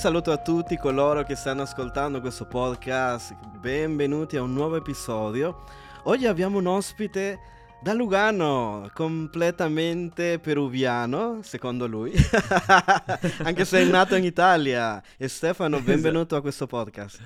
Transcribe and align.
saluto 0.00 0.32
a 0.32 0.38
tutti 0.38 0.78
coloro 0.78 1.24
che 1.24 1.34
stanno 1.34 1.60
ascoltando 1.60 2.22
questo 2.22 2.46
podcast, 2.46 3.34
benvenuti 3.58 4.38
a 4.38 4.42
un 4.42 4.54
nuovo 4.54 4.76
episodio. 4.76 5.62
Oggi 6.04 6.24
abbiamo 6.24 6.56
un 6.56 6.66
ospite 6.68 7.38
da 7.82 7.92
Lugano, 7.92 8.90
completamente 8.94 10.38
peruviano, 10.38 11.40
secondo 11.42 11.86
lui, 11.86 12.14
anche 13.44 13.66
se 13.66 13.82
è 13.82 13.84
nato 13.84 14.14
in 14.14 14.24
Italia. 14.24 15.02
E 15.18 15.28
Stefano, 15.28 15.76
esatto. 15.76 15.90
benvenuto 15.90 16.34
a 16.34 16.40
questo 16.40 16.66
podcast. 16.66 17.20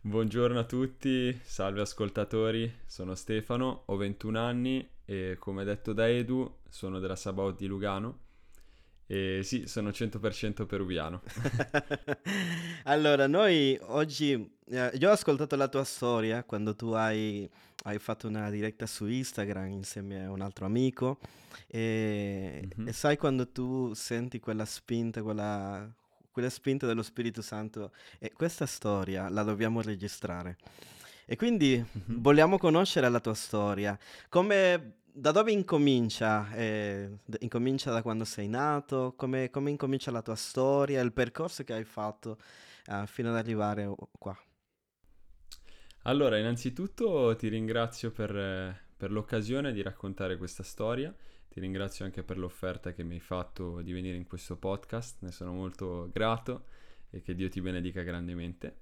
Buongiorno 0.00 0.58
a 0.58 0.64
tutti, 0.64 1.38
salve 1.44 1.82
ascoltatori, 1.82 2.74
sono 2.86 3.14
Stefano, 3.14 3.82
ho 3.84 3.96
21 3.96 4.38
anni 4.38 4.88
e 5.04 5.36
come 5.38 5.62
detto 5.62 5.92
da 5.92 6.08
Edu 6.08 6.60
sono 6.70 7.00
della 7.00 7.16
Sabaot 7.16 7.58
di 7.58 7.66
Lugano 7.66 8.30
e 9.12 9.42
sì, 9.42 9.66
sono 9.66 9.90
100% 9.90 10.64
peruviano. 10.64 11.20
allora, 12.84 13.26
noi 13.26 13.78
oggi, 13.82 14.32
eh, 14.70 14.90
io 14.94 15.10
ho 15.10 15.12
ascoltato 15.12 15.54
la 15.54 15.68
tua 15.68 15.84
storia 15.84 16.44
quando 16.44 16.74
tu 16.74 16.92
hai, 16.92 17.46
hai, 17.82 17.98
fatto 17.98 18.26
una 18.26 18.48
diretta 18.48 18.86
su 18.86 19.06
Instagram 19.06 19.68
insieme 19.68 20.24
a 20.24 20.30
un 20.30 20.40
altro 20.40 20.64
amico 20.64 21.18
e, 21.66 22.66
mm-hmm. 22.74 22.88
e 22.88 22.92
sai 22.94 23.18
quando 23.18 23.46
tu 23.48 23.92
senti 23.92 24.40
quella 24.40 24.64
spinta, 24.64 25.22
quella, 25.22 25.86
quella 26.30 26.48
spinta 26.48 26.86
dello 26.86 27.02
Spirito 27.02 27.42
Santo 27.42 27.92
e 28.18 28.32
questa 28.32 28.64
storia 28.64 29.28
la 29.28 29.42
dobbiamo 29.42 29.82
registrare. 29.82 30.56
E 31.26 31.36
quindi 31.36 31.76
mm-hmm. 31.76 32.18
vogliamo 32.22 32.56
conoscere 32.56 33.10
la 33.10 33.20
tua 33.20 33.34
storia. 33.34 33.98
Come 34.30 35.00
da 35.12 35.30
dove 35.30 35.52
incomincia? 35.52 36.52
Eh, 36.54 37.18
incomincia 37.40 37.92
da 37.92 38.02
quando 38.02 38.24
sei 38.24 38.48
nato? 38.48 39.14
Come, 39.16 39.50
come, 39.50 39.70
incomincia 39.70 40.10
la 40.10 40.22
tua 40.22 40.34
storia, 40.34 41.00
il 41.00 41.12
percorso 41.12 41.64
che 41.64 41.74
hai 41.74 41.84
fatto 41.84 42.38
uh, 42.86 43.06
fino 43.06 43.28
ad 43.28 43.36
arrivare 43.36 43.92
qua? 44.18 44.36
Allora, 46.04 46.38
innanzitutto 46.38 47.36
ti 47.36 47.48
ringrazio 47.48 48.10
per, 48.10 48.76
per, 48.96 49.12
l'occasione 49.12 49.72
di 49.72 49.82
raccontare 49.82 50.36
questa 50.36 50.62
storia, 50.62 51.14
ti 51.48 51.60
ringrazio 51.60 52.04
anche 52.04 52.22
per 52.22 52.38
l'offerta 52.38 52.92
che 52.92 53.04
mi 53.04 53.14
hai 53.14 53.20
fatto 53.20 53.82
di 53.82 53.92
venire 53.92 54.16
in 54.16 54.26
questo 54.26 54.56
podcast, 54.56 55.18
ne 55.20 55.30
sono 55.30 55.52
molto 55.52 56.08
grato 56.12 56.64
e 57.10 57.20
che 57.20 57.34
Dio 57.34 57.48
ti 57.48 57.60
benedica 57.60 58.02
grandemente. 58.02 58.78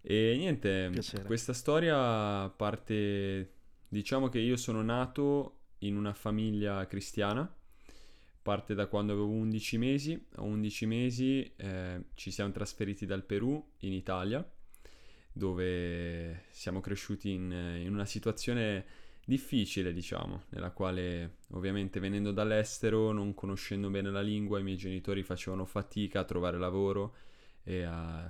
E 0.00 0.34
niente, 0.36 0.90
Piacere. 0.92 1.24
questa 1.24 1.54
storia 1.54 2.48
parte 2.50 3.53
Diciamo 3.94 4.28
che 4.28 4.40
io 4.40 4.56
sono 4.56 4.82
nato 4.82 5.60
in 5.78 5.96
una 5.96 6.12
famiglia 6.14 6.84
cristiana, 6.88 7.48
parte 8.42 8.74
da 8.74 8.88
quando 8.88 9.12
avevo 9.12 9.28
11 9.28 9.78
mesi, 9.78 10.26
a 10.34 10.42
11 10.42 10.86
mesi 10.86 11.52
eh, 11.54 12.06
ci 12.14 12.32
siamo 12.32 12.50
trasferiti 12.50 13.06
dal 13.06 13.22
Perù 13.22 13.64
in 13.82 13.92
Italia, 13.92 14.44
dove 15.32 16.46
siamo 16.50 16.80
cresciuti 16.80 17.34
in, 17.34 17.52
in 17.52 17.92
una 17.92 18.04
situazione 18.04 18.84
difficile, 19.24 19.92
diciamo, 19.92 20.46
nella 20.48 20.72
quale 20.72 21.36
ovviamente 21.52 22.00
venendo 22.00 22.32
dall'estero, 22.32 23.12
non 23.12 23.32
conoscendo 23.32 23.90
bene 23.90 24.10
la 24.10 24.22
lingua, 24.22 24.58
i 24.58 24.64
miei 24.64 24.76
genitori 24.76 25.22
facevano 25.22 25.66
fatica 25.66 26.18
a 26.18 26.24
trovare 26.24 26.58
lavoro 26.58 27.14
e 27.62 27.84
a 27.84 28.28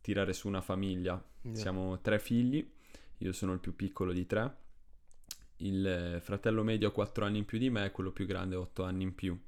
tirare 0.00 0.32
su 0.32 0.48
una 0.48 0.62
famiglia. 0.62 1.22
Yeah. 1.42 1.54
Siamo 1.54 2.00
tre 2.00 2.18
figli, 2.18 2.66
io 3.18 3.32
sono 3.32 3.52
il 3.52 3.60
più 3.60 3.76
piccolo 3.76 4.14
di 4.14 4.24
tre 4.24 4.60
il 5.66 6.18
fratello 6.20 6.62
medio 6.62 6.88
ha 6.88 6.92
4 6.92 7.24
anni 7.24 7.38
in 7.38 7.44
più 7.44 7.58
di 7.58 7.70
me, 7.70 7.90
quello 7.90 8.12
più 8.12 8.26
grande 8.26 8.56
ha 8.56 8.60
8 8.60 8.84
anni 8.84 9.02
in 9.04 9.14
più. 9.14 9.38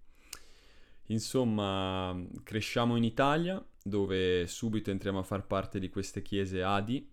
Insomma, 1.08 2.18
cresciamo 2.42 2.96
in 2.96 3.04
Italia, 3.04 3.62
dove 3.82 4.46
subito 4.46 4.90
entriamo 4.90 5.18
a 5.18 5.24
far 5.24 5.46
parte 5.46 5.78
di 5.78 5.90
queste 5.90 6.22
chiese 6.22 6.62
Adi. 6.62 7.06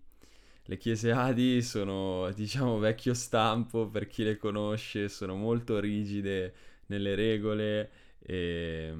Le 0.64 0.76
chiese 0.78 1.10
Adi 1.10 1.60
sono, 1.62 2.30
diciamo, 2.32 2.78
vecchio 2.78 3.14
stampo 3.14 3.88
per 3.88 4.06
chi 4.06 4.22
le 4.22 4.36
conosce, 4.36 5.08
sono 5.08 5.34
molto 5.34 5.78
rigide 5.80 6.54
nelle 6.86 7.14
regole 7.14 7.90
e 8.18 8.94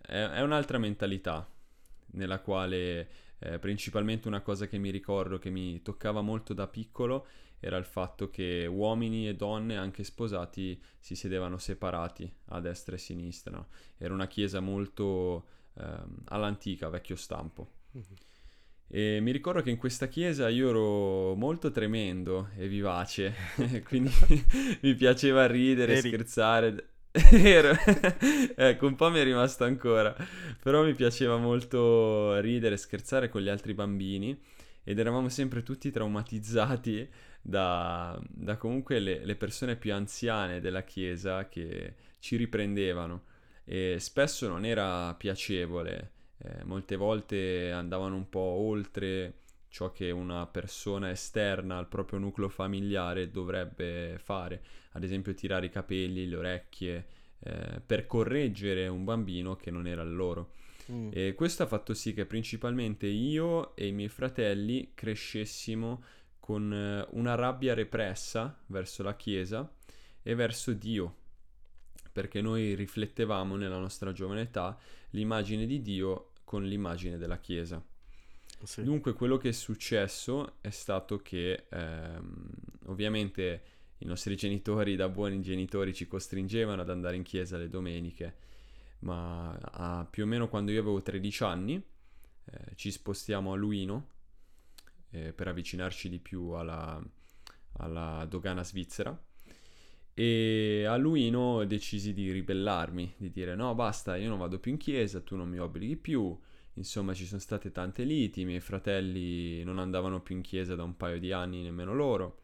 è, 0.00 0.22
è 0.22 0.42
un'altra 0.42 0.78
mentalità 0.78 1.48
nella 2.12 2.40
quale 2.40 3.08
eh, 3.38 3.58
principalmente 3.58 4.28
una 4.28 4.40
cosa 4.40 4.66
che 4.66 4.78
mi 4.78 4.90
ricordo 4.90 5.38
che 5.38 5.50
mi 5.50 5.82
toccava 5.82 6.20
molto 6.20 6.54
da 6.54 6.66
piccolo 6.68 7.26
era 7.64 7.78
il 7.78 7.86
fatto 7.86 8.28
che 8.28 8.66
uomini 8.66 9.26
e 9.26 9.34
donne, 9.34 9.78
anche 9.78 10.04
sposati, 10.04 10.78
si 10.98 11.16
sedevano 11.16 11.56
separati 11.56 12.30
a 12.48 12.60
destra 12.60 12.94
e 12.94 12.98
a 12.98 13.00
sinistra. 13.00 13.66
Era 13.96 14.12
una 14.12 14.26
chiesa 14.26 14.60
molto 14.60 15.46
ehm, 15.78 16.24
all'antica, 16.26 16.90
vecchio 16.90 17.16
stampo. 17.16 17.70
Mm-hmm. 17.96 18.14
E 18.86 19.18
mi 19.20 19.30
ricordo 19.30 19.62
che 19.62 19.70
in 19.70 19.78
questa 19.78 20.08
chiesa 20.08 20.50
io 20.50 20.68
ero 20.68 21.34
molto 21.36 21.70
tremendo 21.70 22.50
e 22.54 22.68
vivace, 22.68 23.34
quindi 23.88 24.12
mi 24.82 24.94
piaceva 24.94 25.46
ridere, 25.46 25.96
Eri. 25.96 26.08
scherzare. 26.08 26.88
ecco, 28.56 28.86
un 28.86 28.94
po' 28.94 29.10
mi 29.10 29.20
è 29.20 29.24
rimasto 29.24 29.64
ancora, 29.64 30.14
però 30.60 30.84
mi 30.84 30.92
piaceva 30.92 31.38
molto 31.38 32.38
ridere, 32.40 32.76
scherzare 32.76 33.30
con 33.30 33.40
gli 33.40 33.48
altri 33.48 33.72
bambini 33.72 34.38
ed 34.84 34.98
eravamo 34.98 35.28
sempre 35.28 35.62
tutti 35.62 35.90
traumatizzati 35.90 37.08
da, 37.40 38.20
da 38.28 38.56
comunque 38.56 39.00
le, 39.00 39.24
le, 39.24 39.34
persone 39.34 39.76
più 39.76 39.92
anziane 39.92 40.60
della 40.60 40.84
chiesa 40.84 41.48
che 41.48 41.94
ci 42.18 42.36
riprendevano 42.36 43.24
e 43.64 43.96
spesso 43.98 44.46
non 44.46 44.64
era 44.64 45.14
piacevole, 45.14 46.12
eh, 46.38 46.64
molte 46.64 46.96
volte 46.96 47.70
andavano 47.72 48.14
un 48.14 48.28
po' 48.28 48.38
oltre 48.38 49.40
ciò 49.68 49.90
che 49.90 50.10
una 50.10 50.46
persona 50.46 51.10
esterna 51.10 51.78
al 51.78 51.88
proprio 51.88 52.20
nucleo 52.20 52.48
familiare 52.48 53.30
dovrebbe 53.30 54.18
fare, 54.22 54.62
ad 54.92 55.02
esempio 55.02 55.34
tirare 55.34 55.66
i 55.66 55.70
capelli, 55.70 56.28
le 56.28 56.36
orecchie, 56.36 57.06
eh, 57.40 57.82
per 57.84 58.06
correggere 58.06 58.86
un 58.86 59.02
bambino 59.02 59.56
che 59.56 59.72
non 59.72 59.86
era 59.86 60.02
il 60.02 60.14
loro. 60.14 60.52
Mm. 60.90 61.10
E 61.12 61.34
questo 61.34 61.62
ha 61.62 61.66
fatto 61.66 61.94
sì 61.94 62.12
che 62.12 62.26
principalmente 62.26 63.06
io 63.06 63.74
e 63.76 63.86
i 63.86 63.92
miei 63.92 64.08
fratelli 64.08 64.92
crescessimo 64.94 66.02
con 66.40 66.72
eh, 66.72 67.06
una 67.12 67.34
rabbia 67.34 67.74
repressa 67.74 68.62
verso 68.66 69.02
la 69.02 69.16
Chiesa 69.16 69.70
e 70.22 70.34
verso 70.34 70.72
Dio, 70.72 71.16
perché 72.12 72.40
noi 72.40 72.74
riflettevamo 72.74 73.56
nella 73.56 73.78
nostra 73.78 74.12
giovane 74.12 74.42
età 74.42 74.78
l'immagine 75.10 75.66
di 75.66 75.80
Dio 75.80 76.32
con 76.44 76.64
l'immagine 76.64 77.16
della 77.16 77.38
Chiesa. 77.38 77.82
Sì. 78.62 78.82
Dunque 78.82 79.12
quello 79.12 79.36
che 79.36 79.50
è 79.50 79.52
successo 79.52 80.56
è 80.60 80.70
stato 80.70 81.18
che 81.18 81.66
ehm, 81.68 82.48
ovviamente 82.86 83.62
i 83.98 84.06
nostri 84.06 84.36
genitori 84.36 84.96
da 84.96 85.08
buoni 85.08 85.40
genitori 85.40 85.94
ci 85.94 86.06
costringevano 86.06 86.82
ad 86.82 86.90
andare 86.90 87.16
in 87.16 87.22
chiesa 87.22 87.56
le 87.56 87.68
domeniche, 87.68 88.36
ma 89.00 89.52
a, 89.52 90.06
più 90.10 90.24
o 90.24 90.26
meno 90.26 90.48
quando 90.48 90.70
io 90.70 90.80
avevo 90.80 91.02
13 91.02 91.44
anni 91.44 91.74
eh, 92.46 92.74
ci 92.74 92.90
spostiamo 92.90 93.52
a 93.52 93.56
Luino 93.56 94.08
eh, 95.10 95.32
per 95.32 95.48
avvicinarci 95.48 96.08
di 96.08 96.18
più 96.18 96.50
alla, 96.50 97.02
alla 97.78 98.26
dogana 98.28 98.64
svizzera. 98.64 99.18
E 100.16 100.84
a 100.86 100.96
Luino 100.96 101.64
decisi 101.64 102.12
di 102.12 102.30
ribellarmi, 102.30 103.14
di 103.16 103.30
dire 103.32 103.56
no 103.56 103.74
basta, 103.74 104.16
io 104.16 104.28
non 104.28 104.38
vado 104.38 104.60
più 104.60 104.70
in 104.70 104.78
chiesa, 104.78 105.20
tu 105.20 105.36
non 105.36 105.48
mi 105.48 105.58
obblighi 105.58 105.96
più. 105.96 106.38
Insomma 106.74 107.14
ci 107.14 107.24
sono 107.24 107.40
state 107.40 107.70
tante 107.70 108.02
liti, 108.04 108.40
i 108.40 108.44
miei 108.44 108.60
fratelli 108.60 109.62
non 109.64 109.78
andavano 109.78 110.20
più 110.20 110.34
in 110.36 110.42
chiesa 110.42 110.74
da 110.74 110.82
un 110.82 110.96
paio 110.96 111.18
di 111.18 111.32
anni, 111.32 111.62
nemmeno 111.62 111.94
loro. 111.94 112.42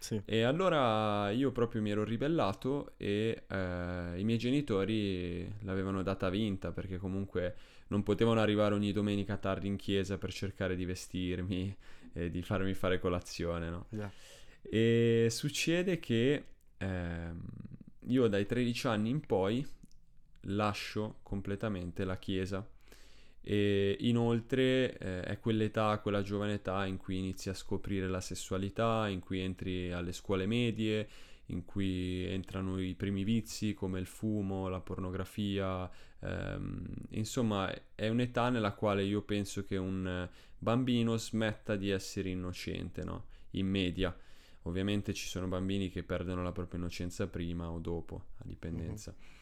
Sì. 0.00 0.20
E 0.24 0.42
allora 0.42 1.30
io 1.30 1.52
proprio 1.52 1.82
mi 1.82 1.90
ero 1.90 2.04
ribellato 2.04 2.94
e 2.96 3.44
eh, 3.46 4.18
i 4.18 4.24
miei 4.24 4.38
genitori 4.38 5.46
l'avevano 5.60 6.02
data 6.02 6.30
vinta 6.30 6.72
perché 6.72 6.96
comunque 6.96 7.54
non 7.88 8.02
potevano 8.02 8.40
arrivare 8.40 8.74
ogni 8.74 8.92
domenica 8.92 9.36
tardi 9.36 9.66
in 9.66 9.76
chiesa 9.76 10.16
per 10.16 10.32
cercare 10.32 10.74
di 10.74 10.86
vestirmi 10.86 11.76
e 12.14 12.30
di 12.30 12.40
farmi 12.40 12.72
fare 12.72 12.98
colazione, 12.98 13.68
no? 13.68 13.86
Yeah. 13.90 14.10
E 14.62 15.28
succede 15.30 16.00
che 16.00 16.44
eh, 16.78 17.30
io 18.06 18.26
dai 18.28 18.46
13 18.46 18.86
anni 18.86 19.10
in 19.10 19.20
poi 19.20 19.66
lascio 20.44 21.18
completamente 21.22 22.04
la 22.04 22.16
chiesa 22.16 22.66
e 23.42 23.96
inoltre 24.00 24.98
eh, 24.98 25.22
è 25.22 25.40
quell'età, 25.40 25.98
quella 25.98 26.22
giovane 26.22 26.54
età 26.54 26.84
in 26.86 26.98
cui 26.98 27.18
inizi 27.18 27.48
a 27.48 27.54
scoprire 27.54 28.08
la 28.08 28.20
sessualità, 28.20 29.08
in 29.08 29.20
cui 29.20 29.40
entri 29.40 29.92
alle 29.92 30.12
scuole 30.12 30.46
medie, 30.46 31.08
in 31.46 31.64
cui 31.64 32.24
entrano 32.26 32.80
i 32.80 32.94
primi 32.94 33.24
vizi 33.24 33.74
come 33.74 33.98
il 33.98 34.06
fumo, 34.06 34.68
la 34.68 34.80
pornografia, 34.80 35.90
ehm, 36.20 36.84
insomma 37.10 37.72
è 37.94 38.08
un'età 38.08 38.50
nella 38.50 38.72
quale 38.72 39.02
io 39.04 39.22
penso 39.22 39.64
che 39.64 39.76
un 39.76 40.28
bambino 40.58 41.16
smetta 41.16 41.76
di 41.76 41.90
essere 41.90 42.28
innocente, 42.28 43.02
no? 43.02 43.26
In 43.52 43.66
media. 43.66 44.16
Ovviamente 44.64 45.14
ci 45.14 45.26
sono 45.26 45.48
bambini 45.48 45.88
che 45.88 46.02
perdono 46.02 46.42
la 46.42 46.52
propria 46.52 46.78
innocenza 46.78 47.26
prima 47.26 47.70
o 47.70 47.78
dopo, 47.78 48.26
a 48.38 48.44
dipendenza. 48.44 49.10
Uh-huh. 49.10 49.38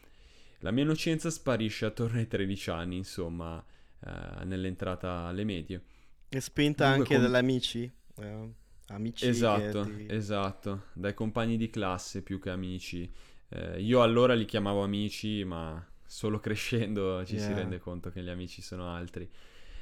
La 0.60 0.70
mia 0.70 0.84
innocenza 0.84 1.28
sparisce 1.28 1.86
attorno 1.86 2.18
ai 2.18 2.28
13 2.28 2.70
anni, 2.70 2.96
insomma, 2.96 3.64
eh, 4.06 4.44
nell'entrata 4.44 5.24
alle 5.26 5.44
medie. 5.44 5.82
E 6.30 6.40
spinta 6.40 6.86
Dunque, 6.86 7.06
anche 7.06 7.18
com- 7.18 7.18
dagli 7.18 7.34
amici? 7.34 7.92
eh, 8.16 8.48
amici 8.86 9.20
Esatto, 9.20 9.74
ti... 9.76 10.06
esatto, 10.06 10.84
dai 10.92 11.12
compagni 11.14 11.56
di 11.56 11.70
classe 11.70 12.22
più 12.22 12.38
che 12.38 12.50
amici. 12.50 13.10
Eh, 13.48 13.80
io 13.80 14.02
allora 14.02 14.34
li 14.34 14.44
chiamavo 14.44 14.82
amici, 14.84 15.42
ma 15.44 15.84
solo 16.06 16.38
crescendo 16.40 17.24
ci 17.24 17.38
si 17.38 17.52
Yeah. 17.52 17.52
rende 17.52 17.78
conto 17.78 18.10
che 18.10 18.22
gli 18.22 18.28
amici 18.28 18.62
sono 18.62 18.88
altri. 18.94 19.28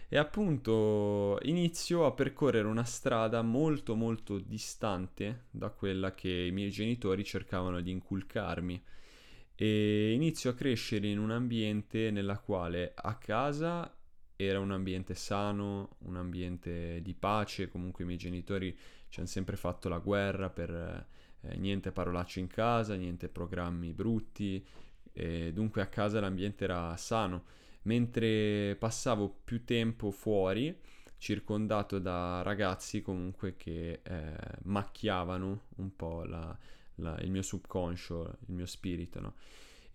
E 0.09 0.17
appunto 0.19 1.39
inizio 1.43 2.07
a 2.07 2.13
percorrere 2.13 2.67
una 2.69 2.85
strada 2.85 3.43
molto 3.43 3.95
molto 3.97 4.39
distante 4.39 5.47
da 5.51 5.69
quella 5.71 6.15
che 6.15 6.31
i 6.31 6.53
miei 6.53 6.71
genitori 6.71 7.25
cercavano 7.25 7.81
di 7.81 7.91
inculcarmi. 7.91 8.83
E 9.55 10.13
inizio 10.13 10.51
a 10.51 10.55
crescere 10.55 11.09
in 11.09 11.19
un 11.19 11.31
ambiente 11.31 12.11
nella 12.11 12.39
quale 12.39 12.93
a 12.95 13.17
casa 13.17 13.96
era 14.37 14.61
un 14.61 14.71
ambiente 14.71 15.15
sano, 15.15 15.97
un 16.01 16.17
ambiente 16.17 17.01
di 17.03 17.15
pace, 17.15 17.69
comunque 17.69 18.05
i 18.05 18.07
miei 18.07 18.19
genitori 18.19 18.77
ci 19.09 19.21
hanno 19.21 19.29
sempre 19.29 19.57
fatto 19.57 19.89
la 19.89 19.99
guerra 19.99 20.51
per 20.51 21.07
eh, 21.41 21.57
niente 21.57 21.93
parolacce 21.93 22.41
in 22.41 22.47
casa, 22.49 22.95
niente 22.95 23.29
programmi 23.29 23.93
brutti, 23.93 24.65
e 25.13 25.53
dunque 25.53 25.81
a 25.83 25.87
casa 25.87 26.21
l'ambiente 26.21 26.65
era 26.65 26.97
sano, 26.97 27.45
mentre 27.83 28.77
passavo 28.79 29.41
più 29.45 29.65
tempo 29.65 30.11
fuori, 30.11 30.77
circondato 31.19 31.99
da 31.99 32.43
ragazzi 32.43 33.01
comunque 33.01 33.57
che 33.57 34.01
eh, 34.03 34.37
macchiavano 34.65 35.63
un 35.77 35.97
po' 35.97 36.25
la- 36.25 36.57
la- 36.97 37.19
il 37.21 37.31
mio 37.31 37.43
subconscio, 37.43 38.37
il 38.49 38.55
mio 38.55 38.67
spirito, 38.67 39.21
no? 39.21 39.35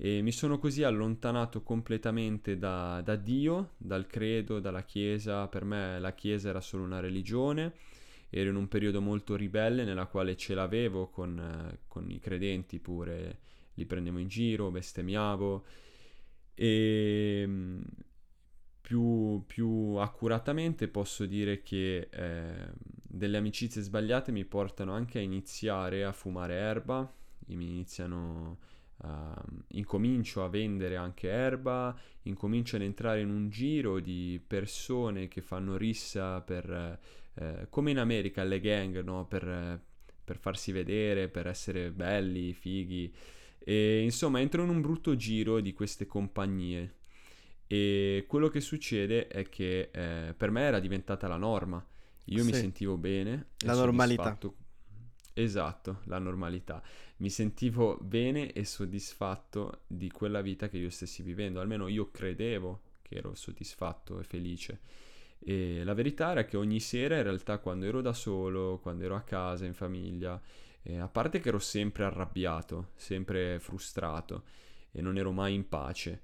E 0.03 0.24
mi 0.24 0.31
sono 0.31 0.57
così 0.57 0.81
allontanato 0.81 1.62
completamente 1.62 2.57
da, 2.57 3.01
da 3.01 3.15
Dio, 3.15 3.74
dal 3.77 4.07
credo, 4.07 4.59
dalla 4.59 4.83
Chiesa. 4.83 5.48
Per 5.48 5.63
me 5.63 6.00
la 6.00 6.15
Chiesa 6.15 6.50
era 6.50 6.59
solo 6.59 6.81
una 6.81 7.00
religione. 7.00 7.74
Ero 8.31 8.50
in 8.50 8.56
un 8.56 8.68
periodo 8.68 9.00
molto 9.00 9.36
ribelle 9.36 9.83
nella 9.83 10.07
quale 10.07 10.36
ce 10.36 10.56
l'avevo 10.56 11.09
con, 11.09 11.38
eh, 11.38 11.81
con 11.88 12.09
i 12.09 12.18
credenti 12.18 12.80
pure, 12.80 13.42
li 13.75 13.86
prendevo 13.86 14.18
in 14.18 14.27
giro, 14.27 14.71
bestemmiavo. 14.71 15.65
E 16.56 17.44
mm, 17.45 17.81
più, 18.81 19.44
più 19.45 19.98
accuratamente 19.98 20.88
posso 20.88 21.27
dire 21.27 21.62
che 21.62 22.09
eh, 22.12 22.71
delle 23.03 23.38
amicizie 23.38 23.83
sbagliate 23.83 24.31
mi 24.31 24.45
portano 24.45 24.94
anche 24.94 25.19
a 25.19 25.21
iniziare 25.21 26.03
a 26.03 26.12
fumare 26.12 26.56
erba, 26.56 27.13
mi 27.50 27.69
iniziano 27.69 28.69
a- 29.03 29.44
incomincio 29.69 30.44
a 30.44 30.50
vendere 30.50 30.95
anche 30.95 31.30
erba, 31.30 31.95
incomincio 32.24 32.75
ad 32.75 32.81
entrare 32.83 33.21
in 33.21 33.30
un 33.30 33.50
giro 33.50 34.00
di 34.00 34.39
persone 34.45 35.27
che 35.27 35.42
fanno 35.42 35.77
rissa 35.77 36.42
per, 36.42 37.00
eh, 37.36 37.68
come 37.69 37.92
in 37.92 37.98
America, 38.00 38.44
le 38.44 38.59
gang, 38.59 39.01
no? 39.03 39.25
Per, 39.27 39.81
per 40.24 40.38
farsi 40.38 40.71
vedere, 40.71 41.27
per 41.30 41.48
essere 41.48 41.92
belli, 41.92 42.53
fighi. 42.53 43.13
E 43.59 44.01
insomma, 44.01 44.39
entro 44.39 44.63
in 44.63 44.69
un 44.69 44.81
brutto 44.81 45.15
giro 45.15 45.59
di 45.59 45.74
queste 45.74 46.06
compagnie. 46.06 46.95
E 47.68 48.25
quello 48.27 48.50
che 48.50 48.59
succede 48.59 49.27
è 49.27 49.48
che 49.48 49.89
eh, 49.94 50.33
per 50.36 50.51
me 50.51 50.62
era 50.62 50.80
diventata 50.80 51.27
la 51.27 51.38
norma. 51.38 51.83
Io 52.25 52.44
mi 52.44 52.53
Sì. 52.53 52.59
sentivo 52.59 52.98
bene 52.98 53.48
La 53.59 53.74
normalità. 53.74 54.38
Esatto, 55.33 56.01
la 56.06 56.19
normalità. 56.19 56.83
Mi 57.21 57.29
sentivo 57.29 58.00
bene 58.01 58.51
e 58.51 58.65
soddisfatto 58.65 59.81
di 59.85 60.09
quella 60.09 60.41
vita 60.41 60.68
che 60.69 60.79
io 60.79 60.89
stessi 60.89 61.21
vivendo. 61.21 61.59
Almeno 61.59 61.88
io 61.88 62.09
credevo 62.09 62.81
che 63.03 63.18
ero 63.18 63.35
soddisfatto 63.35 64.19
e 64.19 64.23
felice. 64.23 64.79
E 65.38 65.83
la 65.83 65.94
verità 65.94 66.31
era 66.31 66.45
che 66.45 66.57
ogni 66.57 66.79
sera, 66.79 67.18
in 67.18 67.21
realtà, 67.21 67.59
quando 67.59 67.85
ero 67.85 68.01
da 68.01 68.13
solo, 68.13 68.79
quando 68.81 69.03
ero 69.03 69.15
a 69.15 69.21
casa, 69.21 69.65
in 69.65 69.75
famiglia, 69.75 70.41
eh, 70.81 70.97
a 70.97 71.07
parte 71.07 71.39
che 71.39 71.50
ero 71.50 71.59
sempre 71.59 72.06
arrabbiato, 72.06 72.89
sempre 72.95 73.59
frustrato 73.59 74.44
e 74.91 75.00
non 75.03 75.15
ero 75.15 75.31
mai 75.31 75.53
in 75.53 75.69
pace. 75.69 76.24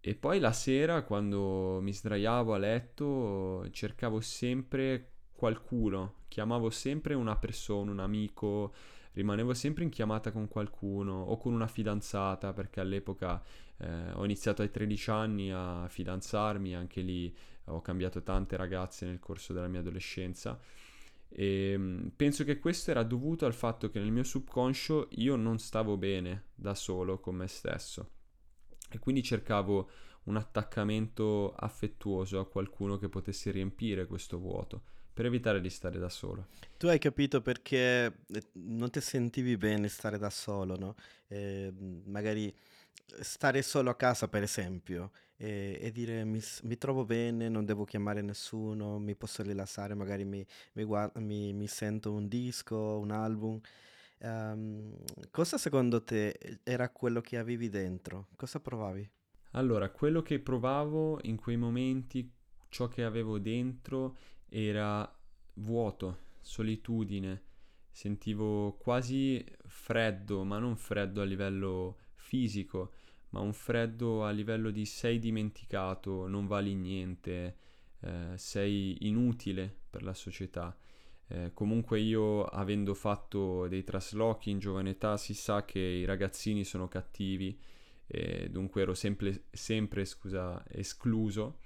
E 0.00 0.14
poi 0.14 0.38
la 0.38 0.52
sera, 0.52 1.02
quando 1.02 1.80
mi 1.82 1.92
sdraiavo 1.92 2.54
a 2.54 2.58
letto, 2.58 3.68
cercavo 3.72 4.20
sempre 4.20 5.10
qualcuno, 5.32 6.18
chiamavo 6.28 6.70
sempre 6.70 7.14
una 7.14 7.34
persona, 7.36 7.90
un 7.90 7.98
amico, 7.98 8.72
rimanevo 9.16 9.54
sempre 9.54 9.82
in 9.82 9.88
chiamata 9.88 10.30
con 10.30 10.46
qualcuno 10.46 11.22
o 11.22 11.38
con 11.38 11.54
una 11.54 11.66
fidanzata, 11.66 12.52
perché 12.52 12.80
all'epoca 12.80 13.42
eh, 13.78 14.12
ho 14.12 14.24
iniziato 14.24 14.60
ai 14.60 14.70
13 14.70 15.10
anni 15.10 15.50
a 15.50 15.86
fidanzarmi, 15.88 16.74
anche 16.74 17.00
lì 17.00 17.34
ho 17.64 17.80
cambiato 17.80 18.22
tante 18.22 18.56
ragazze 18.56 19.06
nel 19.06 19.18
corso 19.18 19.54
della 19.54 19.68
mia 19.68 19.80
adolescenza. 19.80 20.60
E 21.28 21.74
mm, 21.76 22.08
penso 22.14 22.44
che 22.44 22.58
questo 22.58 22.90
era 22.90 23.02
dovuto 23.02 23.46
al 23.46 23.54
fatto 23.54 23.88
che 23.88 23.98
nel 24.00 24.12
mio 24.12 24.22
subconscio 24.22 25.08
io 25.12 25.34
non 25.36 25.58
stavo 25.58 25.96
bene 25.96 26.48
da 26.54 26.74
solo 26.74 27.18
con 27.18 27.36
me 27.36 27.48
stesso 27.48 28.10
e 28.90 28.98
quindi 28.98 29.22
cercavo 29.22 29.90
un 30.24 30.36
attaccamento 30.36 31.54
affettuoso 31.54 32.38
a 32.38 32.46
qualcuno 32.46 32.98
che 32.98 33.08
potesse 33.08 33.50
riempire 33.50 34.06
questo 34.06 34.38
vuoto 34.38 34.94
per 35.16 35.24
evitare 35.24 35.62
di 35.62 35.70
stare 35.70 35.98
da 35.98 36.10
solo. 36.10 36.48
Tu 36.76 36.88
hai 36.88 36.98
capito 36.98 37.40
perché 37.40 38.04
eh, 38.28 38.42
non 38.52 38.90
ti 38.90 39.00
sentivi 39.00 39.56
bene 39.56 39.88
stare 39.88 40.18
da 40.18 40.28
solo, 40.28 40.76
no? 40.76 40.94
Eh, 41.28 41.72
magari 42.04 42.54
stare 43.20 43.62
solo 43.62 43.88
a 43.88 43.94
casa, 43.94 44.28
per 44.28 44.42
esempio, 44.42 45.12
e, 45.38 45.78
e 45.80 45.90
dire 45.90 46.22
mi, 46.24 46.42
mi 46.64 46.76
trovo 46.76 47.06
bene, 47.06 47.48
non 47.48 47.64
devo 47.64 47.84
chiamare 47.86 48.20
nessuno, 48.20 48.98
mi 48.98 49.14
posso 49.14 49.42
rilassare, 49.42 49.94
magari 49.94 50.26
mi, 50.26 50.46
mi 50.74 50.84
guard- 50.84 51.16
mi- 51.16 51.54
mi 51.54 51.66
sento 51.66 52.12
un 52.12 52.28
disco, 52.28 52.76
un 52.98 53.10
album. 53.10 53.58
Ehm, 54.18 54.98
cosa 55.30 55.56
secondo 55.56 56.04
te 56.04 56.58
era 56.62 56.90
quello 56.90 57.22
che 57.22 57.38
avevi 57.38 57.70
dentro? 57.70 58.26
Cosa 58.36 58.60
provavi? 58.60 59.08
Allora, 59.52 59.88
quello 59.88 60.20
che 60.20 60.40
provavo 60.40 61.20
in 61.22 61.36
quei 61.36 61.56
momenti, 61.56 62.30
ciò 62.68 62.88
che 62.88 63.02
avevo 63.02 63.38
dentro 63.38 64.16
era 64.48 65.10
vuoto, 65.54 66.18
solitudine, 66.40 67.42
sentivo 67.90 68.76
quasi 68.78 69.44
freddo, 69.66 70.44
ma 70.44 70.58
non 70.58 70.76
freddo 70.76 71.22
a 71.22 71.24
livello 71.24 71.98
fisico, 72.14 72.92
ma 73.30 73.40
un 73.40 73.52
freddo 73.52 74.24
a 74.24 74.30
livello 74.30 74.70
di 74.70 74.84
sei 74.84 75.18
dimenticato, 75.18 76.26
non 76.26 76.46
vali 76.46 76.74
niente, 76.74 77.56
eh, 78.00 78.32
sei 78.36 79.06
inutile 79.06 79.74
per 79.90 80.02
la 80.02 80.14
società. 80.14 80.76
Eh, 81.28 81.50
comunque 81.54 81.98
io, 81.98 82.44
avendo 82.44 82.94
fatto 82.94 83.66
dei 83.66 83.82
traslochi 83.82 84.50
in 84.50 84.58
giovane 84.58 84.90
età, 84.90 85.16
si 85.16 85.34
sa 85.34 85.64
che 85.64 85.80
i 85.80 86.04
ragazzini 86.04 86.64
sono 86.64 86.88
cattivi 86.88 87.58
e 88.06 88.48
dunque 88.50 88.82
ero 88.82 88.94
sempre, 88.94 89.44
sempre 89.50 90.04
scusa, 90.04 90.62
escluso 90.68 91.58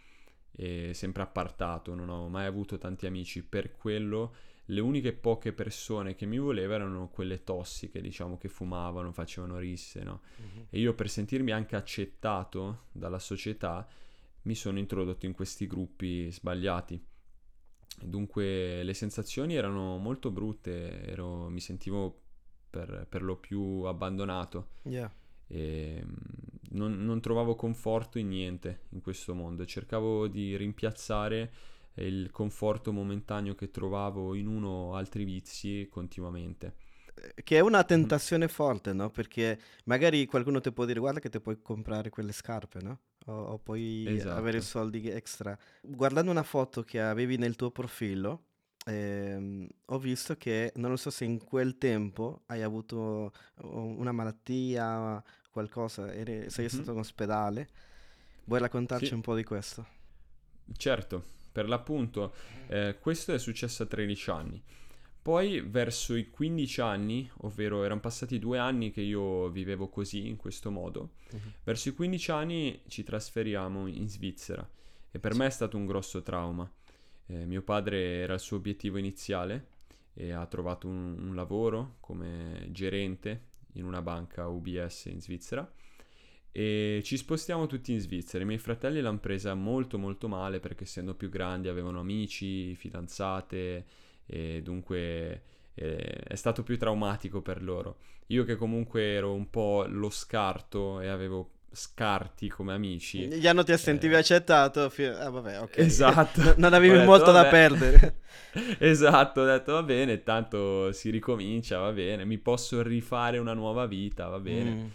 e 0.60 0.92
sempre 0.92 1.22
appartato, 1.22 1.94
non 1.94 2.10
ho 2.10 2.28
mai 2.28 2.44
avuto 2.44 2.76
tanti 2.76 3.06
amici. 3.06 3.42
Per 3.42 3.72
quello 3.72 4.34
le 4.66 4.80
uniche 4.80 5.14
poche 5.14 5.54
persone 5.54 6.14
che 6.14 6.26
mi 6.26 6.38
volevano 6.38 6.84
erano 6.84 7.08
quelle 7.08 7.44
tossiche, 7.44 8.02
diciamo, 8.02 8.36
che 8.36 8.48
fumavano, 8.48 9.10
facevano 9.10 9.58
risse, 9.58 10.02
no? 10.02 10.20
E 10.68 10.78
io 10.78 10.92
per 10.92 11.08
sentirmi 11.08 11.50
anche 11.50 11.76
accettato 11.76 12.88
dalla 12.92 13.18
società 13.18 13.88
mi 14.42 14.54
sono 14.54 14.78
introdotto 14.78 15.24
in 15.24 15.32
questi 15.32 15.66
gruppi 15.66 16.30
sbagliati. 16.30 17.02
Dunque 18.02 18.82
le 18.82 18.94
sensazioni 18.94 19.54
erano 19.54 19.96
molto 19.96 20.30
brutte, 20.30 21.04
ero- 21.06 21.48
mi 21.48 21.60
sentivo 21.60 22.20
per, 22.68 23.06
per 23.08 23.22
lo 23.22 23.36
più 23.36 23.82
abbandonato 23.84 24.68
Yeah. 24.82 25.10
e 25.46 26.02
mm, 26.04 26.14
non, 26.70 27.04
non 27.04 27.20
trovavo 27.20 27.54
conforto 27.54 28.18
in 28.18 28.28
niente 28.28 28.82
in 28.90 29.00
questo 29.00 29.34
mondo 29.34 29.64
cercavo 29.64 30.26
di 30.28 30.56
rimpiazzare 30.56 31.52
il 31.94 32.30
conforto 32.30 32.92
momentaneo 32.92 33.54
che 33.54 33.70
trovavo 33.70 34.34
in 34.34 34.46
uno 34.46 34.68
o 34.68 34.94
altri 34.94 35.24
vizi 35.24 35.86
continuamente. 35.90 36.74
Che 37.42 37.56
è 37.56 37.60
una 37.60 37.82
Mhm. 37.82 37.84
tentazione 37.84 38.48
forte, 38.48 38.92
no? 38.92 39.10
Perché 39.10 39.58
magari 39.84 40.24
qualcuno 40.26 40.60
ti 40.60 40.72
può 40.72 40.84
dire, 40.84 41.00
guarda 41.00 41.20
che 41.20 41.28
ti 41.28 41.40
puoi 41.40 41.60
comprare 41.60 42.08
quelle 42.08 42.32
scarpe, 42.32 42.80
no? 42.80 43.00
O, 43.26 43.32
o 43.32 43.58
puoi 43.58 44.24
avere 44.28 44.60
Esatto. 44.60 44.62
soldi 44.62 45.06
extra. 45.10 45.56
Guardando 45.82 46.30
una 46.30 46.42
foto 46.42 46.82
che 46.82 47.00
avevi 47.00 47.36
nel 47.36 47.56
tuo 47.56 47.70
profilo, 47.70 48.44
ehm, 48.86 49.68
ho 49.86 49.98
visto 49.98 50.36
che, 50.36 50.72
non 50.76 50.90
lo 50.90 50.96
so 50.96 51.10
se 51.10 51.24
in 51.24 51.44
quel 51.44 51.76
tempo 51.76 52.42
hai 52.46 52.62
avuto 52.62 53.32
una 53.62 54.12
malattia, 54.12 55.22
qualcosa, 55.60 56.12
eri- 56.12 56.48
sei 56.48 56.64
Mhm. 56.64 56.70
stato 56.70 56.92
in 56.92 56.98
ospedale. 56.98 57.68
Vuoi 58.44 58.60
raccontarci 58.60 59.06
Sì. 59.06 59.14
un 59.14 59.20
po' 59.20 59.34
di 59.34 59.44
questo? 59.44 59.86
Certo, 60.76 61.24
per 61.52 61.68
l'appunto, 61.68 62.32
eh, 62.68 62.96
questo 63.00 63.34
è 63.34 63.38
successo 63.38 63.82
a 63.82 63.86
13 63.86 64.30
anni. 64.30 64.62
Poi 65.22 65.60
verso 65.60 66.14
i 66.14 66.30
15 66.30 66.80
anni, 66.80 67.28
ovvero 67.38 67.84
erano 67.84 68.00
passati 68.00 68.38
due 68.38 68.58
anni 68.58 68.90
che 68.90 69.02
io 69.02 69.48
vivevo 69.50 69.88
così, 69.88 70.26
in 70.28 70.36
questo 70.36 70.70
modo, 70.70 71.10
Mhm. 71.32 71.52
verso 71.64 71.90
i 71.90 71.94
15 71.94 72.30
anni 72.30 72.80
ci 72.88 73.02
trasferiamo 73.02 73.86
in 73.86 74.08
Svizzera 74.08 74.66
E 75.12 75.18
per 75.18 75.34
me 75.34 75.46
è 75.46 75.50
stato 75.50 75.76
un 75.76 75.86
grosso 75.86 76.22
trauma. 76.22 76.70
Eh, 77.26 77.44
mio 77.44 77.62
padre 77.62 78.18
era 78.20 78.34
il 78.34 78.38
suo 78.40 78.58
obiettivo 78.58 78.96
iniziale 78.96 79.66
e 80.14 80.30
ha 80.30 80.46
trovato 80.46 80.86
un, 80.86 81.18
un 81.18 81.34
lavoro 81.34 81.96
come 81.98 82.68
gerente 82.70 83.48
in 83.74 83.84
una 83.84 84.02
banca 84.02 84.46
UBS 84.46 85.06
in 85.06 85.20
Svizzera 85.20 85.70
e 86.52 87.00
ci 87.04 87.16
spostiamo 87.16 87.66
tutti 87.66 87.92
in 87.92 88.00
Svizzera. 88.00 88.42
I 88.42 88.46
miei 88.46 88.58
fratelli 88.58 89.00
l'hanno 89.00 89.20
presa 89.20 89.54
molto 89.54 89.98
molto 89.98 90.28
male 90.28 90.58
perché 90.58 90.84
essendo 90.84 91.14
più 91.14 91.28
grandi 91.28 91.68
avevano 91.68 92.00
amici, 92.00 92.74
fidanzate 92.74 93.84
e 94.26 94.60
dunque 94.62 95.42
eh, 95.74 95.96
è 95.96 96.34
stato 96.34 96.62
più 96.62 96.76
traumatico 96.76 97.40
per 97.40 97.62
loro. 97.62 97.98
Io 98.26 98.44
che 98.44 98.56
comunque 98.56 99.02
ero 99.02 99.32
un 99.32 99.48
po' 99.50 99.84
lo 99.88 100.10
scarto 100.10 101.00
e 101.00 101.08
avevo 101.08 101.50
scarti 101.72 102.48
come 102.48 102.72
amici. 102.72 103.26
Gli 103.26 103.46
hanno 103.46 103.62
ti 103.62 103.76
sentivi 103.76 104.14
eh... 104.14 104.18
accettato. 104.18 104.88
Fi- 104.88 105.04
ah, 105.04 105.30
vabbè, 105.30 105.60
ok. 105.60 105.78
Esatto. 105.78 106.40
N- 106.40 106.54
non 106.58 106.72
avevi 106.72 106.94
detto, 106.94 107.06
molto 107.06 107.32
vabbè. 107.32 107.42
da 107.42 107.48
perdere. 107.48 108.16
esatto, 108.78 109.42
ho 109.42 109.44
detto 109.44 109.72
va 109.72 109.82
bene, 109.82 110.22
tanto 110.22 110.92
si 110.92 111.10
ricomincia, 111.10 111.78
va 111.78 111.92
bene, 111.92 112.24
mi 112.24 112.38
posso 112.38 112.82
rifare 112.82 113.38
una 113.38 113.54
nuova 113.54 113.86
vita, 113.86 114.28
va 114.28 114.40
bene. 114.40 114.70
Mm. 114.70 114.86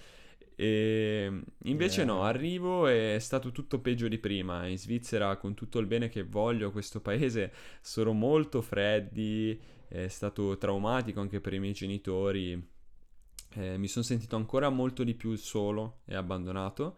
E 0.57 1.41
invece 1.63 2.03
yeah. 2.03 2.13
no, 2.13 2.23
arrivo 2.23 2.87
e 2.87 3.15
è 3.15 3.19
stato 3.19 3.51
tutto 3.51 3.79
peggio 3.79 4.07
di 4.07 4.17
prima. 4.17 4.67
In 4.67 4.77
Svizzera, 4.77 5.35
con 5.37 5.53
tutto 5.53 5.79
il 5.79 5.85
bene 5.85 6.09
che 6.09 6.23
voglio 6.23 6.69
a 6.69 6.71
questo 6.71 7.01
paese, 7.01 7.51
sono 7.81 8.13
molto 8.13 8.61
freddi, 8.61 9.59
è 9.87 10.07
stato 10.07 10.57
traumatico 10.57 11.19
anche 11.19 11.41
per 11.41 11.53
i 11.53 11.59
miei 11.59 11.73
genitori. 11.73 12.73
Eh, 13.57 13.77
mi 13.77 13.87
sono 13.87 14.03
sentito 14.03 14.35
ancora 14.35 14.69
molto 14.69 15.03
di 15.03 15.13
più 15.13 15.35
solo 15.35 16.01
e 16.05 16.15
abbandonato. 16.15 16.97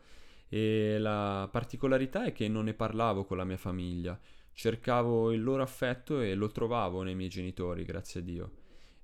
E 0.49 0.97
la 0.99 1.47
particolarità 1.51 2.25
è 2.25 2.31
che 2.31 2.47
non 2.47 2.65
ne 2.65 2.73
parlavo 2.73 3.25
con 3.25 3.37
la 3.37 3.43
mia 3.43 3.57
famiglia. 3.57 4.19
Cercavo 4.53 5.31
il 5.31 5.43
loro 5.43 5.61
affetto 5.61 6.19
e 6.19 6.33
lo 6.33 6.49
trovavo 6.51 7.03
nei 7.03 7.15
miei 7.15 7.29
genitori, 7.29 7.83
grazie 7.83 8.21
a 8.21 8.23
Dio. 8.23 8.51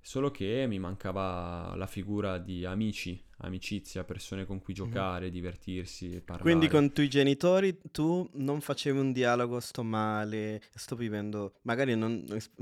Solo 0.06 0.32
che 0.32 0.66
mi 0.68 0.80
mancava 0.80 1.74
la 1.78 1.88
figura 1.88 2.38
di 2.38 2.66
amici, 2.66 3.24
amicizia, 3.38 4.04
persone 4.04 4.46
con 4.46 4.62
cui 4.62 4.74
mhm. 4.78 4.84
giocare, 4.84 5.24
mm-hmm. 5.24 5.34
divertirsi, 5.34 6.08
parlare. 6.20 6.42
Quindi 6.42 6.68
con 6.68 6.84
i 6.84 6.92
tuoi 6.92 7.08
genitori 7.08 7.80
tu 7.90 8.30
non 8.34 8.60
facevi 8.60 9.00
un 9.00 9.14
dialogo, 9.14 9.62
sto 9.62 9.82
male, 9.82 10.62
sto 10.76 10.98
vivendo, 10.98 11.54
magari 11.62 11.96
non, 11.96 12.22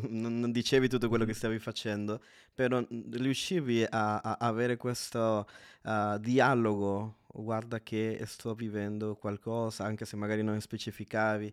non, 0.09 0.39
non 0.39 0.51
dicevi 0.51 0.87
tutto 0.87 1.09
quello 1.09 1.25
che 1.25 1.33
stavi 1.33 1.57
facendo, 1.57 2.21
però 2.53 2.79
riuscivi 3.09 3.85
a, 3.89 4.17
a 4.19 4.37
avere 4.39 4.77
questo 4.77 5.47
uh, 5.81 6.19
dialogo, 6.19 7.21
guarda 7.25 7.81
che 7.81 8.21
sto 8.27 8.53
vivendo 8.53 9.15
qualcosa, 9.15 9.83
anche 9.83 10.05
se 10.05 10.15
magari 10.15 10.43
non 10.43 10.61
specificavi. 10.61 11.51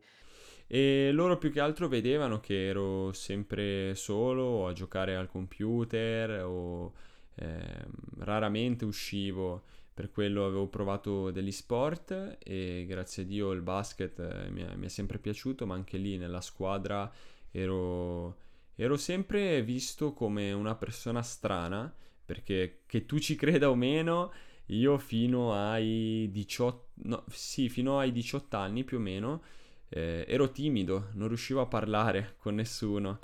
E 0.71 1.11
loro 1.13 1.39
più 1.39 1.51
che 1.51 1.61
altro 1.61 1.89
vedevano 1.89 2.41
che 2.41 2.67
ero 2.67 3.11
sempre 3.15 3.95
solo 3.95 4.69
a 4.69 4.75
giocare 4.75 5.17
al 5.17 5.27
computer 5.27 6.45
o 6.45 6.93
eh, 7.37 7.87
raramente 8.19 8.85
uscivo, 8.85 9.63
per 9.95 10.11
quello 10.11 10.45
avevo 10.45 10.69
provato 10.69 11.31
degli 11.31 11.51
sport 11.51 12.37
e 12.39 12.85
grazie 12.87 13.23
a 13.23 13.27
Dio 13.27 13.51
il 13.53 13.63
basket 13.63 14.19
eh, 14.19 14.51
mi, 14.51 14.63
è, 14.63 14.77
mi, 14.77 14.87
è, 14.87 14.89
sempre 14.89 15.19
piaciuto, 15.19 15.67
ma 15.67 15.75
anche 15.75 15.97
lì 15.97 16.19
nella 16.19 16.43
squadra 16.43 17.11
ero, 17.51 18.37
ero 18.75 18.97
sempre 18.97 19.63
visto 19.63 20.13
come 20.13 20.53
una 20.53 20.75
persona 20.75 21.23
strana, 21.23 21.93
perché 22.25 22.83
che 22.87 23.07
tu 23.07 23.19
ci 23.19 23.37
creda 23.37 23.71
o 23.71 23.75
meno, 23.75 24.33
io 24.67 24.99
fino 24.99 25.55
ai 25.55 26.29
18, 26.31 26.89
no, 27.05 27.25
sì, 27.31 27.71
fino 27.71 27.99
ai 27.99 28.13
18 28.13 28.57
anni 28.57 28.85
più 28.85 28.99
o 28.99 29.01
meno 29.01 29.43
eh, 29.89 30.25
ero 30.29 30.51
timido, 30.51 31.09
non 31.15 31.29
riuscivo 31.29 31.61
a 31.61 31.67
parlare 31.67 32.35
con 32.39 32.55
nessuno. 32.55 33.19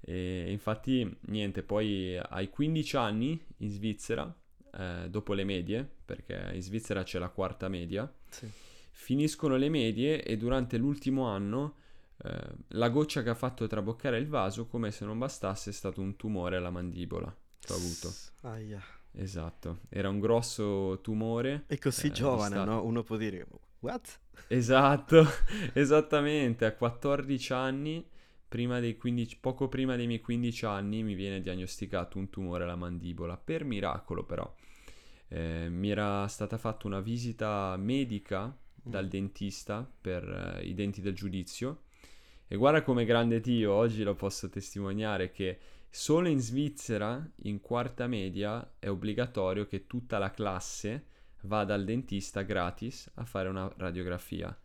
E 0.00 0.50
infatti, 0.50 1.16
niente, 1.26 1.62
poi 1.62 2.16
ai 2.16 2.48
15 2.48 2.96
anni 2.96 3.40
in 3.58 3.70
Svizzera, 3.70 4.34
eh, 4.72 5.06
dopo 5.08 5.34
le 5.34 5.44
medie, 5.44 5.88
perché 6.04 6.50
in 6.52 6.62
Svizzera 6.62 7.02
c'è 7.02 7.18
la 7.18 7.28
quarta 7.28 7.68
media, 7.68 8.12
sì. 8.28 8.48
finiscono 8.90 9.56
le 9.56 9.68
medie 9.68 10.22
e 10.22 10.36
durante 10.36 10.78
l'ultimo 10.78 11.26
anno 11.26 11.76
eh, 12.22 12.48
la 12.68 12.88
goccia 12.88 13.22
che 13.22 13.30
ha 13.30 13.34
fatto 13.34 13.66
traboccare 13.66 14.18
il 14.18 14.26
vaso, 14.26 14.66
come 14.66 14.90
se 14.90 15.04
non 15.04 15.18
bastasse, 15.18 15.70
è 15.70 15.72
stato 15.72 16.00
un 16.00 16.16
tumore 16.16 16.56
alla 16.56 16.70
mandibola 16.70 17.34
che 17.58 17.72
ho 17.72 17.76
avuto. 17.76 18.12
Aia. 18.42 18.82
Esatto, 19.12 19.80
era 19.88 20.08
un 20.08 20.20
grosso 20.20 21.00
tumore. 21.02 21.64
E 21.66 21.78
così 21.78 22.08
eh, 22.08 22.10
giovane, 22.12 22.64
no? 22.64 22.84
Uno 22.84 23.02
può 23.02 23.16
dire, 23.16 23.46
what? 23.80 24.18
Esatto, 24.48 25.24
esattamente, 25.74 26.64
a 26.64 26.74
14 26.74 27.52
anni, 27.52 28.06
prima 28.48 28.80
15, 28.80 29.38
poco 29.38 29.68
prima 29.68 29.96
dei 29.96 30.06
miei 30.06 30.20
15 30.20 30.64
anni, 30.66 31.02
mi 31.02 31.14
viene 31.14 31.40
diagnosticato 31.40 32.18
un 32.18 32.30
tumore 32.30 32.64
alla 32.64 32.76
mandibola, 32.76 33.36
per 33.36 33.64
miracolo 33.64 34.24
però. 34.24 34.52
Eh, 35.28 35.68
mi 35.68 35.90
era 35.90 36.26
stata 36.26 36.58
fatta 36.58 36.86
una 36.86 37.00
visita 37.00 37.76
medica 37.76 38.56
dal 38.74 39.04
mm. 39.04 39.08
dentista 39.08 39.88
per 40.00 40.58
eh, 40.58 40.66
i 40.66 40.74
denti 40.74 41.00
del 41.00 41.14
giudizio 41.14 41.82
e 42.52 42.56
guarda 42.56 42.82
come 42.82 43.04
grande 43.04 43.38
Dio, 43.38 43.72
oggi 43.72 44.02
lo 44.02 44.16
posso 44.16 44.48
testimoniare 44.48 45.30
che 45.30 45.56
solo 45.88 46.26
in 46.26 46.40
Svizzera, 46.40 47.24
in 47.42 47.60
quarta 47.60 48.08
media, 48.08 48.72
è 48.80 48.88
obbligatorio 48.88 49.66
che 49.66 49.86
tutta 49.86 50.18
la 50.18 50.32
classe 50.32 51.04
va 51.42 51.64
dal 51.64 51.84
dentista 51.84 52.42
gratis 52.42 53.10
a 53.14 53.24
fare 53.24 53.48
una 53.48 53.72
radiografia. 53.76 54.56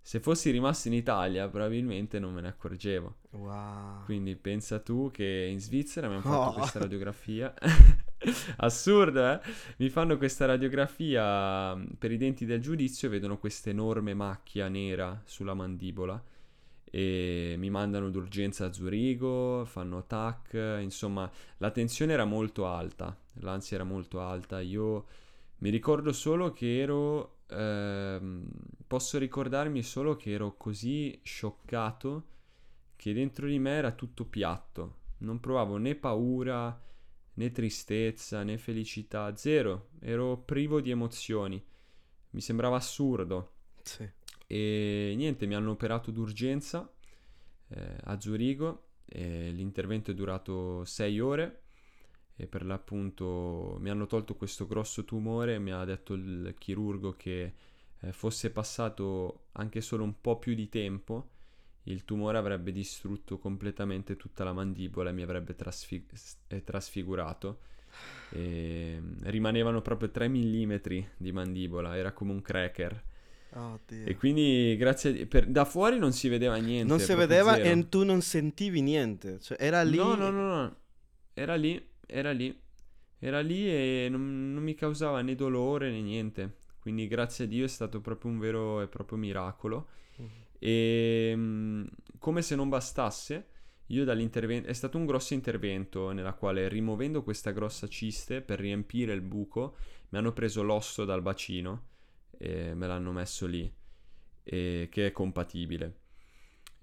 Se 0.00 0.20
fossi 0.20 0.50
rimasto 0.50 0.88
in 0.88 0.94
Italia 0.94 1.48
probabilmente 1.48 2.18
non 2.18 2.34
me 2.34 2.42
ne 2.42 2.48
accorgevo. 2.48 3.16
Wow. 3.30 4.04
Quindi 4.04 4.36
pensa 4.36 4.78
tu 4.78 5.10
che 5.10 5.48
in 5.50 5.58
Svizzera 5.60 6.08
mi 6.08 6.14
hanno 6.14 6.22
fatto 6.22 6.50
oh. 6.50 6.52
questa 6.52 6.78
radiografia. 6.78 7.54
Assurdo, 8.56 9.32
eh? 9.32 9.40
Mi 9.78 9.88
fanno 9.88 10.18
questa 10.18 10.44
radiografia 10.44 11.74
mm, 11.74 11.84
per 11.98 12.12
i 12.12 12.18
denti 12.18 12.44
del 12.44 12.60
giudizio 12.60 13.08
e 13.08 13.12
vedono 13.12 13.38
questa 13.38 13.70
enorme 13.70 14.12
macchia 14.12 14.68
nera 14.68 15.22
sulla 15.24 15.54
mandibola 15.54 16.22
e 16.94 17.56
mi 17.58 17.70
mandano 17.70 18.08
d'urgenza 18.08 18.66
a 18.66 18.72
Zurigo, 18.72 19.64
fanno 19.64 20.04
TAC, 20.06 20.78
insomma 20.80 21.28
la 21.56 21.72
tensione 21.72 22.12
era 22.12 22.24
molto 22.24 22.68
alta, 22.68 23.16
l'ansia 23.40 23.78
era 23.78 23.84
molto 23.84 24.20
alta, 24.20 24.60
io 24.60 25.04
mi 25.64 25.70
ricordo 25.70 26.12
solo 26.12 26.52
che 26.52 26.78
ero... 26.78 27.38
Ehm, 27.48 28.46
posso 28.86 29.16
ricordarmi 29.16 29.82
solo 29.82 30.14
che 30.14 30.32
ero 30.32 30.56
così 30.56 31.18
scioccato 31.22 32.26
che 32.96 33.14
dentro 33.14 33.46
di 33.46 33.58
me 33.58 33.70
era 33.70 33.92
tutto 33.92 34.26
piatto. 34.26 34.98
Non 35.18 35.40
provavo 35.40 35.78
né 35.78 35.94
paura, 35.94 36.78
né 37.34 37.50
tristezza, 37.50 38.42
né 38.42 38.58
felicità, 38.58 39.34
zero. 39.36 39.88
Ero 40.00 40.36
privo 40.36 40.82
di 40.82 40.90
emozioni. 40.90 41.64
Mi 42.30 42.40
sembrava 42.42 42.76
assurdo. 42.76 43.52
Sì. 43.82 44.06
E 44.46 45.14
niente, 45.16 45.46
mi 45.46 45.54
hanno 45.54 45.70
operato 45.70 46.10
d'urgenza 46.10 46.92
eh, 47.68 47.96
a 48.04 48.20
Zurigo. 48.20 48.88
l'intervento 49.06 50.10
è 50.10 50.14
durato 50.14 50.84
sei 50.84 51.20
ore 51.20 51.63
e 52.36 52.46
per 52.46 52.64
l'appunto 52.64 53.76
mi 53.80 53.90
hanno 53.90 54.06
tolto 54.06 54.34
questo 54.34 54.66
grosso 54.66 55.04
tumore, 55.04 55.58
mi 55.58 55.70
ha 55.70 55.84
detto 55.84 56.14
il 56.14 56.54
chirurgo 56.58 57.12
che 57.12 57.52
eh, 58.00 58.12
fosse 58.12 58.50
passato 58.50 59.46
anche 59.52 59.80
solo 59.80 60.02
un 60.02 60.20
po' 60.20 60.38
più 60.38 60.54
di 60.54 60.68
tempo, 60.68 61.30
il 61.84 62.04
tumore 62.04 62.38
avrebbe 62.38 62.72
distrutto 62.72 63.38
completamente 63.38 64.16
tutta 64.16 64.42
la 64.42 64.52
mandibola 64.52 65.10
e 65.10 65.12
mi 65.12 65.22
avrebbe 65.22 65.54
trasfig- 65.54 66.12
eh, 66.48 66.64
trasfigurato. 66.64 67.60
E 68.30 68.98
mm, 69.00 69.12
rimanevano 69.24 69.80
proprio 69.80 70.10
3 70.10 70.28
mm 70.28 70.74
di 71.16 71.32
mandibola, 71.32 71.96
era 71.96 72.12
come 72.12 72.32
un 72.32 72.42
cracker. 72.42 73.04
Oh, 73.56 73.78
e 73.86 74.16
quindi 74.16 74.74
grazie 74.76 75.22
a... 75.22 75.26
per... 75.26 75.46
da 75.46 75.64
fuori 75.64 75.98
non 75.98 76.12
si 76.12 76.28
vedeva 76.28 76.56
niente. 76.56 76.88
Non 76.88 76.98
si 76.98 77.14
vedeva 77.14 77.54
zero. 77.54 77.80
e 77.80 77.88
tu 77.88 78.02
non 78.02 78.20
sentivi 78.20 78.80
niente. 78.80 79.38
Cioè, 79.38 79.56
era 79.60 79.82
lì. 79.82 79.96
No, 79.96 80.16
no, 80.16 80.30
no, 80.30 80.48
no. 80.48 80.76
Era 81.34 81.54
lì 81.54 81.80
era 82.06 82.32
lì, 82.32 82.56
era 83.18 83.40
lì 83.40 83.68
e 83.68 84.08
non, 84.10 84.52
non 84.52 84.62
mi 84.62 84.74
causava 84.74 85.22
né 85.22 85.34
dolore 85.34 85.90
né 85.90 86.00
niente. 86.00 86.56
Quindi 86.78 87.08
grazie 87.08 87.46
a 87.46 87.48
Dio 87.48 87.64
è 87.64 87.68
stato 87.68 88.00
proprio 88.00 88.30
un 88.30 88.38
vero 88.38 88.82
e 88.82 88.88
proprio 88.88 89.16
miracolo. 89.16 89.88
Mm. 90.20 90.26
E 90.58 91.32
mm, 91.34 91.84
come 92.18 92.42
se 92.42 92.54
non 92.54 92.68
bastasse, 92.68 93.48
io 93.86 94.04
dall'intervento... 94.04 94.68
È 94.68 94.72
stato 94.72 94.98
un 94.98 95.06
grosso 95.06 95.34
intervento 95.34 96.12
nella 96.12 96.34
quale 96.34 96.68
rimuovendo 96.68 97.22
questa 97.22 97.52
grossa 97.52 97.88
ciste 97.88 98.42
per 98.42 98.60
riempire 98.60 99.12
il 99.12 99.22
buco, 99.22 99.76
mi 100.10 100.18
hanno 100.18 100.32
preso 100.32 100.62
l'osso 100.62 101.04
dal 101.04 101.22
bacino 101.22 101.86
e 102.36 102.74
me 102.74 102.86
l'hanno 102.86 103.12
messo 103.12 103.46
lì, 103.46 103.72
e... 104.42 104.88
che 104.90 105.06
è 105.06 105.12
compatibile. 105.12 106.02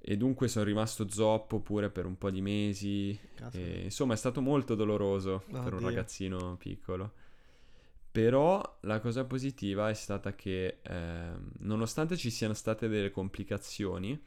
E 0.03 0.17
dunque 0.17 0.47
sono 0.47 0.65
rimasto 0.65 1.09
zoppo 1.09 1.59
pure 1.59 1.89
per 1.89 2.05
un 2.05 2.17
po' 2.17 2.31
di 2.31 2.41
mesi. 2.41 3.17
E, 3.53 3.81
insomma, 3.83 4.13
è 4.13 4.17
stato 4.17 4.41
molto 4.41 4.73
doloroso 4.73 5.43
oh, 5.51 5.61
per 5.61 5.73
un 5.73 5.79
Dio. 5.79 5.87
ragazzino 5.87 6.57
piccolo. 6.57 7.13
Però 8.11 8.77
la 8.81 8.99
cosa 8.99 9.23
positiva 9.23 9.89
è 9.89 9.93
stata 9.93 10.35
che 10.35 10.79
eh, 10.81 11.29
nonostante 11.59 12.17
ci 12.17 12.29
siano 12.29 12.53
state 12.53 12.89
delle 12.89 13.09
complicazioni, 13.09 14.21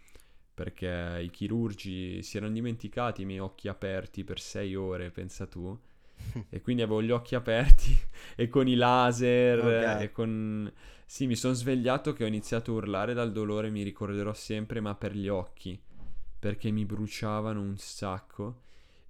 perché 0.54 1.20
i 1.22 1.28
chirurgi 1.28 2.22
si 2.22 2.36
erano 2.38 2.52
dimenticati 2.52 3.22
i 3.22 3.24
miei 3.26 3.40
occhi 3.40 3.68
aperti 3.68 4.24
per 4.24 4.40
sei 4.40 4.74
ore, 4.74 5.10
pensa 5.10 5.46
tu, 5.46 5.78
e 6.48 6.62
quindi 6.62 6.80
avevo 6.80 7.02
gli 7.02 7.10
occhi 7.10 7.34
aperti 7.34 7.94
e 8.36 8.48
con 8.48 8.68
i 8.68 8.74
laser 8.74 9.58
okay. 9.58 10.04
e 10.04 10.12
con... 10.12 10.72
Sì, 11.06 11.26
mi 11.26 11.36
sono 11.36 11.54
svegliato 11.54 12.12
che 12.12 12.24
ho 12.24 12.26
iniziato 12.26 12.72
a 12.72 12.74
urlare 12.74 13.14
dal 13.14 13.32
dolore, 13.32 13.70
mi 13.70 13.82
ricorderò 13.82 14.32
sempre, 14.32 14.80
ma 14.80 14.94
per 14.94 15.14
gli 15.14 15.28
occhi, 15.28 15.80
perché 16.38 16.70
mi 16.70 16.84
bruciavano 16.84 17.60
un 17.60 17.76
sacco 17.76 18.62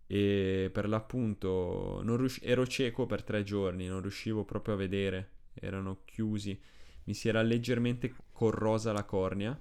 e 0.07 0.71
per 0.73 0.89
l'appunto 0.89 2.03
rius- 2.17 2.41
ero 2.43 2.67
cieco 2.67 3.07
per 3.07 3.23
tre 3.23 3.43
giorni, 3.43 3.87
non 3.87 4.03
riuscivo 4.03 4.45
proprio 4.45 4.75
a 4.75 4.77
vedere, 4.79 5.31
erano 5.55 6.01
chiusi, 6.05 6.61
mi 7.05 7.15
si 7.15 7.29
era 7.29 7.43
leggermente 7.43 8.15
corrosa 8.33 8.93
la 8.93 9.05
cornea 9.05 9.59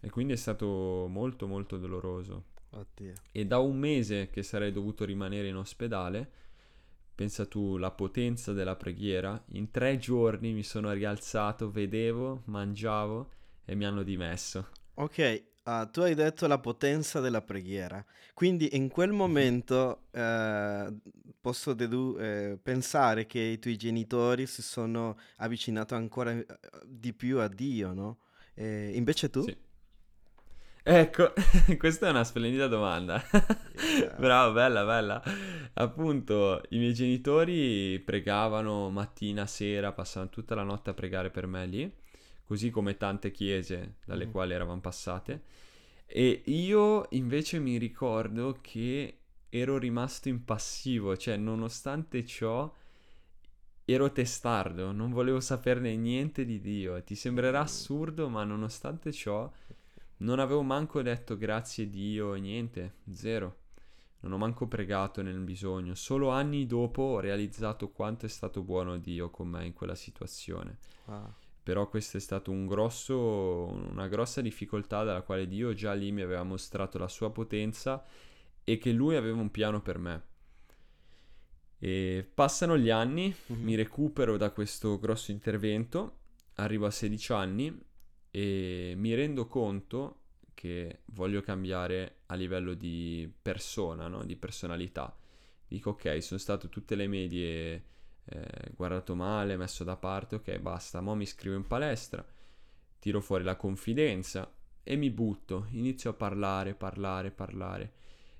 e 0.00 0.10
quindi 0.10 0.32
è 0.34 0.36
stato 0.36 1.06
molto 1.08 1.46
molto 1.46 1.78
doloroso. 1.78 2.44
Oddio. 2.70 3.14
E 3.32 3.46
da 3.46 3.58
un 3.58 3.78
mese 3.78 4.30
che 4.30 4.42
sarei 4.42 4.70
dovuto 4.72 5.04
rimanere 5.04 5.48
in 5.48 5.56
ospedale, 5.56 6.30
pensa 7.20 7.44
tu 7.44 7.76
la 7.76 7.90
potenza 7.90 8.54
della 8.54 8.76
preghiera, 8.76 9.44
in 9.52 9.70
tre 9.70 9.98
giorni 9.98 10.54
mi 10.54 10.62
sono 10.62 10.90
rialzato, 10.90 11.70
vedevo, 11.70 12.44
mangiavo 12.46 13.28
e 13.66 13.74
mi 13.74 13.84
hanno 13.84 14.02
dimesso. 14.02 14.68
Ok, 14.94 15.48
Uh, 15.62 15.88
tu 15.90 16.00
hai 16.00 16.14
detto 16.14 16.46
la 16.46 16.58
potenza 16.58 17.20
della 17.20 17.42
preghiera, 17.42 18.02
quindi 18.32 18.74
in 18.76 18.88
quel 18.88 19.12
momento 19.12 20.06
uh, 20.10 20.98
posso 21.38 21.74
dedu- 21.74 22.18
eh, 22.18 22.58
pensare 22.60 23.26
che 23.26 23.38
i 23.38 23.58
tuoi 23.58 23.76
genitori 23.76 24.46
si 24.46 24.62
sono 24.62 25.18
avvicinati 25.36 25.92
ancora 25.92 26.32
eh, 26.32 26.46
di 26.86 27.12
più 27.12 27.40
a 27.40 27.48
Dio, 27.48 27.92
no? 27.92 28.20
E 28.54 28.92
invece 28.94 29.28
tu? 29.28 29.42
Sì. 29.42 29.54
Ecco, 30.82 31.32
questa 31.78 32.06
è 32.06 32.10
una 32.10 32.24
splendida 32.24 32.66
domanda. 32.66 33.22
Yeah. 33.98 34.14
Bravo, 34.18 34.52
bella, 34.52 34.84
bella. 34.84 35.22
Appunto, 35.74 36.62
i 36.70 36.78
miei 36.78 36.94
genitori 36.94 37.98
pregavano 38.00 38.90
mattina, 38.90 39.46
sera, 39.46 39.92
passavano 39.92 40.30
tutta 40.30 40.54
la 40.54 40.62
notte 40.62 40.90
a 40.90 40.94
pregare 40.94 41.30
per 41.30 41.46
me 41.46 41.66
lì 41.66 41.92
così 42.50 42.70
come 42.70 42.96
tante 42.96 43.30
chiese 43.30 43.98
dalle 44.04 44.26
mm. 44.26 44.30
quali 44.32 44.54
eravamo 44.54 44.80
passate. 44.80 45.42
E 46.04 46.42
io 46.46 47.06
invece 47.10 47.60
mi 47.60 47.76
ricordo 47.76 48.58
che 48.60 49.18
ero 49.48 49.78
rimasto 49.78 50.28
impassivo, 50.28 51.16
cioè 51.16 51.36
nonostante 51.36 52.24
ciò 52.26 52.74
ero 53.84 54.10
testardo, 54.10 54.90
non 54.90 55.12
volevo 55.12 55.38
saperne 55.38 55.94
niente 55.94 56.44
di 56.44 56.60
Dio. 56.60 57.00
Ti 57.04 57.14
sembrerà 57.14 57.60
mm. 57.60 57.62
assurdo, 57.62 58.28
ma 58.28 58.42
nonostante 58.42 59.12
ciò 59.12 59.48
non 60.20 60.38
avevo 60.38 60.62
manco 60.62 61.02
detto 61.02 61.36
grazie 61.36 61.88
Dio, 61.90 62.34
niente, 62.34 62.94
zero. 63.12 63.58
Non 64.20 64.32
ho 64.32 64.38
manco 64.38 64.66
pregato 64.66 65.22
nel 65.22 65.38
bisogno. 65.38 65.94
Solo 65.94 66.30
anni 66.30 66.66
dopo 66.66 67.02
ho 67.02 67.20
realizzato 67.20 67.90
quanto 67.90 68.26
è 68.26 68.28
stato 68.28 68.62
buono 68.62 68.98
Dio 68.98 69.30
con 69.30 69.48
me 69.48 69.64
in 69.64 69.72
quella 69.72 69.94
situazione. 69.94 70.78
Wow 71.06 71.34
però 71.62 71.88
questo 71.88 72.16
è 72.16 72.20
stato 72.20 72.50
un 72.50 72.66
grosso, 72.66 73.66
una 73.66 74.08
grossa 74.08 74.40
difficoltà 74.40 75.04
dalla 75.04 75.22
quale 75.22 75.46
Dio 75.46 75.72
già 75.74 75.92
lì 75.92 76.10
mi 76.10 76.22
aveva 76.22 76.42
mostrato 76.42 76.98
la 76.98 77.06
sua 77.06 77.30
potenza 77.30 78.04
e 78.64 78.78
che 78.78 78.90
lui 78.92 79.14
aveva 79.14 79.40
un 79.40 79.50
piano 79.50 79.80
per 79.80 79.98
me. 79.98 80.22
E 81.78 82.28
passano 82.34 82.76
gli 82.76 82.90
anni, 82.90 83.32
mm-hmm. 83.52 83.62
mi 83.62 83.74
recupero 83.74 84.36
da 84.36 84.50
questo 84.50 84.98
grosso 84.98 85.30
intervento, 85.30 86.18
arrivo 86.54 86.86
a 86.86 86.90
16 86.90 87.32
anni 87.32 87.80
e 88.30 88.94
mi 88.96 89.14
rendo 89.14 89.46
conto 89.46 90.16
che 90.54 91.00
voglio 91.06 91.40
cambiare 91.40 92.20
a 92.26 92.34
livello 92.34 92.74
di 92.74 93.32
persona, 93.40 94.08
no? 94.08 94.24
di 94.24 94.36
personalità. 94.36 95.16
Dico 95.66 95.90
ok, 95.90 96.22
sono 96.22 96.38
stato 96.38 96.68
tutte 96.68 96.94
le 96.94 97.06
medie 97.06 97.84
eh, 98.24 98.72
guardato 98.74 99.14
male, 99.14 99.56
messo 99.56 99.84
da 99.84 99.96
parte, 99.96 100.36
ok, 100.36 100.58
basta, 100.58 101.00
mo 101.00 101.14
mi 101.14 101.22
iscrivo 101.22 101.56
in 101.56 101.66
palestra, 101.66 102.24
tiro 102.98 103.20
fuori 103.20 103.44
la 103.44 103.56
confidenza 103.56 104.52
e 104.82 104.96
mi 104.96 105.10
butto, 105.10 105.66
inizio 105.70 106.10
a 106.10 106.14
parlare, 106.14 106.74
parlare, 106.74 107.30
parlare. 107.30 107.92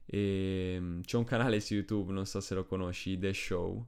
E 0.04 0.74
ehm, 0.74 1.02
c'è 1.02 1.16
un 1.16 1.24
canale 1.24 1.60
su 1.60 1.74
YouTube, 1.74 2.12
non 2.12 2.26
so 2.26 2.40
se 2.40 2.54
lo 2.54 2.64
conosci, 2.64 3.18
The 3.18 3.32
Show, 3.32 3.86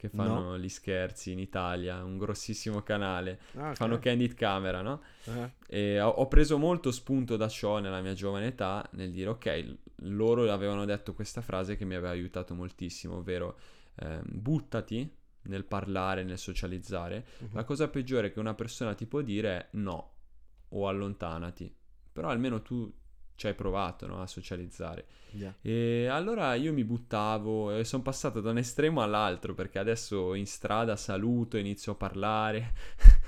che 0.00 0.08
fanno 0.08 0.40
no. 0.40 0.58
gli 0.58 0.70
scherzi 0.70 1.32
in 1.32 1.38
Italia, 1.38 2.02
un 2.02 2.16
grossissimo 2.16 2.80
canale, 2.82 3.38
ah, 3.56 3.64
okay. 3.64 3.74
fanno 3.74 3.98
candid 3.98 4.32
camera, 4.32 4.80
no? 4.80 5.02
Uh-huh. 5.24 5.50
E 5.66 6.00
ho, 6.00 6.08
ho, 6.08 6.26
preso 6.26 6.56
molto 6.56 6.90
spunto 6.90 7.36
da 7.36 7.48
ciò 7.48 7.80
nella 7.80 8.00
mia 8.00 8.14
giovane 8.14 8.46
età, 8.46 8.88
nel 8.92 9.10
dire 9.10 9.28
ok, 9.28 9.76
loro 10.04 10.50
avevano 10.50 10.86
detto 10.86 11.12
questa 11.12 11.42
frase 11.42 11.76
che 11.76 11.84
mi 11.84 11.96
aveva 11.96 12.12
aiutato 12.12 12.54
moltissimo, 12.54 13.16
ovvero 13.16 13.58
eh, 13.96 14.20
buttati, 14.24 15.16
nel 15.42 15.66
parlare, 15.66 16.24
nel 16.24 16.38
socializzare, 16.38 17.26
uh-huh. 17.38 17.48
la 17.52 17.64
cosa 17.64 17.88
peggiore 17.88 18.32
che 18.32 18.38
una 18.38 18.54
persona 18.54 18.94
ti 18.94 19.04
può 19.04 19.20
dire 19.20 19.50
è 19.50 19.68
no 19.72 20.12
o 20.70 20.88
allontanati. 20.88 21.76
Però 22.10 22.28
almeno 22.28 22.62
tu 22.62 22.90
ci 23.40 23.46
hai 23.46 23.54
provato 23.54 24.06
no, 24.06 24.20
a 24.20 24.26
socializzare. 24.26 25.06
Yeah. 25.30 25.54
E 25.62 26.08
allora 26.08 26.52
io 26.56 26.74
mi 26.74 26.84
buttavo 26.84 27.74
e 27.74 27.84
sono 27.84 28.02
passato 28.02 28.42
da 28.42 28.50
un 28.50 28.58
estremo 28.58 29.00
all'altro 29.00 29.54
perché 29.54 29.78
adesso 29.78 30.34
in 30.34 30.46
strada 30.46 30.94
saluto, 30.94 31.56
inizio 31.56 31.92
a 31.92 31.94
parlare 31.94 32.74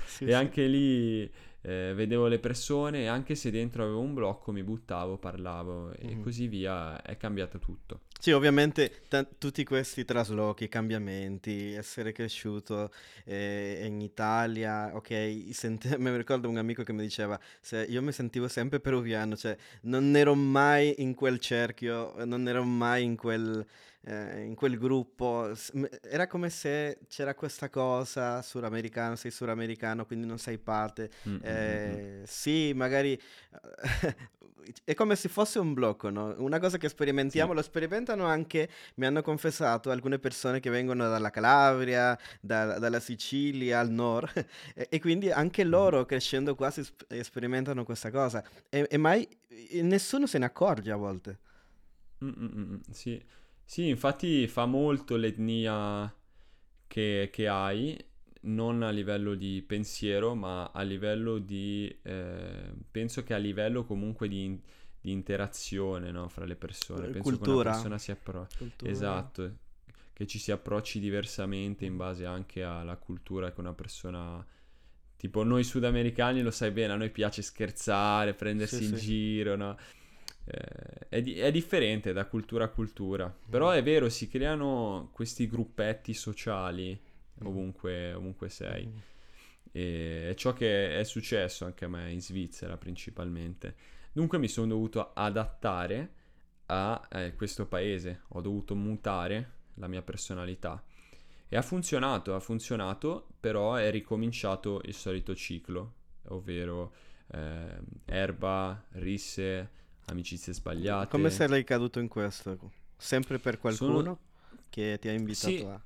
sì, 0.05 0.25
e 0.25 0.27
sì. 0.27 0.33
anche 0.33 0.67
lì 0.67 1.31
eh, 1.63 1.93
vedevo 1.95 2.27
le 2.27 2.39
persone 2.39 3.03
e 3.03 3.07
anche 3.07 3.35
se 3.35 3.49
dentro 3.49 3.83
avevo 3.83 3.99
un 3.99 4.13
blocco 4.13 4.51
mi 4.51 4.63
buttavo, 4.63 5.17
parlavo 5.17 5.87
mm-hmm. 5.87 6.19
e 6.19 6.21
così 6.21 6.47
via, 6.47 7.01
è 7.01 7.17
cambiato 7.17 7.57
tutto. 7.57 8.01
Sì, 8.19 8.31
ovviamente 8.31 9.01
t- 9.09 9.27
tutti 9.37 9.63
questi 9.63 10.05
traslochi, 10.05 10.69
cambiamenti, 10.69 11.73
essere 11.73 12.11
cresciuto 12.11 12.91
eh, 13.25 13.83
in 13.85 14.01
Italia, 14.01 14.95
ok, 14.95 15.49
sent- 15.51 15.95
mi 15.97 16.15
ricordo 16.15 16.47
un 16.47 16.57
amico 16.57 16.83
che 16.83 16.93
mi 16.93 17.01
diceva, 17.01 17.39
se 17.59 17.85
io 17.89 18.01
mi 18.01 18.11
sentivo 18.11 18.47
sempre 18.47 18.79
peruviano, 18.79 19.35
cioè 19.35 19.57
non 19.83 20.15
ero 20.15 20.35
mai 20.35 20.95
in 20.97 21.15
quel 21.15 21.39
cerchio, 21.39 22.13
non 22.25 22.47
ero 22.47 22.63
mai 22.63 23.03
in 23.03 23.15
quel 23.15 23.65
eh, 24.05 24.41
in 24.43 24.55
quel 24.55 24.77
gruppo 24.77 25.51
era 26.01 26.27
come 26.27 26.49
se 26.49 26.99
c'era 27.07 27.35
questa 27.35 27.69
cosa 27.69 28.41
suramericano, 28.41 29.15
sei 29.15 29.31
suramericano, 29.31 30.05
quindi 30.05 30.27
non 30.27 30.37
sei 30.37 30.57
parte. 30.57 31.09
Mm, 31.27 31.31
mm, 31.31 31.35
mm, 31.35 31.41
eh, 31.41 32.21
sì, 32.25 32.73
magari 32.73 33.19
è 34.83 34.93
come 34.93 35.15
se 35.15 35.29
fosse 35.29 35.59
un 35.59 35.73
blocco, 35.73 36.09
no? 36.09 36.35
Una 36.37 36.59
cosa 36.59 36.77
che 36.77 36.89
sperimentiamo, 36.89 37.51
sì. 37.51 37.55
lo 37.55 37.61
sperimentano 37.61 38.25
anche, 38.25 38.69
mi 38.95 39.05
hanno 39.05 39.21
confessato 39.21 39.89
alcune 39.89 40.19
persone 40.19 40.59
che 40.59 40.69
vengono 40.69 41.07
dalla 41.07 41.29
Calabria, 41.29 42.17
da, 42.41 42.79
dalla 42.79 42.99
Sicilia 42.99 43.79
al 43.79 43.89
nord, 43.89 44.33
e, 44.75 44.87
e, 44.89 44.99
quindi 44.99 45.31
anche 45.31 45.63
loro 45.63 46.05
crescendo 46.05 46.55
qua 46.55 46.71
si 46.71 46.83
sp- 46.83 47.19
sperimentano 47.21 47.83
questa 47.83 48.11
cosa. 48.11 48.43
E, 48.69 48.85
e 48.89 48.97
mai 48.97 49.27
nessuno 49.81 50.27
se 50.27 50.37
ne 50.37 50.45
accorge 50.45 50.91
a 50.91 50.95
volte. 50.95 51.39
Mm-mm, 52.23 52.79
sì. 52.91 53.21
Sì, 53.65 53.87
infatti 53.87 54.47
fa 54.47 54.65
molto 54.65 55.15
l'etnia 55.15 56.13
che, 56.87 57.29
che 57.31 57.47
hai, 57.47 57.97
non 58.41 58.83
a 58.83 58.89
livello 58.89 59.35
di 59.35 59.63
pensiero, 59.65 60.35
ma 60.35 60.71
a 60.71 60.81
livello 60.81 61.39
di... 61.39 61.93
Eh, 62.01 62.73
penso 62.91 63.23
che 63.23 63.33
a 63.33 63.37
livello 63.37 63.83
comunque 63.85 64.27
di, 64.27 64.59
di 65.01 65.11
interazione 65.11 66.11
no, 66.11 66.27
fra 66.29 66.45
le 66.45 66.55
persone. 66.55 67.07
Penso 67.07 67.21
Cultura. 67.21 67.45
che 67.45 67.59
una 67.61 67.71
persona 67.71 67.97
si 67.97 68.11
approcci... 68.11 68.71
Esatto, 68.83 69.55
che 70.13 70.27
ci 70.27 70.37
si 70.37 70.51
approcci 70.51 70.99
diversamente 70.99 71.85
in 71.85 71.97
base 71.97 72.25
anche 72.25 72.63
alla 72.63 72.97
cultura 72.97 73.51
che 73.51 73.59
una 73.59 73.73
persona... 73.73 74.45
Tipo 75.15 75.43
noi 75.43 75.63
sudamericani 75.63 76.41
lo 76.41 76.51
sai 76.51 76.71
bene, 76.71 76.93
a 76.93 76.95
noi 76.97 77.09
piace 77.09 77.41
scherzare, 77.41 78.33
prendersi 78.33 78.83
sì, 78.83 78.83
in 78.83 78.97
sì. 78.97 79.05
giro, 79.05 79.55
no? 79.55 79.77
Eh, 80.45 81.07
è, 81.09 81.21
di- 81.21 81.39
è, 81.39 81.51
differente 81.51 82.11
da 82.11 82.25
cultura 82.25 82.65
a 82.65 82.69
cultura, 82.69 83.27
mm. 83.27 83.49
però 83.49 83.69
è 83.71 83.81
vero, 83.81 84.09
si 84.09 84.27
creano 84.27 85.09
questi 85.13 85.47
gruppetti 85.47 86.13
sociali 86.13 86.99
mm. 87.41 87.47
ovunque, 87.47 88.13
ovunque 88.13 88.49
sei. 88.49 88.85
Mm. 88.87 88.97
E 89.71 90.29
è 90.29 90.33
ciò 90.35 90.53
che 90.53 90.99
è 90.99 91.03
successo 91.03 91.65
anche 91.65 91.85
a 91.85 91.87
me 91.87 92.11
in 92.11 92.21
Svizzera 92.21 92.77
principalmente. 92.77 93.75
Dunque 94.11 94.37
mi 94.37 94.47
sono 94.47 94.67
dovuto 94.67 95.11
adattare 95.13 96.13
a 96.67 97.07
eh, 97.09 97.33
questo 97.35 97.65
paese, 97.65 98.21
ho 98.29 98.41
dovuto 98.41 98.75
mutare 98.75 99.61
la 99.75 99.87
mia 99.87 100.01
personalità. 100.01 100.83
E 101.47 101.55
ha 101.55 101.61
funzionato, 101.61 102.35
ha 102.35 102.39
funzionato, 102.39 103.27
però 103.39 103.75
è 103.75 103.91
ricominciato 103.91 104.81
il 104.85 104.93
solito 104.93 105.35
ciclo, 105.35 105.93
ovvero 106.29 106.93
eh, 107.27 107.77
erba, 108.05 108.83
risse, 108.93 109.69
amicizie 110.05 110.53
sbagliate. 110.53 111.09
Come 111.09 111.29
sei 111.29 111.63
caduto 111.63 111.99
in 111.99 112.07
questo? 112.07 112.71
Sempre 112.97 113.39
per 113.39 113.59
qualcuno 113.59 113.97
Sono... 113.97 114.19
che 114.69 114.97
ti 114.99 115.07
ha 115.07 115.11
invitato 115.11 115.55
sì. 115.55 115.63
a... 115.63 115.81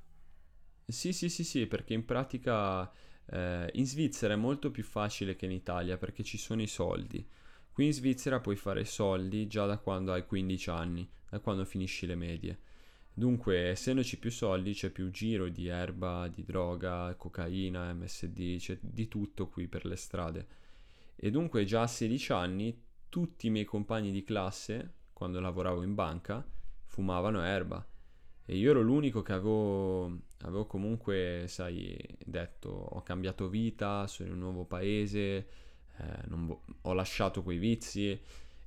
Sì, 0.86 1.12
sì, 1.12 1.28
sì, 1.28 1.44
sì, 1.44 1.66
perché 1.66 1.92
in 1.92 2.04
pratica 2.04 2.90
eh, 3.30 3.70
in 3.74 3.86
Svizzera 3.86 4.34
è 4.34 4.36
molto 4.36 4.70
più 4.70 4.82
facile 4.82 5.36
che 5.36 5.44
in 5.44 5.52
Italia 5.52 5.98
perché 5.98 6.22
ci 6.22 6.38
sono 6.38 6.62
i 6.62 6.66
soldi. 6.66 7.26
Qui 7.70 7.86
in 7.86 7.92
Svizzera 7.92 8.40
puoi 8.40 8.56
fare 8.56 8.84
soldi 8.84 9.46
già 9.46 9.66
da 9.66 9.78
quando 9.78 10.12
hai 10.12 10.26
15 10.26 10.70
anni, 10.70 11.08
da 11.28 11.38
quando 11.38 11.64
finisci 11.64 12.06
le 12.06 12.14
medie. 12.14 12.58
Dunque, 13.12 13.70
essendoci 13.70 14.18
più 14.18 14.30
soldi, 14.30 14.72
c'è 14.72 14.90
più 14.90 15.10
giro 15.10 15.48
di 15.48 15.66
erba, 15.66 16.28
di 16.28 16.44
droga, 16.44 17.14
cocaina, 17.16 17.92
MSD, 17.92 18.58
c'è 18.58 18.78
di 18.80 19.08
tutto 19.08 19.48
qui 19.48 19.66
per 19.66 19.84
le 19.86 19.96
strade. 19.96 20.46
E 21.16 21.30
dunque 21.30 21.64
già 21.64 21.82
a 21.82 21.86
16 21.86 22.32
anni 22.32 22.80
tutti 23.08 23.46
i 23.46 23.50
miei 23.50 23.64
compagni 23.64 24.10
di 24.10 24.24
classe, 24.24 24.94
quando 25.12 25.40
lavoravo 25.40 25.82
in 25.82 25.94
banca, 25.94 26.46
fumavano 26.84 27.42
erba. 27.42 27.84
E 28.44 28.56
io 28.56 28.70
ero 28.70 28.80
l'unico 28.80 29.22
che 29.22 29.32
avevo, 29.32 30.06
avevo 30.38 30.66
comunque, 30.66 31.44
sai, 31.48 31.96
detto, 32.24 32.70
ho 32.70 33.02
cambiato 33.02 33.48
vita, 33.48 34.06
sono 34.06 34.28
in 34.28 34.34
un 34.34 34.40
nuovo 34.40 34.64
paese, 34.64 35.48
eh, 35.98 36.22
vo- 36.28 36.62
ho 36.82 36.92
lasciato 36.94 37.42
quei 37.42 37.58
vizi 37.58 38.18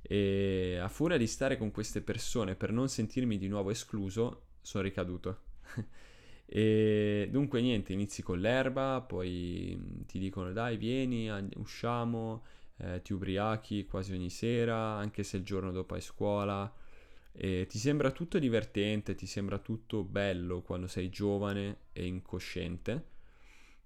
e 0.02 0.78
a 0.80 0.88
furia 0.88 1.16
di 1.16 1.26
stare 1.26 1.56
con 1.56 1.70
queste 1.70 2.02
persone 2.02 2.54
per 2.56 2.72
non 2.72 2.88
sentirmi 2.88 3.38
di 3.38 3.48
nuovo 3.48 3.70
escluso, 3.70 4.42
sono 4.60 4.82
ricaduto. 4.84 5.40
e 6.46 7.28
dunque 7.30 7.60
niente, 7.60 7.92
inizi 7.92 8.22
con 8.22 8.38
l'erba, 8.40 9.00
poi 9.00 10.04
ti 10.06 10.18
dicono 10.18 10.52
dai 10.52 10.76
vieni, 10.76 11.30
usciamo, 11.56 12.42
eh, 12.82 13.00
ti 13.02 13.12
ubriachi 13.12 13.86
quasi 13.86 14.12
ogni 14.12 14.30
sera, 14.30 14.76
anche 14.76 15.22
se 15.22 15.36
il 15.36 15.44
giorno 15.44 15.70
dopo 15.70 15.94
hai 15.94 16.00
scuola 16.00 16.72
e 17.32 17.66
ti 17.66 17.78
sembra 17.78 18.10
tutto 18.10 18.38
divertente, 18.38 19.14
ti 19.14 19.26
sembra 19.26 19.58
tutto 19.58 20.04
bello 20.04 20.60
quando 20.62 20.86
sei 20.86 21.08
giovane 21.08 21.78
e 21.92 22.04
incosciente. 22.06 23.10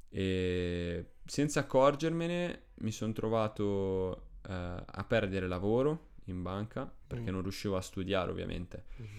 E 0.09 1.11
senza 1.24 1.61
accorgermene 1.61 2.62
mi 2.76 2.90
sono 2.90 3.12
trovato 3.12 4.30
eh, 4.48 4.52
a 4.52 5.04
perdere 5.06 5.46
lavoro 5.46 6.14
in 6.24 6.42
banca 6.42 6.90
perché 7.06 7.30
mm. 7.30 7.35
non 7.35 7.42
riuscivo 7.42 7.76
a 7.76 7.80
studiare 7.80 8.30
ovviamente. 8.30 8.85
Mm-hmm. 9.00 9.18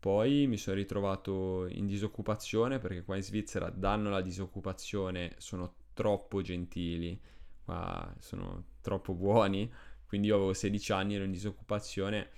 Poi 0.00 0.46
mi 0.46 0.56
sono 0.56 0.76
ritrovato 0.76 1.66
in 1.70 1.86
disoccupazione 1.86 2.78
perché 2.78 3.02
qua 3.02 3.16
in 3.16 3.22
Svizzera 3.22 3.68
danno 3.70 4.10
la 4.10 4.20
disoccupazione, 4.20 5.34
sono 5.38 5.74
troppo 5.92 6.40
gentili, 6.42 7.20
qua 7.68 8.14
sono 8.18 8.64
troppo 8.80 9.12
buoni. 9.12 9.70
Quindi 10.06 10.28
io 10.28 10.36
avevo 10.36 10.54
16 10.54 10.92
anni, 10.92 11.14
ero 11.16 11.24
in 11.24 11.32
disoccupazione 11.32 12.30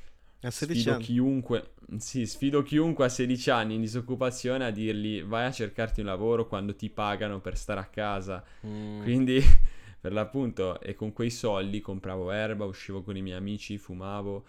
a 0.43 0.51
16 0.51 0.81
sfido 0.81 0.95
anni. 0.95 1.05
chiunque, 1.05 1.73
sì, 1.99 2.27
sfido 2.27 2.63
chiunque 2.63 3.05
a 3.05 3.09
16 3.09 3.51
anni 3.51 3.75
in 3.75 3.81
disoccupazione 3.83 4.65
a 4.65 4.71
dirgli 4.71 5.23
vai 5.23 5.45
a 5.45 5.53
cercarti 5.53 6.01
un 6.01 6.07
lavoro 6.07 6.49
quando 6.49 6.75
ti 6.75 6.89
pagano 6.89 7.41
per 7.41 7.57
stare 7.57 7.81
a 7.81 7.85
casa. 7.85 8.43
Mm. 8.67 9.03
Quindi, 9.03 9.41
per 10.01 10.13
l'appunto, 10.13 10.81
e 10.81 10.95
con 10.95 11.13
quei 11.13 11.31
soldi 11.31 11.81
compravo 11.81 12.31
erba, 12.31 12.65
uscivo 12.65 13.03
con 13.03 13.17
i 13.17 13.23
miei 13.23 13.37
amici, 13.37 13.77
fumavo. 13.77 14.47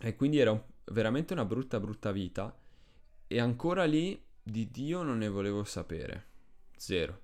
E 0.00 0.16
quindi 0.16 0.38
era 0.38 0.50
un, 0.50 0.60
veramente 0.86 1.32
una 1.32 1.44
brutta, 1.44 1.78
brutta 1.78 2.10
vita. 2.10 2.54
E 3.28 3.40
ancora 3.40 3.84
lì 3.84 4.20
di 4.42 4.68
Dio 4.70 5.02
non 5.02 5.18
ne 5.18 5.28
volevo 5.28 5.62
sapere. 5.62 6.26
Zero. 6.76 7.20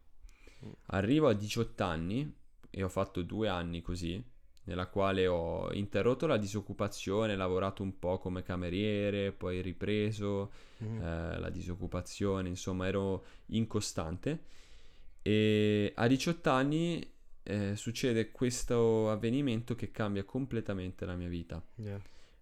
Mm. 0.65 0.71
Arrivo 0.87 1.29
a 1.29 1.33
18 1.33 1.85
anni 1.85 2.37
e 2.71 2.83
ho 2.83 2.89
fatto 2.89 3.23
due 3.23 3.49
anni 3.49 3.81
così 3.81 4.23
nella 4.69 4.87
quale 4.87 5.27
ho 5.27 5.73
interrotto 5.73 6.27
la 6.27 6.37
disoccupazione, 6.37 7.35
lavorato 7.37 7.83
un 7.83 7.99
po' 7.99 8.19
come 8.19 8.43
cameriere, 8.43 9.33
poi 9.33 9.63
ripreso 9.63 10.53
mm. 10.85 11.01
eh, 11.01 11.39
la 11.39 11.49
disoccupazione, 11.49 12.51
insomma 12.51 12.87
ero 12.87 13.25
incostante. 13.47 14.45
E 15.23 15.93
a 15.97 16.07
18 16.07 16.51
anni 16.51 17.13
eh, 17.43 17.77
succede 17.77 18.31
questo 18.31 19.11
avvenimento 19.11 19.75
che 19.75 19.91
cambia 19.91 20.25
completamente 20.25 21.07
la 21.07 21.15
mia 21.15 21.29
vita. 21.29 21.63
Yeah. 21.77 22.01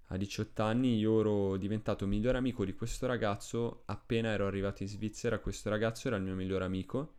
A 0.08 0.16
18 0.16 0.62
anni 0.62 0.98
io 0.98 1.20
ero 1.20 1.56
diventato 1.56 2.06
migliore 2.06 2.38
amico 2.38 2.64
di 2.64 2.74
questo 2.74 3.06
ragazzo, 3.06 3.82
appena 3.86 4.30
ero 4.30 4.46
arrivato 4.46 4.82
in 4.82 4.88
Svizzera 4.88 5.38
questo 5.38 5.68
ragazzo 5.70 6.08
era 6.08 6.16
il 6.16 6.22
mio 6.22 6.34
migliore 6.34 6.64
amico, 6.64 7.14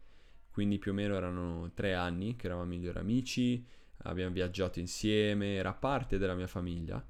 quindi 0.58 0.80
più 0.80 0.89
o 0.89 0.96
meno 0.96 1.13
erano 1.13 1.70
tre 1.76 1.93
anni 1.93 2.36
che 2.36 2.48
eravamo 2.48 2.65
migliori 2.65 2.98
amici, 2.98 3.63
abbiamo 4.06 4.34
viaggiato 4.34 4.80
insieme, 4.80 5.54
era 5.54 5.72
parte 5.72 6.17
della 6.17 6.34
mia 6.34 6.48
famiglia. 6.48 7.08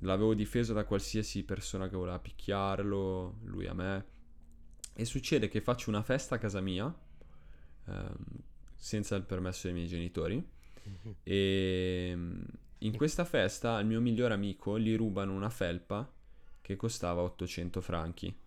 L'avevo 0.00 0.34
difeso 0.34 0.74
da 0.74 0.84
qualsiasi 0.84 1.44
persona 1.44 1.88
che 1.88 1.96
voleva 1.96 2.18
picchiarlo, 2.18 3.38
lui 3.44 3.66
a 3.66 3.72
me. 3.72 4.06
E 4.92 5.06
succede 5.06 5.48
che 5.48 5.62
faccio 5.62 5.88
una 5.88 6.02
festa 6.02 6.34
a 6.34 6.38
casa 6.38 6.60
mia, 6.60 6.94
ehm, 7.86 8.16
senza 8.74 9.16
il 9.16 9.22
permesso 9.22 9.66
dei 9.68 9.72
miei 9.74 9.88
genitori. 9.88 10.36
Mm-hmm. 10.36 11.14
E 11.22 12.08
ehm, 12.10 12.44
in 12.80 12.96
questa 12.98 13.24
festa 13.24 13.76
al 13.76 13.86
mio 13.86 14.02
migliore 14.02 14.34
amico 14.34 14.78
gli 14.78 14.94
rubano 14.94 15.32
una 15.32 15.48
felpa 15.48 16.06
che 16.60 16.76
costava 16.76 17.22
800 17.22 17.80
franchi, 17.80 18.38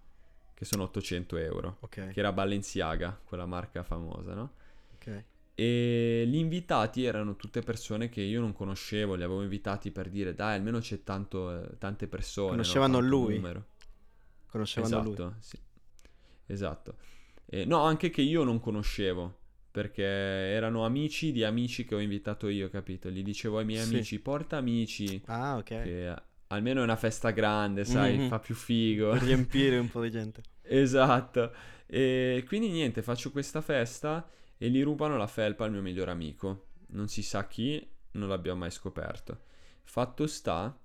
che 0.61 0.67
sono 0.67 0.83
800 0.83 1.37
euro, 1.37 1.77
okay. 1.79 2.13
che 2.13 2.19
era 2.19 2.31
Balenciaga, 2.31 3.19
quella 3.25 3.47
marca 3.47 3.81
famosa, 3.81 4.35
no? 4.35 4.51
Ok. 4.93 5.23
E 5.55 6.23
gli 6.27 6.35
invitati 6.35 7.03
erano 7.03 7.35
tutte 7.35 7.61
persone 7.61 8.09
che 8.09 8.21
io 8.21 8.39
non 8.39 8.53
conoscevo, 8.53 9.15
li 9.15 9.23
avevo 9.23 9.41
invitati 9.41 9.89
per 9.89 10.11
dire 10.11 10.35
dai, 10.35 10.57
almeno 10.57 10.77
c'è 10.77 11.01
tanto, 11.01 11.63
eh, 11.63 11.77
tante 11.79 12.05
persone. 12.05 12.51
Conoscevano 12.51 12.99
no? 12.99 13.07
lui. 13.07 13.35
Numero. 13.37 13.65
Conoscevano 14.51 14.99
esatto, 14.99 15.23
lui. 15.23 15.33
Sì. 15.39 15.57
Esatto. 16.45 16.95
E, 17.47 17.65
no, 17.65 17.81
anche 17.81 18.11
che 18.11 18.21
io 18.21 18.43
non 18.43 18.59
conoscevo, 18.59 19.39
perché 19.71 20.03
erano 20.03 20.85
amici 20.85 21.31
di 21.31 21.43
amici 21.43 21.85
che 21.85 21.95
ho 21.95 21.99
invitato 21.99 22.49
io, 22.49 22.69
capito? 22.69 23.09
Gli 23.09 23.23
dicevo 23.23 23.57
ai 23.57 23.65
miei 23.65 23.83
sì. 23.83 23.95
amici, 23.95 24.19
porta 24.19 24.57
amici. 24.57 25.23
Ah, 25.25 25.57
ok. 25.57 25.63
Che 25.63 26.15
almeno 26.49 26.81
è 26.81 26.83
una 26.83 26.95
festa 26.97 27.31
grande, 27.31 27.83
sai, 27.83 28.17
mm-hmm. 28.17 28.27
fa 28.27 28.39
più 28.39 28.53
figo. 28.53 29.11
Per 29.13 29.23
riempire 29.23 29.79
un 29.79 29.89
po' 29.89 30.03
di 30.03 30.11
gente. 30.11 30.49
Esatto. 30.79 31.53
E 31.85 32.43
quindi 32.47 32.69
niente, 32.69 33.01
faccio 33.01 33.31
questa 33.31 33.61
festa 33.61 34.29
e 34.57 34.69
gli 34.69 34.81
rubano 34.81 35.17
la 35.17 35.27
felpa 35.27 35.65
al 35.65 35.71
mio 35.71 35.81
migliore 35.81 36.11
amico. 36.11 36.67
Non 36.89 37.07
si 37.07 37.21
sa 37.21 37.47
chi, 37.47 37.85
non 38.11 38.29
l'abbiamo 38.29 38.59
mai 38.59 38.71
scoperto. 38.71 39.41
Fatto 39.83 40.27
sta 40.27 40.77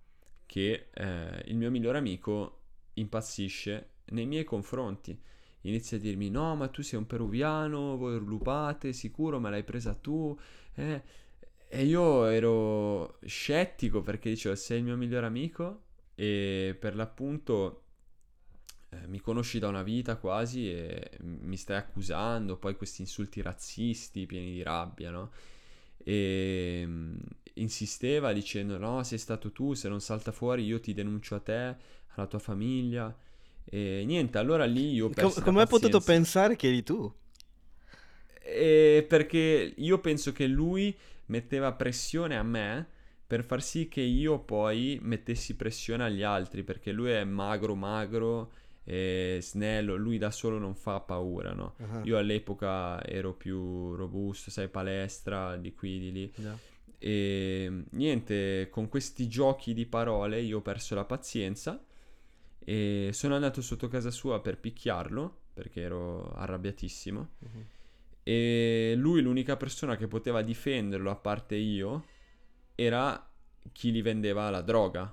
che 0.44 0.88
eh, 0.92 1.42
il 1.46 1.56
mio 1.56 1.70
migliore 1.70 1.98
amico 1.98 2.60
impazzisce 2.94 3.90
nei 4.06 4.26
miei 4.26 4.44
confronti. 4.44 5.18
Inizia 5.62 5.96
a 5.96 6.00
dirmi: 6.00 6.30
No, 6.30 6.54
ma 6.56 6.68
tu 6.68 6.82
sei 6.82 6.98
un 6.98 7.06
peruviano, 7.06 7.96
voi 7.96 8.18
rubate, 8.18 8.92
sicuro 8.92 9.40
me 9.40 9.50
l'hai 9.50 9.64
presa 9.64 9.94
tu. 9.94 10.36
Eh. 10.74 11.02
E 11.68 11.84
io 11.84 12.26
ero 12.26 13.18
scettico 13.24 14.02
perché 14.02 14.30
dicevo: 14.30 14.54
Sei 14.54 14.78
il 14.78 14.84
mio 14.84 14.96
migliore 14.96 15.26
amico. 15.26 15.82
E 16.14 16.76
per 16.78 16.96
l'appunto 16.96 17.85
eh, 19.02 19.06
mi 19.06 19.20
conosci 19.20 19.58
da 19.58 19.68
una 19.68 19.82
vita 19.82 20.16
quasi 20.16 20.70
e 20.70 21.10
mi 21.20 21.56
stai 21.56 21.76
accusando, 21.76 22.56
poi 22.56 22.76
questi 22.76 23.02
insulti 23.02 23.42
razzisti 23.42 24.26
pieni 24.26 24.52
di 24.52 24.62
rabbia, 24.62 25.10
no? 25.10 25.30
E 25.98 26.82
um, 26.84 27.18
insisteva 27.54 28.32
dicendo 28.32 28.78
no, 28.78 29.02
sei 29.02 29.18
stato 29.18 29.52
tu, 29.52 29.74
se 29.74 29.88
non 29.88 30.00
salta 30.00 30.32
fuori 30.32 30.64
io 30.64 30.80
ti 30.80 30.94
denuncio 30.94 31.34
a 31.34 31.40
te, 31.40 31.76
alla 32.14 32.26
tua 32.26 32.38
famiglia. 32.38 33.14
E 33.64 34.04
niente, 34.06 34.38
allora 34.38 34.64
lì 34.64 34.92
io... 34.92 35.10
Com- 35.10 35.42
come 35.42 35.60
hai 35.62 35.66
potuto 35.66 36.00
pensare 36.00 36.56
che 36.56 36.68
eri 36.68 36.82
tu? 36.82 37.12
E 38.40 39.04
perché 39.08 39.74
io 39.76 39.98
penso 39.98 40.32
che 40.32 40.46
lui 40.46 40.96
metteva 41.26 41.72
pressione 41.72 42.36
a 42.36 42.44
me 42.44 42.86
per 43.26 43.42
far 43.42 43.60
sì 43.60 43.88
che 43.88 44.00
io 44.00 44.38
poi 44.38 45.00
mettessi 45.02 45.56
pressione 45.56 46.04
agli 46.04 46.22
altri, 46.22 46.62
perché 46.62 46.92
lui 46.92 47.10
è 47.10 47.24
magro 47.24 47.74
magro 47.74 48.52
e 48.88 49.40
snello, 49.42 49.96
lui 49.96 50.16
da 50.16 50.30
solo 50.30 50.58
non 50.58 50.76
fa 50.76 51.00
paura, 51.00 51.52
no? 51.52 51.74
Uh-huh. 51.78 52.04
Io 52.04 52.18
all'epoca 52.18 53.04
ero 53.04 53.34
più 53.34 53.96
robusto, 53.96 54.52
sai, 54.52 54.68
palestra, 54.68 55.56
di 55.56 55.74
qui, 55.74 55.98
di 55.98 56.12
lì. 56.12 56.32
Yeah. 56.36 56.58
E 56.98 57.84
niente, 57.90 58.68
con 58.70 58.88
questi 58.88 59.26
giochi 59.26 59.74
di 59.74 59.86
parole 59.86 60.40
io 60.40 60.58
ho 60.58 60.62
perso 60.62 60.94
la 60.94 61.04
pazienza 61.04 61.84
e 62.58 63.10
sono 63.12 63.34
andato 63.34 63.60
sotto 63.60 63.88
casa 63.88 64.12
sua 64.12 64.40
per 64.40 64.56
picchiarlo, 64.58 65.36
perché 65.52 65.80
ero 65.80 66.30
arrabbiatissimo. 66.34 67.28
Uh-huh. 67.40 67.64
E 68.22 68.94
lui, 68.96 69.20
l'unica 69.20 69.56
persona 69.56 69.96
che 69.96 70.06
poteva 70.06 70.42
difenderlo, 70.42 71.10
a 71.10 71.16
parte 71.16 71.56
io, 71.56 72.04
era 72.76 73.28
chi 73.72 73.90
gli 73.90 74.00
vendeva 74.00 74.48
la 74.48 74.60
droga. 74.60 75.12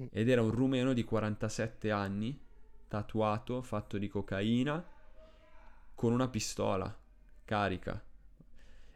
Mm. 0.00 0.06
Ed 0.10 0.28
era 0.30 0.40
un 0.40 0.50
rumeno 0.50 0.94
di 0.94 1.04
47 1.04 1.90
anni 1.90 2.40
tatuato, 2.88 3.62
fatto 3.62 3.98
di 3.98 4.08
cocaina, 4.08 4.84
con 5.94 6.12
una 6.12 6.28
pistola 6.28 6.94
carica. 7.44 8.02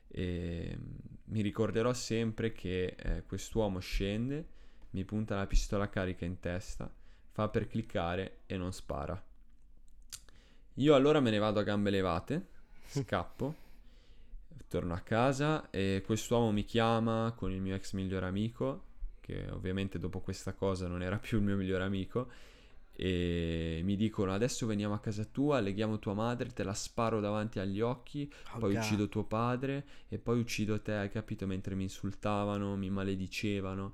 E 0.09 0.79
mi 1.25 1.41
ricorderò 1.43 1.93
sempre 1.93 2.53
che 2.53 2.97
eh, 2.99 3.25
quest'uomo 3.25 3.79
scende, 3.79 4.57
mi 4.91 5.05
punta 5.05 5.37
la 5.37 5.47
pistola 5.47 5.89
carica 5.89 6.25
in 6.25 6.41
testa, 6.41 6.91
fa 7.31 7.49
per 7.49 7.67
cliccare 7.67 8.41
e 8.47 8.57
non 8.57 8.73
spara. 8.73 9.23
Io 10.75 10.95
allora 10.95 11.21
me 11.21 11.31
ne 11.31 11.39
vado 11.39 11.61
a 11.61 11.65
gambe 11.65 11.91
levate, 11.91 12.47
scappo, 12.89 13.67
torno 14.69 14.95
a 14.95 15.01
casa 15.01 15.71
e 15.71 16.03
quest'uomo 16.05 16.53
mi 16.53 16.65
chiama 16.65 17.33
con 17.37 17.51
il 17.51 17.61
mio 17.61 17.75
ex 17.75 17.93
migliore 17.93 18.27
amico, 18.27 18.85
che 19.21 19.47
ovviamente 19.51 19.99
dopo 19.99 20.21
questa 20.21 20.55
cosa 20.55 20.87
non 20.87 21.03
era 21.03 21.19
più 21.19 21.39
il 21.39 21.45
mio 21.45 21.57
migliore 21.57 21.85
amico, 21.85 22.31
e 23.01 23.81
mi 23.85 23.95
dicono 23.95 24.33
adesso 24.33 24.67
veniamo 24.67 24.93
a 24.93 24.99
casa 24.99 25.25
tua, 25.25 25.61
leghiamo 25.61 26.01
tua 26.01 26.15
madre, 26.15 26.53
te 26.53 26.65
la 26.65 26.75
sparo 26.75 27.21
davanti 27.21 27.61
agli 27.61 27.81
occhi, 27.81 28.29
Oh, 28.55 28.59
poi 28.59 28.73
God. 28.75 28.83
uccido 28.83 29.09
tuo 29.09 29.23
padre 29.23 29.87
e 30.09 30.19
poi 30.19 30.41
uccido 30.41 30.81
te, 30.83 30.95
hai 30.95 31.09
capito? 31.09 31.47
Mentre 31.47 31.77
mi 31.77 31.85
insultavano, 31.85 32.75
mi 32.77 32.91
maledicevano. 32.91 33.93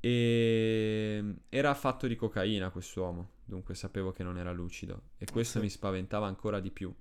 E 0.00 1.22
era 1.48 1.74
fatto 1.74 2.06
di 2.06 2.16
cocaina 2.16 2.70
quest'uomo, 2.70 3.28
dunque 3.44 3.74
sapevo 3.74 4.12
che 4.12 4.22
non 4.24 4.36
era 4.38 4.50
lucido 4.50 5.02
e 5.18 5.26
questo 5.30 5.58
Sì. 5.58 5.64
mi 5.64 5.70
spaventava 5.70 6.26
ancora 6.26 6.58
di 6.58 6.70
più. 6.70 6.92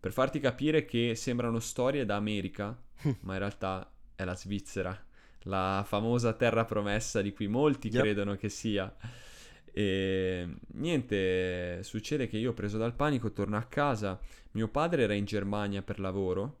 Per 0.00 0.12
farti 0.12 0.40
capire 0.40 0.84
che 0.86 1.14
sembrano 1.14 1.60
storie 1.60 2.04
da 2.04 2.16
America, 2.16 2.76
ma 3.20 3.34
in 3.34 3.38
realtà 3.38 3.88
è 4.14 4.24
la 4.24 4.34
Svizzera, 4.34 5.04
la 5.42 5.84
famosa 5.86 6.32
terra 6.32 6.64
promessa 6.64 7.20
di 7.22 7.32
cui 7.32 7.46
molti 7.46 7.88
Yep. 7.88 8.00
credono 8.02 8.36
che 8.36 8.48
sia. 8.48 8.92
E 9.78 10.48
niente, 10.68 11.82
succede 11.82 12.28
che 12.28 12.38
io 12.38 12.54
preso 12.54 12.78
dal 12.78 12.94
panico 12.94 13.30
torno 13.32 13.58
a 13.58 13.64
casa, 13.64 14.18
mio 14.52 14.68
padre 14.68 15.02
era 15.02 15.12
in 15.12 15.26
Germania 15.26 15.82
per 15.82 16.00
lavoro, 16.00 16.60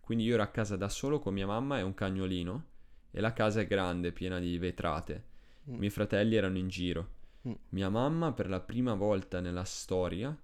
quindi 0.00 0.24
io 0.24 0.32
ero 0.32 0.44
a 0.44 0.46
casa 0.46 0.74
da 0.74 0.88
solo 0.88 1.18
con 1.18 1.34
mia 1.34 1.46
mamma 1.46 1.78
e 1.78 1.82
un 1.82 1.92
cagnolino 1.92 2.64
e 3.10 3.20
la 3.20 3.34
casa 3.34 3.60
è 3.60 3.66
grande, 3.66 4.12
piena 4.12 4.38
di 4.38 4.56
vetrate. 4.56 5.24
Mm. 5.68 5.74
I 5.74 5.76
miei 5.76 5.90
fratelli 5.90 6.36
erano 6.36 6.56
in 6.56 6.68
giro. 6.68 7.08
Mm. 7.46 7.52
Mia 7.68 7.90
mamma 7.90 8.32
per 8.32 8.48
la 8.48 8.60
prima 8.60 8.94
volta 8.94 9.40
nella 9.40 9.64
storia, 9.64 10.34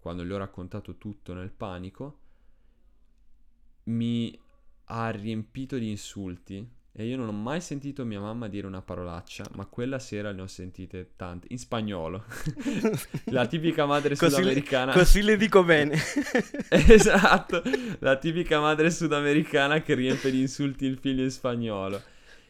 quando 0.00 0.24
gli 0.24 0.32
ho 0.32 0.38
raccontato 0.38 0.98
tutto 0.98 1.32
nel 1.32 1.52
panico, 1.52 2.18
mi 3.84 4.36
ha 4.86 5.10
riempito 5.10 5.78
di 5.78 5.88
insulti 5.88 6.68
e 6.94 7.06
io 7.06 7.16
non 7.16 7.28
ho 7.28 7.32
mai 7.32 7.62
sentito 7.62 8.04
mia 8.04 8.20
mamma 8.20 8.48
dire 8.48 8.66
una 8.66 8.82
parolaccia, 8.82 9.44
ma 9.54 9.64
quella 9.64 9.98
sera 9.98 10.30
ne 10.32 10.42
ho 10.42 10.46
sentite 10.46 11.12
tante 11.16 11.46
in 11.50 11.58
spagnolo. 11.58 12.24
La 13.32 13.46
tipica 13.46 13.86
madre 13.86 14.14
Così 14.14 14.30
le- 14.30 14.40
sudamericana. 14.42 14.92
Così 14.92 15.22
le 15.22 15.36
dico 15.38 15.64
bene. 15.64 15.96
Esatto, 16.68 17.62
la 18.00 18.16
tipica 18.16 18.60
madre 18.60 18.90
sudamericana 18.90 19.80
che 19.80 19.94
riempie 19.94 20.30
di 20.30 20.40
insulti 20.40 20.84
il 20.84 20.98
figlio 20.98 21.22
in 21.22 21.30
spagnolo. 21.30 22.00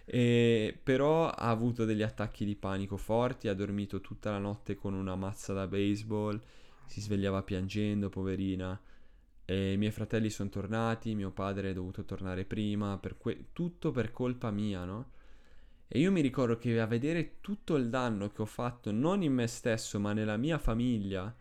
E 0.04 0.76
però 0.82 1.28
ha 1.28 1.48
avuto 1.48 1.84
degli 1.84 2.02
attacchi 2.02 2.44
di 2.44 2.56
panico 2.56 2.96
forti, 2.96 3.46
ha 3.46 3.54
dormito 3.54 4.00
tutta 4.00 4.32
la 4.32 4.38
notte 4.38 4.74
con 4.74 4.94
una 4.94 5.14
mazza 5.14 5.52
da 5.52 5.68
baseball, 5.68 6.40
si 6.86 7.00
svegliava 7.00 7.42
piangendo, 7.42 8.08
poverina. 8.08 8.78
E 9.44 9.72
i 9.72 9.76
miei 9.76 9.90
fratelli 9.92 10.30
sono 10.30 10.48
tornati, 10.48 11.14
mio 11.14 11.30
padre 11.30 11.70
è 11.70 11.72
dovuto 11.72 12.04
tornare 12.04 12.44
prima, 12.44 12.98
per 12.98 13.16
que- 13.18 13.46
tutto 13.52 13.90
per 13.90 14.10
colpa 14.12 14.50
mia, 14.50 14.84
no? 14.84 15.10
E 15.88 15.98
io 15.98 16.10
mi 16.12 16.20
ricordo 16.22 16.56
che 16.56 16.80
a 16.80 16.86
vedere 16.86 17.40
tutto 17.40 17.76
il 17.76 17.88
danno 17.90 18.30
che 18.30 18.42
ho 18.42 18.46
fatto, 18.46 18.90
non 18.92 19.22
in 19.22 19.34
me 19.34 19.46
stesso, 19.46 20.00
ma 20.00 20.12
nella 20.12 20.36
mia 20.38 20.58
famiglia, 20.58 21.34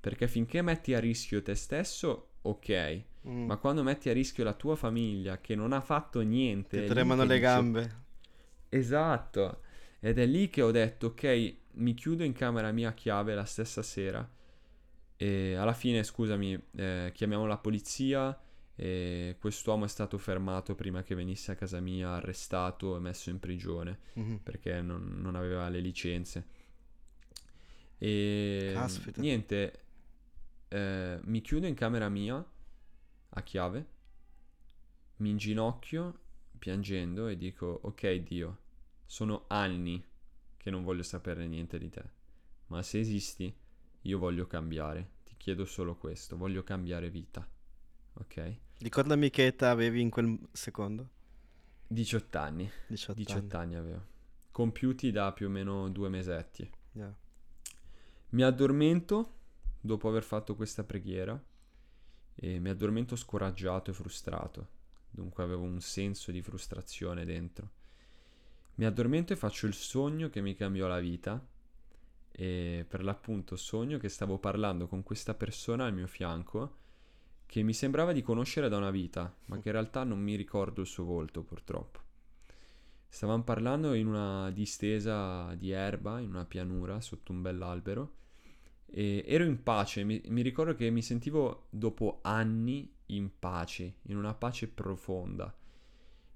perché 0.00 0.28
finché 0.28 0.62
metti 0.62 0.94
a 0.94 1.00
rischio 1.00 1.42
te 1.42 1.54
stesso, 1.54 2.30
ok, 2.42 3.02
Mm. 3.28 3.46
ma 3.46 3.56
quando 3.56 3.82
metti 3.82 4.08
a 4.08 4.12
rischio 4.12 4.44
la 4.44 4.54
tua 4.54 4.76
famiglia 4.76 5.40
che 5.40 5.56
non 5.56 5.72
ha 5.72 5.80
fatto 5.80 6.20
niente, 6.20 6.80
Ti 6.80 6.86
tremano 6.86 7.24
le 7.24 7.34
dici, 7.34 7.40
gambe. 7.40 7.90
Esatto. 8.68 9.60
Ed 10.00 10.18
è 10.18 10.26
lì 10.26 10.48
che 10.50 10.62
ho 10.62 10.70
detto, 10.70 11.08
ok, 11.08 11.54
mi 11.74 11.94
chiudo 11.94 12.22
in 12.24 12.32
camera 12.32 12.70
mia 12.72 12.90
a 12.90 12.94
chiave 12.94 13.34
la 13.34 13.44
stessa 13.44 13.82
sera. 13.82 14.28
E 15.18 15.54
alla 15.54 15.72
fine, 15.72 16.02
scusami, 16.04 16.58
eh, 16.76 17.10
chiamiamo 17.14 17.46
la 17.46 17.56
polizia 17.58 18.38
e 18.74 19.36
quest'uomo 19.40 19.86
è 19.86 19.88
stato 19.88 20.18
fermato 20.18 20.74
prima 20.74 21.02
che 21.02 21.14
venisse 21.14 21.52
a 21.52 21.54
casa 21.54 21.80
mia, 21.80 22.10
arrestato 22.10 22.96
e 22.96 23.00
messo 23.00 23.30
in 23.30 23.38
prigione 23.40 23.98
Mhm. 24.14 24.40
perché 24.42 24.80
non, 24.82 25.18
non 25.20 25.34
aveva 25.34 25.68
le 25.68 25.80
licenze. 25.80 26.46
E 27.98 28.72
Caspita. 28.74 29.20
niente, 29.20 29.80
eh, 30.68 31.18
mi 31.22 31.40
chiudo 31.40 31.66
in 31.66 31.74
camera 31.74 32.08
mia 32.10 32.44
a 33.30 33.42
chiave, 33.42 33.86
mi 35.16 35.30
inginocchio 35.30 36.18
piangendo 36.58 37.28
e 37.28 37.36
dico: 37.38 37.80
Ok, 37.84 38.12
Dio, 38.16 38.58
sono 39.06 39.44
anni 39.48 40.04
che 40.58 40.70
non 40.70 40.82
voglio 40.84 41.02
sapere 41.02 41.46
niente 41.46 41.78
di 41.78 41.88
te, 41.88 42.04
ma 42.66 42.82
se 42.82 42.98
esisti, 42.98 43.54
io 44.06 44.18
voglio 44.18 44.46
cambiare. 44.46 45.10
Ti 45.24 45.34
chiedo 45.36 45.64
solo 45.64 45.96
questo: 45.96 46.36
voglio 46.36 46.62
cambiare 46.62 47.10
vita. 47.10 47.46
Ok? 48.14 48.56
Ricordami 48.78 49.30
che 49.30 49.46
età 49.46 49.70
avevi 49.70 50.00
in 50.00 50.10
quel 50.10 50.38
secondo. 50.52 51.10
18 51.88 52.38
anni. 52.38 52.70
18, 52.88 53.18
18 53.18 53.56
anni 53.56 53.74
avevo. 53.74 54.14
Compiuti 54.50 55.10
da 55.10 55.32
più 55.32 55.46
o 55.46 55.50
meno 55.50 55.88
due 55.90 56.08
mesetti. 56.08 56.62
anni. 56.62 56.74
Yeah. 56.92 57.16
Mi 58.30 58.42
addormento 58.42 59.34
dopo 59.80 60.08
aver 60.08 60.22
fatto 60.22 60.56
questa 60.56 60.84
preghiera 60.84 61.40
e 62.34 62.58
mi 62.58 62.68
addormento 62.68 63.16
scoraggiato 63.16 63.90
e 63.90 63.94
frustrato. 63.94 64.68
Dunque 65.10 65.42
avevo 65.42 65.62
un 65.62 65.80
senso 65.80 66.30
di 66.30 66.42
frustrazione 66.42 67.24
dentro. 67.24 67.70
Mi 68.74 68.84
addormento 68.84 69.32
e 69.32 69.36
faccio 69.36 69.66
il 69.66 69.74
sogno 69.74 70.28
che 70.28 70.42
mi 70.42 70.54
cambiò 70.54 70.86
la 70.86 70.98
vita 70.98 71.42
e 72.38 72.84
per 72.86 73.02
l'appunto 73.02 73.56
sogno 73.56 73.96
che 73.96 74.10
stavo 74.10 74.38
parlando 74.38 74.86
con 74.86 75.02
questa 75.02 75.32
persona 75.32 75.86
al 75.86 75.94
mio 75.94 76.06
fianco 76.06 76.84
che 77.46 77.62
mi 77.62 77.72
sembrava 77.72 78.12
di 78.12 78.20
conoscere 78.20 78.68
da 78.68 78.76
una 78.76 78.90
vita, 78.90 79.34
ma 79.46 79.58
che 79.58 79.68
in 79.68 79.72
realtà 79.72 80.04
non 80.04 80.20
mi 80.20 80.34
ricordo 80.34 80.82
il 80.82 80.86
suo 80.86 81.04
volto 81.04 81.42
purtroppo. 81.42 82.00
Stavamo 83.08 83.42
parlando 83.42 83.94
in 83.94 84.06
una 84.06 84.50
distesa 84.50 85.54
di 85.54 85.70
erba, 85.70 86.20
in 86.20 86.28
una 86.28 86.44
pianura, 86.44 87.00
sotto 87.00 87.32
un 87.32 87.40
bell'albero, 87.40 88.14
e 88.84 89.24
ero 89.26 89.44
in 89.44 89.62
pace, 89.62 90.04
mi, 90.04 90.20
mi 90.26 90.42
ricordo 90.42 90.74
che 90.74 90.90
mi 90.90 91.00
sentivo 91.00 91.68
dopo 91.70 92.18
anni 92.20 92.92
in 93.06 93.30
pace, 93.38 94.00
in 94.02 94.16
una 94.18 94.34
pace 94.34 94.68
profonda. 94.68 95.56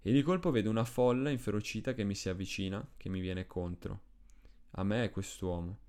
E 0.00 0.12
di 0.12 0.22
colpo 0.22 0.50
vedo 0.50 0.70
una 0.70 0.84
folla 0.84 1.28
inferocita 1.28 1.92
che 1.92 2.04
mi 2.04 2.14
si 2.14 2.30
avvicina, 2.30 2.88
che 2.96 3.10
mi 3.10 3.20
viene 3.20 3.46
contro. 3.46 4.00
A 4.72 4.84
me 4.84 5.04
è 5.04 5.10
quest'uomo. 5.10 5.88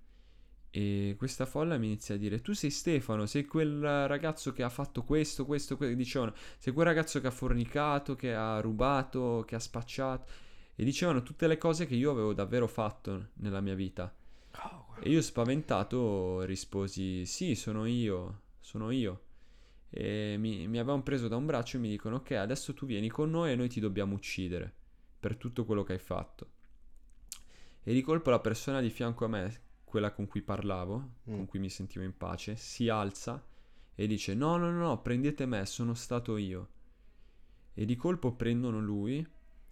E 0.74 1.16
questa 1.18 1.46
folla 1.46 1.78
mi 1.78 1.88
inizia 1.88 2.16
a 2.16 2.18
dire: 2.18 2.40
Tu 2.40 2.54
sei 2.54 2.70
Stefano, 2.70 3.26
sei 3.26 3.46
quel 3.46 4.08
ragazzo 4.08 4.54
che 4.54 4.64
ha 4.64 4.70
fatto 4.70 5.04
questo, 5.04 5.46
questo, 5.46 5.76
questo. 5.76 5.94
Dicevano: 5.96 6.34
Sei 6.58 6.72
quel 6.72 6.86
ragazzo 6.86 7.20
che 7.20 7.28
ha 7.28 7.32
fornicato, 7.32 8.16
che 8.16 8.34
ha 8.34 8.60
rubato, 8.62 9.44
che 9.46 9.56
ha 9.56 9.60
spacciato. 9.60 10.32
E 10.74 10.84
dicevano 10.86 11.24
tutte 11.24 11.48
le 11.48 11.58
cose 11.58 11.86
che 11.86 11.96
io 11.96 12.10
avevo 12.10 12.34
davvero 12.34 12.68
fatto 12.68 13.32
nella 13.36 13.60
mia 13.60 13.76
vita. 13.76 14.14
Oh. 14.64 14.96
E 15.02 15.10
io 15.10 15.22
spaventato 15.22 16.42
risposi: 16.44 17.26
Sì, 17.26 17.56
sono 17.56 17.86
io, 17.86 18.42
sono 18.62 18.92
io. 18.92 19.24
E 19.90 20.38
mi, 20.40 20.70
mi 20.70 20.80
avevano 20.80 21.04
preso 21.04 21.28
da 21.28 21.36
un 21.36 21.46
braccio 21.46 21.76
e 21.76 21.82
mi 21.82 21.90
dicono: 21.90 22.16
Ok, 22.16 22.32
adesso 22.32 22.74
tu 22.74 22.86
vieni 22.86 23.10
con 23.10 23.30
noi 23.30 23.52
e 23.52 23.56
noi 23.56 23.68
ti 23.68 23.82
dobbiamo 23.82 24.16
uccidere 24.16 24.74
per 25.20 25.36
tutto 25.36 25.66
quello 25.66 25.84
che 25.84 25.94
hai 25.94 26.00
fatto. 26.00 26.48
E 27.84 27.92
di 27.92 28.02
colpo 28.02 28.30
la 28.30 28.40
persona 28.40 28.80
di 28.80 28.90
fianco 28.90 29.26
a 29.26 29.28
me, 29.28 29.62
quella 29.92 30.12
con 30.14 30.26
cui 30.26 30.42
parlavo, 30.42 30.96
Mm. 31.30 31.36
con 31.36 31.46
cui 31.46 31.60
mi 31.60 31.70
sentivo 31.70 32.04
in 32.06 32.16
pace, 32.18 32.56
si 32.56 32.88
alza 32.88 33.44
e 33.94 34.08
dice: 34.08 34.34
No, 34.34 34.56
no, 34.56 34.72
no, 34.72 34.80
no, 34.80 35.02
prendete 35.02 35.46
me, 35.46 35.66
sono 35.66 35.94
stato 35.94 36.38
io. 36.38 36.70
E 37.74 37.84
di 37.86 37.96
colpo 37.98 38.32
prendono 38.34 38.80
lui, 38.80 39.26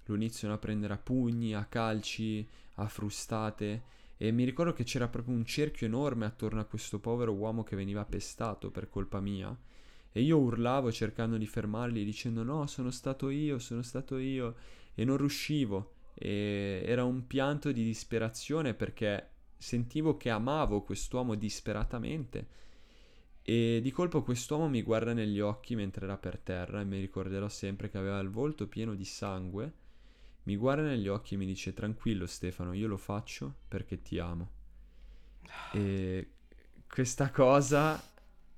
lo 0.05 0.15
iniziano 0.15 0.53
a 0.53 0.57
prendere 0.57 0.93
a 0.93 0.97
pugni, 0.97 1.53
a 1.55 1.63
calci, 1.65 2.45
a 2.75 2.87
frustate. 2.87 3.83
E 4.17 4.31
mi 4.31 4.43
ricordo 4.43 4.73
che 4.73 4.83
c'era 4.83 5.07
proprio 5.07 5.33
un 5.35 5.45
cerchio 5.45 5.87
enorme 5.87 6.25
attorno 6.25 6.59
a 6.59 6.65
questo 6.65 6.99
povero 6.99 7.31
uomo 7.33 7.63
che 7.63 7.77
veniva 7.77 8.03
pestato 8.03 8.69
per 8.71 8.89
colpa 8.89 9.21
mia. 9.21 9.57
E 10.11 10.21
io 10.21 10.37
urlavo 10.37 10.91
cercando 10.91 11.37
di 11.37 11.47
fermarli, 11.47 12.03
dicendo: 12.03 12.43
No, 12.43 12.67
sono 12.67 12.91
stato 12.91 13.29
io, 13.29 13.57
sono 13.59 13.81
stato 13.83 14.17
io. 14.17 14.55
E 14.93 15.05
non 15.05 15.15
riuscivo. 15.17 15.93
E 16.13 16.83
era 16.85 17.05
un 17.05 17.25
pianto 17.27 17.71
di 17.71 17.83
disperazione 17.83 18.73
perché 18.73 19.29
sentivo 19.59 20.15
che 20.15 20.29
amavo 20.29 20.81
quest'uomo 20.83 21.35
disperatamente. 21.35 22.57
E 23.43 23.79
di 23.83 23.91
colpo 23.91 24.23
quest'uomo 24.23 24.69
mi 24.69 24.81
guarda 24.81 25.13
negli 25.13 25.39
occhi 25.39 25.75
mentre 25.75 26.05
era 26.05 26.17
per 26.17 26.39
terra 26.39 26.81
e 26.81 26.85
mi 26.85 26.99
ricorderò 26.99 27.49
sempre 27.49 27.89
che 27.89 27.97
aveva 27.97 28.19
il 28.19 28.29
volto 28.29 28.67
pieno 28.67 28.95
di 28.95 29.05
sangue. 29.05 29.73
Mi 30.43 30.55
guarda 30.55 30.83
negli 30.83 31.07
occhi 31.09 31.33
e 31.33 31.37
mi 31.37 31.45
dice: 31.45 31.73
Tranquillo, 31.73 32.25
Stefano, 32.25 32.73
io 32.73 32.87
lo 32.87 32.97
faccio 32.97 33.53
perché 33.67 34.01
ti 34.01 34.17
amo. 34.17 34.51
E 35.73 36.29
questa 36.87 37.29
cosa 37.29 38.01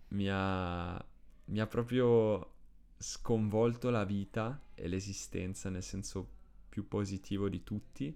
mi 0.09 0.27
ha, 0.29 1.03
mi 1.45 1.59
ha 1.59 1.67
proprio 1.67 2.53
sconvolto 2.97 3.89
la 3.89 4.03
vita 4.03 4.61
e 4.75 4.87
l'esistenza 4.87 5.69
nel 5.69 5.83
senso 5.83 6.39
più 6.69 6.87
positivo 6.87 7.49
di 7.49 7.63
tutti 7.63 8.15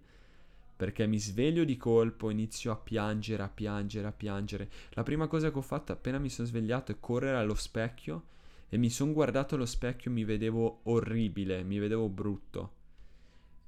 perché 0.75 1.07
mi 1.07 1.19
sveglio 1.19 1.63
di 1.63 1.77
colpo, 1.77 2.29
inizio 2.29 2.71
a 2.71 2.75
piangere, 2.75 3.43
a 3.43 3.49
piangere, 3.49 4.07
a 4.07 4.11
piangere. 4.11 4.69
La 4.91 5.03
prima 5.03 5.27
cosa 5.27 5.51
che 5.51 5.57
ho 5.57 5.61
fatto 5.61 5.91
appena 5.91 6.19
mi 6.19 6.29
sono 6.29 6.47
svegliato 6.47 6.91
è 6.91 6.99
correre 6.99 7.37
allo 7.37 7.55
specchio 7.55 8.25
e 8.67 8.77
mi 8.77 8.89
sono 8.89 9.13
guardato 9.13 9.55
allo 9.55 9.65
specchio 9.65 10.11
e 10.11 10.13
mi 10.13 10.25
vedevo 10.25 10.81
orribile, 10.83 11.63
mi 11.63 11.79
vedevo 11.79 12.09
brutto. 12.09 12.73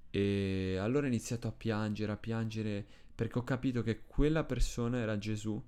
E 0.10 0.78
allora 0.80 1.06
ho 1.06 1.10
iniziato 1.10 1.48
a 1.48 1.52
piangere, 1.52 2.12
a 2.12 2.18
piangere, 2.18 2.86
perché 3.16 3.40
ho 3.40 3.44
capito 3.44 3.82
che 3.84 4.04
quella 4.06 4.44
persona 4.44 4.98
era 4.98 5.18
Gesù 5.18 5.62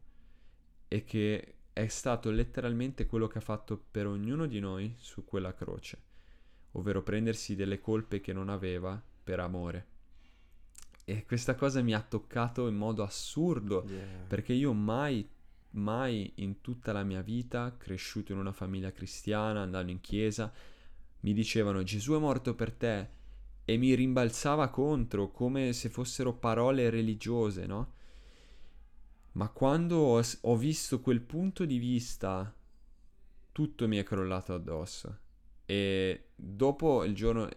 e 0.88 1.04
che 1.06 1.54
è 1.71 1.88
stato 1.88 2.32
letteralmente 2.32 3.06
quello 3.06 3.28
che 3.28 3.38
ha 3.38 3.41
fatto 3.41 3.82
per 3.89 4.08
ognuno 4.08 4.45
di 4.45 4.60
noi 4.60 4.93
su 4.97 5.23
quella 5.23 5.54
croce, 5.54 6.02
ovvero 6.73 7.02
prendersi 7.02 7.56
delle 7.56 7.80
colpe 7.80 8.19
che 8.19 8.34
non 8.34 8.49
aveva 8.49 9.02
per 9.23 9.39
amore. 9.39 9.97
E 11.10 11.26
questa 11.26 11.56
cosa 11.56 11.82
mi 11.82 11.95
ha 11.95 12.02
toccato 12.02 12.67
in 12.67 12.76
modo 12.76 13.02
assurdo, 13.02 13.84
yeah. 13.88 14.06
perché 14.28 14.54
io 14.54 14.74
mai, 14.74 15.28
mai 15.72 16.34
in 16.36 16.62
tutta 16.62 16.91
la 16.91 17.04
mia 17.04 17.22
vita, 17.22 17.76
cresciuto 17.76 18.32
in 18.32 18.38
una 18.38 18.52
famiglia 18.52 18.91
cristiana, 18.91 19.62
andando 19.62 19.91
in 19.91 20.02
chiesa, 20.02 20.54
mi 21.22 21.34
dicevano 21.34 21.82
Gesù 21.82 22.13
è 22.13 22.19
morto 22.19 22.54
per 22.54 22.72
te 22.72 23.08
e 23.65 23.78
mi 23.78 23.95
rimbalzava 23.95 24.69
contro 24.69 25.32
come 25.32 25.74
se 25.74 25.89
fossero 25.89 26.36
parole 26.36 26.91
religiose, 26.91 27.65
no? 27.65 27.93
Ma 29.32 29.50
quando 29.50 29.95
ho, 29.98 30.24
ho 30.41 30.56
visto 30.58 31.02
quel 31.02 31.22
punto 31.22 31.65
di 31.65 31.80
vista, 31.80 32.54
tutto 33.52 33.88
mi 33.88 33.98
è 33.98 34.04
crollato 34.04 34.54
addosso. 34.54 35.17
E 35.65 36.26
dopo 36.36 37.04
il 37.04 37.15
giorno... 37.15 37.50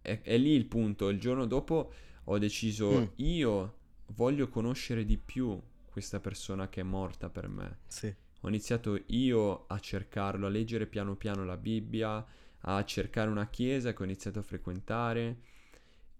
È, 0.00 0.22
è 0.22 0.38
lì 0.38 0.52
il 0.52 0.64
punto, 0.64 1.08
il 1.08 1.18
giorno 1.18 1.46
dopo 1.46 1.92
ho 2.28 2.38
deciso 2.38 2.90
mm. 2.90 3.04
io 3.16 3.74
voglio 4.14 4.48
conoscere 4.48 5.04
di 5.04 5.16
più 5.16 5.60
questa 5.84 6.20
persona 6.20 6.68
che 6.68 6.80
è 6.80 6.84
morta 6.84 7.28
per 7.28 7.48
me. 7.48 7.78
Sì. 7.86 8.14
Ho 8.40 8.48
iniziato 8.48 9.02
io 9.06 9.66
a 9.66 9.78
cercarlo, 9.80 10.46
a 10.46 10.50
leggere 10.50 10.86
piano 10.86 11.16
piano 11.16 11.44
la 11.44 11.56
Bibbia, 11.56 12.24
a 12.60 12.84
cercare 12.84 13.30
una 13.30 13.48
chiesa 13.48 13.92
che 13.92 14.02
ho 14.02 14.04
iniziato 14.04 14.38
a 14.38 14.42
frequentare 14.42 15.38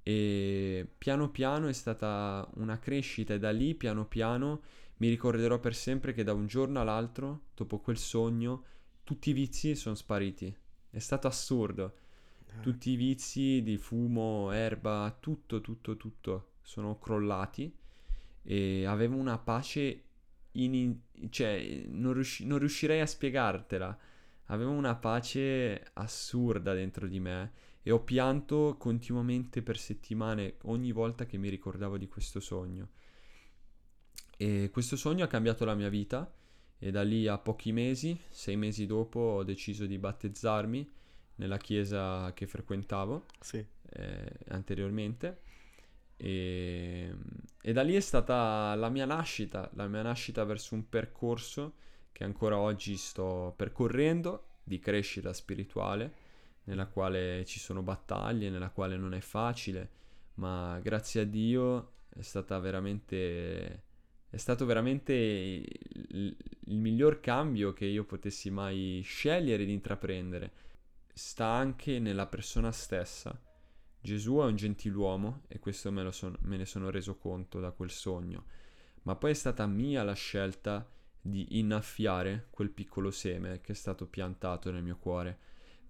e 0.02 0.86
piano 0.96 1.30
piano 1.30 1.66
è 1.66 1.72
stata 1.72 2.48
una 2.54 2.78
crescita 2.78 3.34
e 3.34 3.40
da 3.40 3.50
lì 3.50 3.74
piano 3.74 4.06
piano 4.06 4.62
mi 4.98 5.08
ricorderò 5.08 5.58
per 5.58 5.74
sempre 5.74 6.12
che 6.12 6.22
da 6.22 6.32
un 6.32 6.46
giorno 6.46 6.80
all'altro, 6.80 7.46
dopo 7.54 7.80
quel 7.80 7.98
sogno, 7.98 8.64
tutti 9.02 9.30
i 9.30 9.32
vizi 9.32 9.74
sono 9.74 9.96
spariti. 9.96 10.54
È 10.88 10.98
stato 11.00 11.26
assurdo. 11.26 11.94
Tutti 12.60 12.90
i 12.90 12.96
vizi 12.96 13.62
di 13.62 13.76
fumo, 13.76 14.50
erba, 14.50 15.16
tutto, 15.20 15.60
tutto, 15.60 15.96
tutto 15.96 16.50
sono 16.62 16.98
crollati 16.98 17.72
e 18.42 18.84
avevo 18.86 19.16
una 19.16 19.38
pace 19.38 20.02
in, 20.52 20.96
cioè 21.30 21.84
non, 21.88 22.12
riusci- 22.12 22.44
non 22.44 22.58
riuscirei 22.58 23.00
a 23.00 23.06
spiegartela. 23.06 23.98
Avevo 24.46 24.70
una 24.70 24.94
pace 24.94 25.90
assurda 25.94 26.72
dentro 26.72 27.08
di 27.08 27.18
me 27.18 27.52
e 27.82 27.90
ho 27.90 28.00
pianto 28.00 28.76
continuamente 28.78 29.62
per 29.62 29.78
settimane 29.78 30.56
ogni 30.62 30.92
volta 30.92 31.24
che 31.24 31.36
mi 31.36 31.48
ricordavo 31.48 31.98
di 31.98 32.08
questo 32.08 32.40
sogno. 32.40 32.88
E 34.36 34.70
questo 34.72 34.96
sogno 34.96 35.24
ha 35.24 35.28
cambiato 35.28 35.64
la 35.64 35.74
mia 35.74 35.88
vita 35.88 36.32
e 36.78 36.90
da 36.90 37.02
lì 37.02 37.26
a 37.26 37.38
pochi 37.38 37.72
mesi, 37.72 38.18
sei 38.28 38.56
mesi 38.56 38.86
dopo, 38.86 39.18
ho 39.18 39.44
deciso 39.44 39.86
di 39.86 39.98
battezzarmi 39.98 40.90
nella 41.36 41.58
chiesa 41.58 42.32
che 42.34 42.46
frequentavo 42.46 43.26
sì. 43.40 43.64
eh, 43.90 44.32
anteriormente. 44.48 45.40
E, 46.16 47.14
e, 47.60 47.72
da 47.72 47.82
lì 47.82 47.94
è 47.94 48.00
stata 48.00 48.74
la 48.74 48.88
mia 48.88 49.04
nascita, 49.04 49.70
la 49.74 49.86
mia 49.86 50.02
nascita 50.02 50.44
verso 50.44 50.74
un 50.74 50.88
percorso 50.88 51.74
che 52.12 52.24
ancora 52.24 52.58
oggi 52.58 52.96
sto 52.96 53.52
percorrendo 53.56 54.54
di 54.64 54.78
crescita 54.78 55.32
spirituale, 55.32 56.24
nella 56.64 56.86
quale 56.86 57.44
ci 57.44 57.58
sono 57.60 57.82
battaglie, 57.82 58.50
nella 58.50 58.70
quale 58.70 58.96
non 58.96 59.14
è 59.14 59.20
facile, 59.20 59.90
ma 60.34 60.78
grazie 60.82 61.22
a 61.22 61.24
Dio 61.24 61.92
è 62.08 62.22
stata 62.22 62.58
veramente 62.58 63.84
è 64.28 64.38
stato 64.38 64.66
veramente 64.66 65.12
il, 65.14 66.36
il 66.66 66.76
miglior 66.76 67.20
cambio 67.20 67.72
che 67.72 67.86
io 67.86 68.04
potessi 68.04 68.50
mai 68.50 69.00
scegliere 69.02 69.64
di 69.64 69.72
intraprendere 69.72 70.52
sta 71.18 71.46
anche 71.46 71.98
nella 71.98 72.26
persona 72.26 72.70
stessa. 72.72 73.40
Gesù 73.98 74.36
è 74.36 74.44
un 74.44 74.54
gentiluomo 74.54 75.44
e 75.48 75.58
questo 75.58 75.90
me, 75.90 76.12
son, 76.12 76.36
me, 76.42 76.58
ne 76.58 76.66
sono 76.66 76.90
reso 76.90 77.16
conto 77.16 77.58
da 77.58 77.70
quel 77.70 77.88
sogno, 77.88 78.44
ma 79.04 79.16
poi 79.16 79.30
è 79.30 79.34
stata 79.34 79.66
mia 79.66 80.02
la 80.02 80.12
scelta 80.12 80.86
di 81.18 81.58
innaffiare 81.58 82.48
quel 82.50 82.68
piccolo 82.68 83.10
seme 83.10 83.62
che 83.62 83.72
è 83.72 83.74
stato 83.74 84.06
piantato 84.06 84.70
nel 84.70 84.82
mio 84.82 84.98
cuore, 84.98 85.38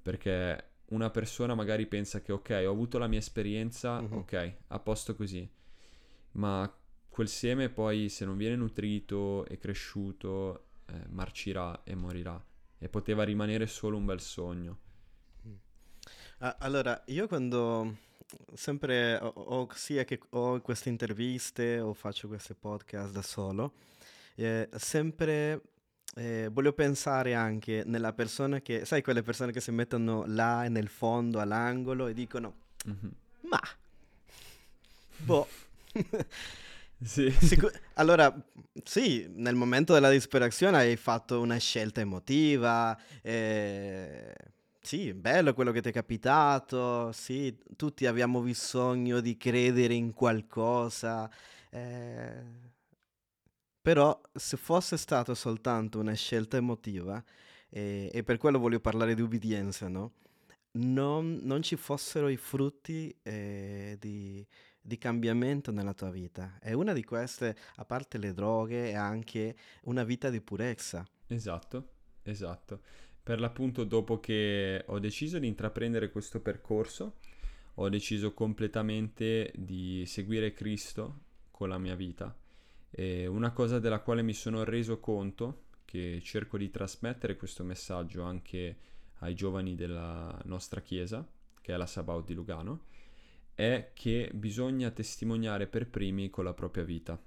perché 0.01 0.71
una 0.91 1.11
persona 1.11 1.57
magari 1.57 1.87
pensa 1.87 2.23
che 2.23 2.31
ok, 2.31 2.63
ho 2.65 2.71
avuto 2.71 2.97
la 2.99 3.09
mia 3.09 3.19
esperienza, 3.19 3.99
uh-huh. 3.99 4.19
ok, 4.19 4.55
a 4.69 4.79
posto 4.79 5.17
così, 5.17 5.47
ma 6.33 6.73
quel 7.09 7.29
seme 7.29 7.69
poi 7.69 8.09
se 8.11 8.25
non 8.25 8.37
viene 8.37 8.55
nutrito 8.55 9.45
e 9.47 9.59
cresciuto 9.59 10.69
eh, 10.87 11.03
marcirà 11.09 11.83
e 11.83 11.97
morirà 11.97 12.43
e 12.79 12.89
poteva 12.89 13.25
rimanere 13.25 13.67
solo 13.67 13.97
un 13.97 14.05
bel 14.05 14.21
sogno. 14.21 14.85
Ah, 16.39 16.57
allora, 16.59 17.03
io 17.07 17.27
quando 17.29 17.97
sempre 18.55 19.17
o, 19.17 19.29
o 19.29 19.69
sia 19.73 20.05
che 20.05 20.21
ho 20.31 20.61
queste 20.61 20.91
interviste 20.91 21.81
o 21.81 21.95
faccio 21.95 22.29
questi 22.29 22.55
podcast 22.55 23.11
da 23.11 23.23
solo, 23.23 23.73
eh, 24.35 24.69
sempre 24.77 25.63
eh, 26.15 26.51
voglio 26.53 26.75
pensare 26.75 27.35
anche 27.35 27.85
nella 27.87 28.13
persona 28.13 28.61
che, 28.61 28.85
sai, 28.85 29.01
quelle 29.03 29.23
persone 29.23 29.51
che 29.51 29.63
si 29.63 29.71
mettono 29.71 30.25
là 30.27 30.69
nel 30.69 30.89
fondo, 30.89 31.41
all'angolo 31.41 32.07
e 32.07 32.13
dicono, 32.13 32.55
mm-hmm. 32.89 33.13
ma, 33.49 33.61
boh. 35.19 35.49
Sì. 36.99 37.31
Sicur- 37.31 37.79
allora, 37.97 38.35
sì, 38.83 39.27
nel 39.35 39.55
momento 39.55 39.93
della 39.93 40.09
disperazione 40.09 40.79
hai 40.79 40.97
fatto 40.97 41.41
una 41.43 41.59
scelta 41.59 42.01
emotiva, 42.01 42.99
eh, 43.21 44.35
sì, 44.87 45.13
bello 45.15 45.53
quello 45.53 45.73
che 45.73 45.83
ti 45.83 45.89
è 45.89 45.93
capitato, 45.93 47.11
sì, 47.11 47.59
tutti 47.75 48.07
abbiamo 48.07 48.41
bisogno 48.41 49.19
di 49.19 49.37
credere 49.37 49.95
in 49.95 50.13
qualcosa, 50.15 51.29
eh, 51.71 52.45
però 53.83 54.21
se 54.33 54.57
fosse 54.57 54.97
stato 54.97 55.35
soltanto 55.35 55.99
una 55.99 56.13
scelta 56.13 56.57
emotiva, 56.57 57.21
eh, 57.69 58.09
e 58.13 58.23
per 58.23 58.37
quello 58.37 58.61
voglio 58.61 58.79
parlare 58.79 59.17
di 59.17 59.23
ubbidienza, 59.23 59.89
no? 59.89 60.13
Non, 60.75 61.41
non 61.43 61.63
ci 61.63 61.75
fossero 61.75 62.29
i 62.29 62.37
frutti 62.37 63.13
eh, 63.25 63.97
di, 63.99 64.47
di 64.81 64.99
cambiamento 64.99 65.73
nella 65.73 65.95
tua 65.95 66.11
vita. 66.11 66.61
E 66.63 66.75
una 66.75 66.93
di 66.93 67.03
queste, 67.03 67.57
a 67.75 67.85
parte 67.85 68.19
le 68.19 68.33
droghe, 68.33 68.91
è 68.91 68.95
anche 68.95 69.57
una 69.83 70.05
vita 70.05 70.31
di 70.31 70.41
purezza. 70.41 71.05
Esatto, 71.27 71.89
esatto 72.23 73.06
per 73.27 73.41
l'appunto 73.41 73.83
dopo 73.83 74.21
che 74.21 74.85
ho 74.87 75.01
deciso 75.01 75.41
di 75.41 75.49
intraprendere 75.49 76.13
questo 76.13 76.39
percorso, 76.39 77.17
ho 77.75 77.89
deciso 77.89 78.33
completamente 78.33 79.51
di 79.57 80.05
seguire 80.07 80.53
Cristo 80.53 81.23
con 81.51 81.69
la 81.69 81.77
mia 81.77 81.97
vita. 81.97 82.33
E 82.89 83.27
una 83.27 83.51
cosa 83.51 83.81
della 83.81 83.99
quale 83.99 84.23
mi 84.23 84.33
sono 84.33 84.63
reso 84.63 85.01
conto, 85.01 85.65
che 85.85 86.21
cerco 86.23 86.57
di 86.57 86.71
trasmettere 86.71 87.35
questo 87.35 87.65
messaggio 87.65 88.23
anche 88.23 88.77
ai 89.19 89.35
giovani 89.35 89.75
della 89.75 90.41
nostra 90.45 90.81
chiesa, 90.81 91.29
che 91.61 91.75
è 91.75 91.77
la 91.77 91.87
Sabaut 91.87 92.27
di 92.27 92.35
Lugano, 92.35 92.85
è 93.57 93.91
che 93.93 94.31
bisogna 94.35 94.93
testimoniare 94.93 95.67
per 95.67 95.89
primi 95.89 96.31
con 96.31 96.45
la 96.45 96.55
propria 96.55 96.85
vita 96.85 97.21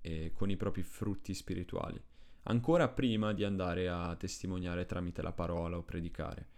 e 0.00 0.32
con 0.34 0.48
i 0.48 0.56
propri 0.56 0.82
frutti 0.82 1.34
spirituali 1.34 2.02
ancora 2.46 2.88
prima 2.88 3.32
di 3.32 3.44
andare 3.44 3.88
a 3.88 4.14
testimoniare 4.16 4.86
tramite 4.86 5.22
la 5.22 5.32
parola 5.32 5.76
o 5.76 5.82
predicare. 5.82 6.54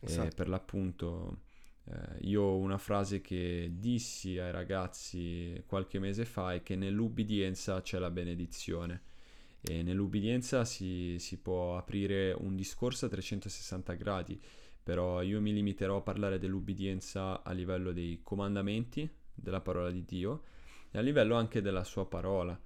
Esatto. 0.00 0.34
per 0.36 0.48
l'appunto, 0.48 1.38
eh, 1.84 2.18
io 2.20 2.42
ho 2.42 2.56
una 2.58 2.78
frase 2.78 3.20
che 3.20 3.70
dissi 3.72 4.38
ai 4.38 4.52
ragazzi 4.52 5.62
qualche 5.66 5.98
mese 5.98 6.24
fa 6.24 6.52
è 6.52 6.62
che 6.62 6.76
nell'ubbidienza 6.76 7.80
c'è 7.82 7.98
la 7.98 8.10
benedizione. 8.10 9.02
E 9.62 9.82
nell'ubbidienza 9.82 10.64
si, 10.64 11.16
si 11.18 11.38
può 11.38 11.76
aprire 11.76 12.32
un 12.38 12.54
discorso 12.54 13.06
a 13.06 13.08
360 13.08 13.94
gradi, 13.94 14.40
però 14.82 15.22
io 15.22 15.40
mi 15.40 15.52
limiterò 15.52 15.96
a 15.96 16.02
parlare 16.02 16.38
dell'ubbidienza 16.38 17.42
a 17.42 17.50
livello 17.52 17.92
dei 17.92 18.20
comandamenti 18.22 19.10
della 19.34 19.60
parola 19.60 19.90
di 19.90 20.04
Dio 20.04 20.44
e 20.90 20.98
a 20.98 21.00
livello 21.00 21.34
anche 21.34 21.60
della 21.60 21.82
sua 21.82 22.06
parola, 22.06 22.58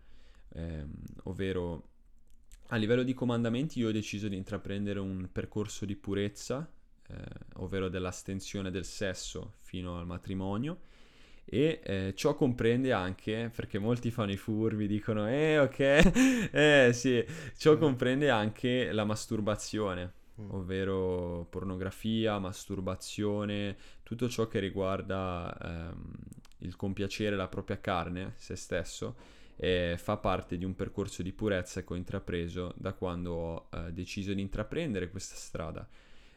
ehm, 0.52 0.92
ovvero 1.24 1.89
a 2.70 2.76
livello 2.76 3.02
di 3.02 3.14
comandamenti 3.14 3.80
io 3.80 3.88
ho 3.88 3.92
deciso 3.92 4.28
di 4.28 4.36
intraprendere 4.36 5.00
un 5.00 5.28
percorso 5.32 5.84
di 5.84 5.96
purezza, 5.96 6.68
eh, 7.08 7.14
ovvero 7.56 7.88
dell'astensione 7.88 8.70
del 8.70 8.84
sesso 8.84 9.54
fino 9.60 9.98
al 9.98 10.06
matrimonio, 10.06 10.80
E 11.52 11.80
eh, 11.82 12.12
ciò 12.14 12.34
comprende 12.36 12.92
anche, 12.92 13.50
perché 13.54 13.78
molti 13.80 14.10
fanno 14.12 14.30
i 14.30 14.36
furbi, 14.36 14.86
dicono, 14.86 15.28
eh 15.28 15.58
ok, 15.58 16.50
eh 16.52 16.90
sì, 16.92 17.24
ciò 17.56 17.76
comprende 17.76 18.30
anche 18.30 18.92
la 18.92 19.04
masturbazione, 19.04 20.12
mm. 20.40 20.50
ovvero 20.52 21.46
pornografia, 21.50 22.38
masturbazione, 22.38 23.76
tutto 24.04 24.28
ciò 24.28 24.46
che 24.46 24.60
riguarda 24.60 25.56
ehm, 25.60 26.12
il 26.58 26.76
compiacere 26.76 27.34
la 27.36 27.48
propria 27.48 27.80
carne, 27.80 28.34
se 28.36 28.54
stesso, 28.54 29.16
eh, 29.62 29.96
fa 29.98 30.16
parte 30.16 30.56
di 30.56 30.64
un 30.64 30.74
percorso 30.74 31.22
di 31.22 31.32
purezza 31.32 31.84
che 31.84 31.92
ho 31.92 31.96
intrapreso 31.96 32.72
da 32.78 32.94
quando 32.94 33.32
ho 33.32 33.68
eh, 33.70 33.92
deciso 33.92 34.32
di 34.32 34.40
intraprendere 34.40 35.10
questa 35.10 35.34
strada. 35.34 35.86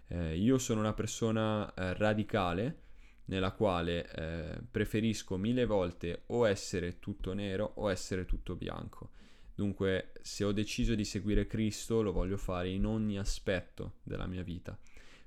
Eh, 0.08 0.36
io 0.36 0.58
sono 0.58 0.82
una 0.82 0.94
persona 0.94 1.74
eh, 1.74 1.94
radicale, 1.94 2.82
nella 3.26 3.52
quale 3.52 4.12
eh, 4.12 4.60
preferisco 4.70 5.38
mille 5.38 5.66
volte 5.66 6.24
o 6.28 6.46
essere 6.46 7.00
tutto 7.00 7.32
nero 7.32 7.72
o 7.76 7.90
essere 7.90 8.26
tutto 8.26 8.56
bianco. 8.56 9.12
Dunque, 9.56 10.12
se 10.22 10.44
ho 10.44 10.52
deciso 10.52 10.94
di 10.94 11.06
seguire 11.06 11.48
Cristo, 11.48 12.02
lo 12.02 12.12
voglio 12.12 12.36
fare 12.36 12.68
in 12.68 12.86
ogni 12.86 13.18
aspetto 13.18 14.00
della 14.04 14.28
mia 14.28 14.44
vita. 14.44 14.78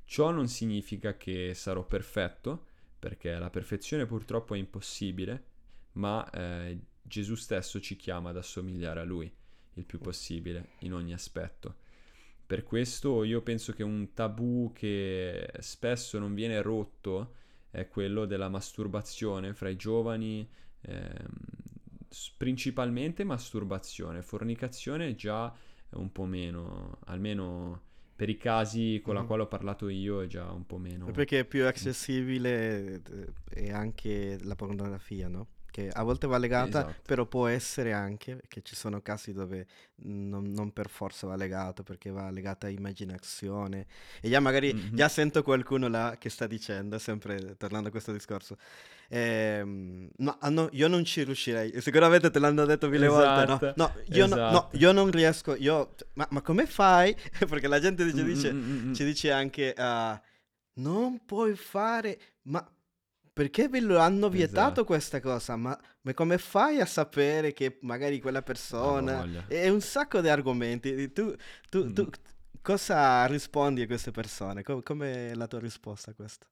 Ciò 0.04 0.30
non 0.30 0.48
significa 0.48 1.16
che 1.16 1.54
sarò 1.54 1.86
perfetto, 1.86 2.66
perché 2.98 3.32
la 3.38 3.48
perfezione 3.48 4.04
purtroppo 4.04 4.54
è 4.54 4.58
impossibile, 4.58 5.44
ma 5.92 6.28
eh, 6.30 6.78
Gesù 7.06 7.34
stesso 7.34 7.80
ci 7.80 7.96
chiama 7.96 8.30
ad 8.30 8.36
assomigliare 8.36 9.00
a 9.00 9.04
Lui 9.04 9.32
il 9.74 9.84
più 9.84 9.98
possibile 9.98 10.70
in 10.80 10.92
ogni 10.94 11.12
aspetto. 11.12 11.76
Per 12.46 12.62
questo 12.62 13.24
io 13.24 13.42
penso 13.42 13.72
che 13.72 13.82
un 13.82 14.12
tabù 14.12 14.70
che 14.72 15.50
spesso 15.58 16.18
non 16.18 16.34
viene 16.34 16.62
rotto 16.62 17.34
è 17.70 17.88
quello 17.88 18.24
della 18.24 18.48
masturbazione 18.48 19.52
fra 19.52 19.68
i 19.68 19.76
giovani, 19.76 20.48
ehm, 20.82 21.16
principalmente 22.36 23.24
masturbazione, 23.24 24.22
fornicazione 24.22 25.14
già 25.14 25.52
un 25.90 26.12
po' 26.12 26.24
meno, 26.24 26.98
almeno 27.06 27.82
per 28.14 28.28
i 28.30 28.36
casi 28.36 29.00
con 29.04 29.14
la 29.14 29.22
mm. 29.22 29.26
quale 29.26 29.42
ho 29.42 29.46
parlato 29.48 29.88
io 29.88 30.22
è 30.22 30.26
già 30.26 30.50
un 30.50 30.64
po' 30.64 30.78
meno. 30.78 31.10
Perché 31.10 31.40
è 31.40 31.44
più 31.44 31.66
accessibile 31.66 33.02
e 33.50 33.72
anche 33.72 34.38
la 34.42 34.54
pornografia, 34.54 35.28
no? 35.28 35.48
Che 35.76 35.90
a 35.92 36.02
volte 36.04 36.26
va 36.26 36.38
legata, 36.38 36.78
esatto. 36.78 37.02
però 37.04 37.26
può 37.26 37.48
essere 37.48 37.92
anche, 37.92 38.40
che 38.48 38.62
ci 38.62 38.74
sono 38.74 39.02
casi 39.02 39.34
dove 39.34 39.66
non, 40.04 40.50
non, 40.50 40.72
per 40.72 40.88
forza 40.88 41.26
va 41.26 41.36
legato, 41.36 41.82
perché 41.82 42.10
va 42.10 42.30
legata 42.30 42.66
a 42.66 42.70
immaginazione. 42.70 43.86
E 44.22 44.30
già 44.30 44.40
magari, 44.40 44.72
mm-hmm. 44.72 44.94
già 44.94 45.10
sento 45.10 45.42
qualcuno 45.42 45.88
là 45.88 46.16
che 46.18 46.30
sta 46.30 46.46
dicendo, 46.46 46.98
sempre 46.98 47.58
tornando 47.58 47.88
a 47.88 47.90
questo 47.90 48.10
discorso, 48.10 48.56
ehm, 49.08 50.08
no, 50.16 50.36
ah, 50.40 50.48
no, 50.48 50.70
io 50.72 50.88
non 50.88 51.04
ci 51.04 51.22
riuscirei, 51.24 51.78
sicuramente 51.82 52.30
te 52.30 52.38
l'hanno 52.38 52.64
detto 52.64 52.88
mille 52.88 53.08
esatto. 53.08 53.46
volte, 53.46 53.74
no, 53.76 53.84
no, 53.84 54.02
io, 54.16 54.24
esatto. 54.24 54.40
no, 54.40 54.50
no, 54.50 54.68
io 54.72 54.92
non 54.92 55.10
riesco, 55.10 55.54
io, 55.56 55.94
ma, 56.14 56.26
ma 56.30 56.40
come 56.40 56.64
fai? 56.64 57.14
perché 57.46 57.68
la 57.68 57.80
gente 57.80 58.02
dice, 58.02 58.24
dice, 58.24 58.50
mm-hmm. 58.50 58.92
ci 58.94 59.04
dice 59.04 59.30
anche... 59.30 59.74
Uh, 59.76 60.18
non 60.78 61.24
puoi 61.24 61.54
fare, 61.54 62.18
ma 62.42 62.66
perché 63.36 63.68
ve 63.68 63.80
lo 63.80 63.98
hanno 63.98 64.30
vietato 64.30 64.56
esatto. 64.56 64.84
questa 64.86 65.20
cosa? 65.20 65.56
Ma, 65.56 65.78
ma, 66.00 66.14
come 66.14 66.38
fai 66.38 66.80
a 66.80 66.86
sapere 66.86 67.52
che 67.52 67.76
magari 67.82 68.18
quella 68.18 68.40
persona... 68.40 69.44
È 69.46 69.68
un 69.68 69.82
sacco 69.82 70.22
di 70.22 70.30
argomenti. 70.30 71.12
Tu, 71.12 71.34
tu, 71.68 71.84
mm. 71.84 71.92
tu 71.92 72.08
cosa 72.62 73.26
rispondi 73.26 73.82
a 73.82 73.86
queste 73.86 74.10
persone? 74.10 74.62
Com- 74.62 74.82
com'è 74.82 75.34
la 75.34 75.46
tua 75.48 75.58
risposta 75.58 76.12
a 76.12 76.14
questo? 76.14 76.46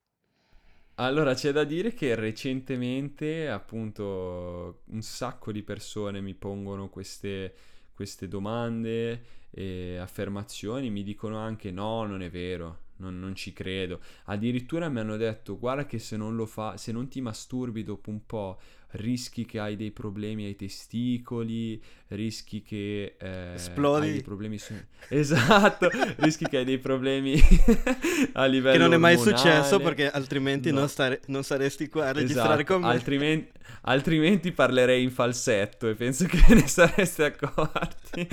Allora, 0.96 1.32
c'è 1.32 1.52
da 1.52 1.64
dire 1.64 1.94
che 1.94 2.14
recentemente, 2.14 3.48
appunto, 3.48 4.82
un 4.84 5.00
sacco 5.00 5.52
di 5.52 5.62
persone 5.62 6.20
mi 6.20 6.34
pongono 6.34 6.90
queste, 6.90 7.54
queste 7.94 8.28
domande 8.28 9.24
e 9.48 9.96
affermazioni, 9.96 10.90
mi 10.90 11.02
dicono 11.02 11.38
anche 11.38 11.70
no, 11.70 12.04
non 12.04 12.20
è 12.20 12.28
vero, 12.28 12.80
non, 12.96 13.18
non, 13.18 13.34
ci 13.34 13.52
credo. 13.52 14.00
Addirittura 14.24 14.88
mi 14.88 15.00
hanno 15.00 15.16
detto: 15.16 15.58
Guarda, 15.58 15.86
che 15.86 15.98
se 15.98 16.16
non 16.16 16.36
lo 16.36 16.46
fa, 16.46 16.76
se 16.76 16.92
non 16.92 17.08
ti 17.08 17.20
masturbi 17.20 17.82
dopo 17.82 18.10
un 18.10 18.24
po', 18.24 18.58
rischi 18.94 19.44
che 19.44 19.58
hai 19.58 19.76
dei 19.76 19.90
problemi 19.90 20.44
ai 20.44 20.56
testicoli, 20.56 21.80
rischi 22.08 22.62
che 22.62 23.16
eh, 23.18 23.52
esplodi. 23.54 24.06
Hai 24.06 24.12
dei 24.12 24.22
problemi 24.22 24.58
su... 24.58 24.74
Esatto, 25.08 25.90
rischi 26.16 26.46
che 26.48 26.58
hai 26.58 26.64
dei 26.64 26.78
problemi 26.78 27.38
a 28.32 28.46
livello 28.46 28.72
Che 28.72 28.82
non 28.82 28.94
è 28.94 28.96
mai 28.96 29.18
successo 29.18 29.78
perché 29.78 30.10
altrimenti 30.10 30.70
no. 30.70 30.80
non, 30.80 30.88
stare... 30.88 31.20
non, 31.26 31.44
saresti 31.44 31.88
qua 31.88 32.06
a 32.06 32.12
registrare 32.12 32.62
esatto. 32.62 32.72
con 32.72 32.82
me. 32.82 32.94
Altrimenti... 32.94 33.50
altrimenti 33.82 34.52
parlerei 34.52 35.02
in 35.02 35.10
falsetto 35.10 35.88
e 35.88 35.94
penso 35.94 36.24
che 36.26 36.42
ne 36.54 36.66
sareste 36.66 37.24
accorti. 37.24 38.26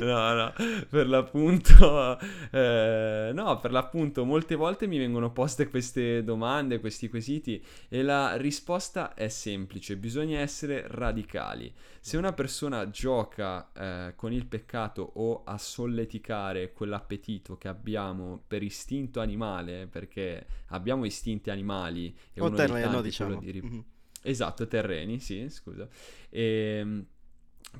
no, 0.00 0.32
no, 0.34 0.52
per 0.88 1.08
l'appunto... 1.08 2.18
Eh, 2.50 3.30
no, 3.32 3.58
per 3.58 3.72
l'appunto 3.72 4.24
molte 4.24 4.54
volte 4.54 4.86
mi 4.86 4.98
vengono 4.98 5.32
poste 5.32 5.68
queste 5.68 6.22
domande, 6.22 6.78
questi 6.80 7.08
quesiti 7.08 7.62
e 7.88 8.02
la 8.02 8.36
risposta 8.36 9.14
è 9.14 9.28
semplice, 9.28 9.85
bisogna 9.94 10.40
essere 10.40 10.84
radicali. 10.88 11.72
Se 12.00 12.16
una 12.16 12.32
persona 12.32 12.90
gioca 12.90 13.70
eh, 13.72 14.14
con 14.16 14.32
il 14.32 14.46
peccato 14.46 15.02
o 15.14 15.44
a 15.44 15.56
solleticare 15.58 16.72
quell'appetito 16.72 17.56
che 17.56 17.68
abbiamo 17.68 18.42
per 18.44 18.64
istinto 18.64 19.20
animale, 19.20 19.86
perché 19.86 20.46
abbiamo 20.70 21.04
istinti 21.04 21.50
animali 21.50 22.12
e 22.32 22.40
o 22.40 22.50
terreno, 22.50 23.00
diciamo. 23.00 23.38
Di... 23.38 23.62
Mm-hmm. 23.62 23.80
Esatto, 24.22 24.66
terreni, 24.66 25.20
sì, 25.20 25.48
scusa. 25.48 25.86
E, 26.28 26.42
ehm, 26.80 27.06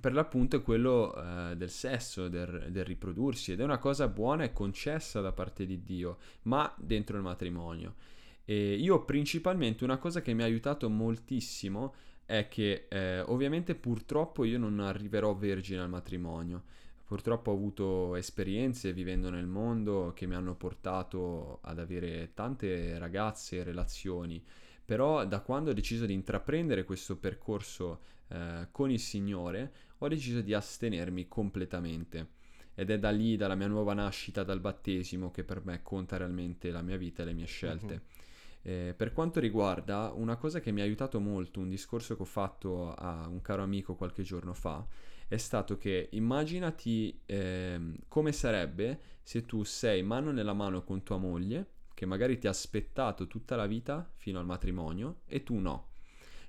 per 0.00 0.12
l'appunto 0.12 0.56
è 0.56 0.62
quello 0.62 1.14
eh, 1.14 1.56
del 1.56 1.70
sesso, 1.70 2.28
del, 2.28 2.68
del, 2.70 2.84
riprodursi 2.84 3.52
ed 3.52 3.60
è 3.60 3.64
una 3.64 3.78
cosa 3.78 4.08
buona 4.08 4.44
e 4.44 4.52
concessa 4.52 5.20
da 5.20 5.32
parte 5.32 5.66
di 5.66 5.82
Dio, 5.82 6.18
ma 6.42 6.72
dentro 6.78 7.16
il 7.16 7.22
matrimonio. 7.22 7.94
E 8.48 8.74
io 8.74 9.04
principalmente 9.04 9.82
una 9.82 9.98
cosa 9.98 10.22
che 10.22 10.32
mi 10.32 10.42
ha 10.42 10.46
aiutato 10.46 10.88
moltissimo 10.88 11.94
è 12.24 12.46
che 12.48 12.86
eh, 12.88 13.20
ovviamente 13.20 13.74
purtroppo 13.74 14.44
io 14.44 14.58
non 14.58 14.80
arriverò 14.80 15.34
vergine 15.34 15.80
al 15.80 15.88
matrimonio. 15.88 16.62
Purtroppo 17.04 17.50
ho 17.50 17.54
avuto 17.54 18.16
esperienze 18.16 18.92
vivendo 18.92 19.30
nel 19.30 19.46
mondo 19.46 20.12
che 20.14 20.26
mi 20.26 20.34
hanno 20.34 20.54
portato 20.54 21.58
ad 21.62 21.78
avere 21.78 22.32
tante 22.34 22.98
ragazze 22.98 23.58
e 23.58 23.62
relazioni, 23.62 24.42
però 24.84 25.26
da 25.26 25.40
quando 25.40 25.70
ho 25.70 25.74
deciso 25.74 26.06
di 26.06 26.14
intraprendere 26.14 26.84
questo 26.84 27.16
percorso 27.16 28.00
eh, 28.28 28.68
con 28.70 28.90
il 28.90 28.98
Signore, 29.00 29.72
ho 29.98 30.08
deciso 30.08 30.40
di 30.40 30.54
astenermi 30.54 31.28
completamente. 31.28 32.34
Ed 32.74 32.90
è 32.90 32.98
da 32.98 33.10
lì, 33.10 33.36
dalla 33.36 33.54
mia 33.54 33.68
nuova 33.68 33.94
nascita, 33.94 34.42
dal 34.42 34.60
battesimo, 34.60 35.30
che 35.30 35.44
per 35.44 35.64
me 35.64 35.82
conta 35.82 36.16
realmente 36.16 36.70
la 36.70 36.82
mia 36.82 36.96
vita 36.96 37.22
e 37.22 37.26
le 37.26 37.32
mie 37.32 37.46
scelte. 37.46 37.94
Uh-huh. 37.94 38.15
Eh, 38.68 38.94
per 38.96 39.12
quanto 39.12 39.38
riguarda 39.38 40.10
una 40.12 40.34
cosa 40.34 40.58
che 40.58 40.72
mi 40.72 40.80
ha 40.80 40.82
aiutato 40.82 41.20
molto, 41.20 41.60
un 41.60 41.68
discorso 41.68 42.16
che 42.16 42.22
ho 42.22 42.24
fatto 42.24 42.92
a 42.94 43.28
un 43.28 43.40
caro 43.40 43.62
amico 43.62 43.94
qualche 43.94 44.24
giorno 44.24 44.54
fa, 44.54 44.84
è 45.28 45.36
stato 45.36 45.78
che 45.78 46.08
immaginati 46.10 47.20
eh, 47.26 47.80
come 48.08 48.32
sarebbe 48.32 48.98
se 49.22 49.46
tu 49.46 49.62
sei 49.62 50.02
mano 50.02 50.32
nella 50.32 50.52
mano 50.52 50.82
con 50.82 51.04
tua 51.04 51.16
moglie, 51.16 51.74
che 51.94 52.06
magari 52.06 52.38
ti 52.38 52.48
ha 52.48 52.50
aspettato 52.50 53.28
tutta 53.28 53.54
la 53.54 53.66
vita 53.66 54.10
fino 54.16 54.40
al 54.40 54.46
matrimonio, 54.46 55.20
e 55.26 55.44
tu 55.44 55.60
no. 55.60 55.90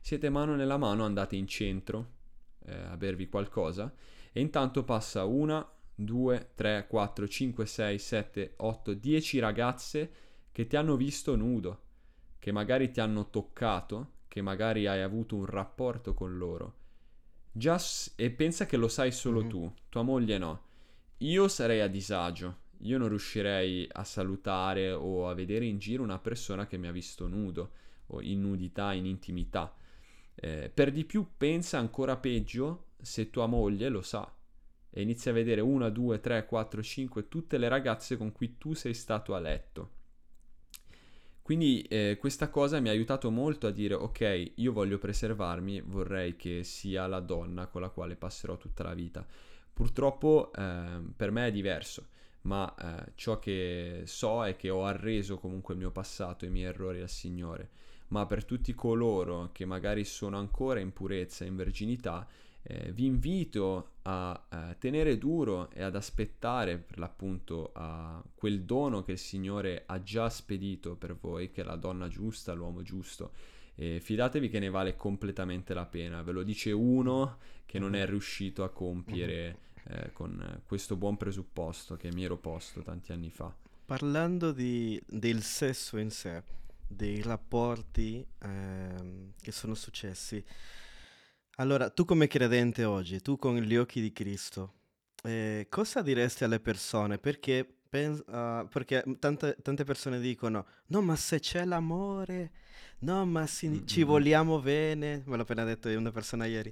Siete 0.01 0.31
mano 0.31 0.55
nella 0.55 0.77
mano, 0.77 1.05
andate 1.05 1.35
in 1.35 1.45
centro 1.45 2.13
eh, 2.65 2.73
a 2.73 2.97
bervi 2.97 3.29
qualcosa, 3.29 3.93
e 4.31 4.41
intanto 4.41 4.83
passa 4.83 5.23
una, 5.25 5.63
due, 5.93 6.49
tre, 6.55 6.87
quattro, 6.89 7.27
cinque, 7.27 7.67
sei, 7.67 7.99
sette, 7.99 8.55
otto, 8.57 8.95
dieci 8.95 9.37
ragazze 9.37 10.11
che 10.51 10.65
ti 10.65 10.75
hanno 10.75 10.95
visto 10.95 11.35
nudo 11.35 11.85
che 12.47 12.53
magari 12.53 12.91
ti 12.91 13.01
hanno 13.01 13.29
toccato, 13.29 14.19
che 14.29 14.41
magari 14.41 14.87
hai 14.87 15.01
avuto 15.01 15.35
un 15.35 15.45
rapporto 15.45 16.13
con 16.13 16.37
loro. 16.37 16.75
Già 17.51 17.77
s- 17.77 18.13
e 18.15 18.31
pensa 18.31 18.65
che 18.65 18.77
lo 18.77 18.87
sai 18.87 19.11
solo 19.11 19.41
mm-hmm. 19.41 19.49
tu, 19.49 19.73
tua 19.89 20.01
moglie 20.01 20.37
no. 20.37 20.61
Io 21.17 21.49
sarei 21.49 21.81
a 21.81 21.87
disagio, 21.87 22.59
io 22.83 22.97
non 22.97 23.09
riuscirei 23.09 23.85
a 23.91 24.05
salutare 24.05 24.93
o 24.93 25.27
a 25.27 25.33
vedere 25.33 25.65
in 25.65 25.77
giro 25.77 26.03
una 26.03 26.19
persona 26.19 26.67
che 26.67 26.77
mi 26.77 26.87
ha 26.87 26.93
visto 26.93 27.27
nudo 27.27 27.71
o 28.05 28.21
in 28.21 28.39
nudità, 28.39 28.93
in 28.93 29.07
intimità. 29.07 29.75
Eh, 30.33 30.71
per 30.73 30.93
di 30.93 31.03
più 31.03 31.31
pensa 31.35 31.79
ancora 31.79 32.15
peggio 32.15 32.91
se 33.01 33.29
tua 33.29 33.47
moglie 33.47 33.89
lo 33.89 34.01
sa 34.01 34.33
e 34.89 35.01
inizia 35.01 35.31
a 35.31 35.33
vedere 35.33 35.59
una, 35.59 35.89
due, 35.89 36.21
tre, 36.21 36.45
quattro, 36.45 36.81
cinque, 36.81 37.27
tutte 37.27 37.57
le 37.57 37.67
ragazze 37.67 38.15
con 38.15 38.31
cui 38.31 38.57
tu 38.57 38.73
sei 38.73 38.93
stato 38.93 39.35
a 39.35 39.39
letto. 39.39 39.95
Quindi 41.47 41.81
eh, 41.83 42.17
questa 42.19 42.49
cosa 42.49 42.81
mi 42.81 42.89
ha 42.89 42.91
aiutato 42.91 43.31
molto 43.31 43.67
a 43.67 43.71
dire 43.71 43.93
ok, 43.93 44.51
io 44.55 44.73
voglio 44.73 44.97
preservarmi, 44.97 45.79
vorrei 45.79 46.35
che 46.35 46.65
sia 46.65 47.07
la 47.07 47.21
donna 47.21 47.67
con 47.67 47.79
la 47.79 47.87
quale 47.87 48.17
passerò 48.17 48.57
tutta 48.57 48.83
la 48.83 48.93
vita. 48.93 49.25
Purtroppo 49.71 50.51
eh, 50.53 51.01
per 51.15 51.31
me 51.31 51.47
è 51.47 51.51
diverso, 51.53 52.07
ma 52.41 52.75
eh, 52.75 53.13
ciò 53.15 53.39
che 53.39 54.01
so 54.03 54.45
è 54.45 54.57
che 54.57 54.69
ho 54.69 54.83
arreso 54.83 55.37
comunque 55.37 55.73
il 55.73 55.79
mio 55.79 55.91
passato 55.91 56.43
e 56.43 56.49
i 56.49 56.51
miei 56.51 56.65
errori 56.67 56.99
al 56.99 57.07
Signore. 57.07 57.69
Ma 58.09 58.25
per 58.25 58.43
tutti 58.43 58.75
coloro 58.75 59.51
che 59.53 59.63
magari 59.63 60.03
sono 60.03 60.37
ancora 60.37 60.81
in 60.81 60.91
purezza 60.91 61.45
in 61.45 61.55
verginità, 61.55 62.27
eh, 62.61 62.91
vi 62.91 63.05
invito 63.05 63.91
a 64.09 64.41
eh, 64.49 64.77
tenere 64.79 65.17
duro 65.17 65.69
e 65.71 65.83
ad 65.83 65.95
aspettare 65.95 66.77
per 66.77 66.97
l'appunto 66.97 67.71
a 67.73 68.23
quel 68.35 68.63
dono 68.63 69.03
che 69.03 69.11
il 69.11 69.17
Signore 69.17 69.83
ha 69.85 70.01
già 70.01 70.29
spedito 70.29 70.95
per 70.95 71.17
voi, 71.17 71.51
che 71.51 71.61
è 71.61 71.65
la 71.65 71.75
donna 71.75 72.07
giusta, 72.07 72.53
l'uomo 72.53 72.83
giusto. 72.83 73.31
E 73.75 73.99
fidatevi 73.99 74.49
che 74.49 74.59
ne 74.59 74.69
vale 74.69 74.95
completamente 74.95 75.73
la 75.73 75.85
pena, 75.85 76.23
ve 76.23 76.31
lo 76.31 76.43
dice 76.43 76.71
uno 76.71 77.37
che 77.65 77.79
non 77.79 77.95
è 77.95 78.05
riuscito 78.05 78.63
a 78.63 78.69
compiere 78.69 79.59
eh, 79.83 80.13
con 80.13 80.61
questo 80.65 80.95
buon 80.95 81.17
presupposto 81.17 81.97
che 81.97 82.09
mi 82.13 82.23
ero 82.23 82.37
posto 82.37 82.81
tanti 82.81 83.11
anni 83.11 83.29
fa. 83.29 83.53
Parlando 83.85 84.53
di, 84.53 85.01
del 85.05 85.43
sesso 85.43 85.97
in 85.97 86.11
sé, 86.11 86.43
dei 86.87 87.21
rapporti 87.21 88.25
ehm, 88.41 89.33
che 89.41 89.51
sono 89.51 89.75
successi, 89.75 90.43
allora, 91.59 91.89
tu 91.89 92.05
come 92.05 92.27
credente 92.27 92.83
oggi, 92.83 93.19
tu 93.21 93.37
con 93.37 93.55
gli 93.57 93.75
occhi 93.75 93.99
di 93.99 94.11
Cristo, 94.11 94.73
eh, 95.23 95.65
cosa 95.69 96.03
diresti 96.03 96.43
alle 96.43 96.59
persone? 96.59 97.17
Perché, 97.17 97.67
pens- 97.89 98.23
uh, 98.27 98.67
perché 98.67 99.03
tante, 99.19 99.57
tante, 99.63 99.83
persone 99.83 100.19
dicono, 100.19 100.65
no, 100.87 101.01
ma 101.01 101.15
se 101.15 101.39
c'è 101.39 101.65
l'amore, 101.65 102.51
no, 102.99 103.25
ma 103.25 103.47
si, 103.47 103.69
mm-hmm. 103.69 103.85
ci 103.85 104.03
vogliamo 104.03 104.59
bene, 104.59 105.23
me 105.25 105.35
l'ha 105.35 105.41
appena 105.41 105.63
detto 105.63 105.89
una 105.89 106.11
persona 106.11 106.45
ieri. 106.45 106.71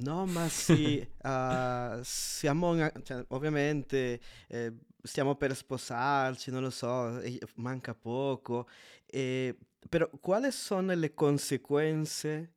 No, 0.00 0.26
ma 0.26 0.48
sì, 0.48 0.98
uh, 1.22 2.00
siamo, 2.04 2.76
cioè, 3.02 3.24
ovviamente, 3.28 4.20
eh, 4.48 4.74
stiamo 5.02 5.34
per 5.34 5.56
sposarci, 5.56 6.50
non 6.50 6.60
lo 6.60 6.70
so, 6.70 7.22
manca 7.54 7.94
poco, 7.94 8.68
eh, 9.06 9.56
però 9.88 10.10
quali 10.20 10.52
sono 10.52 10.94
le 10.94 11.14
conseguenze 11.14 12.52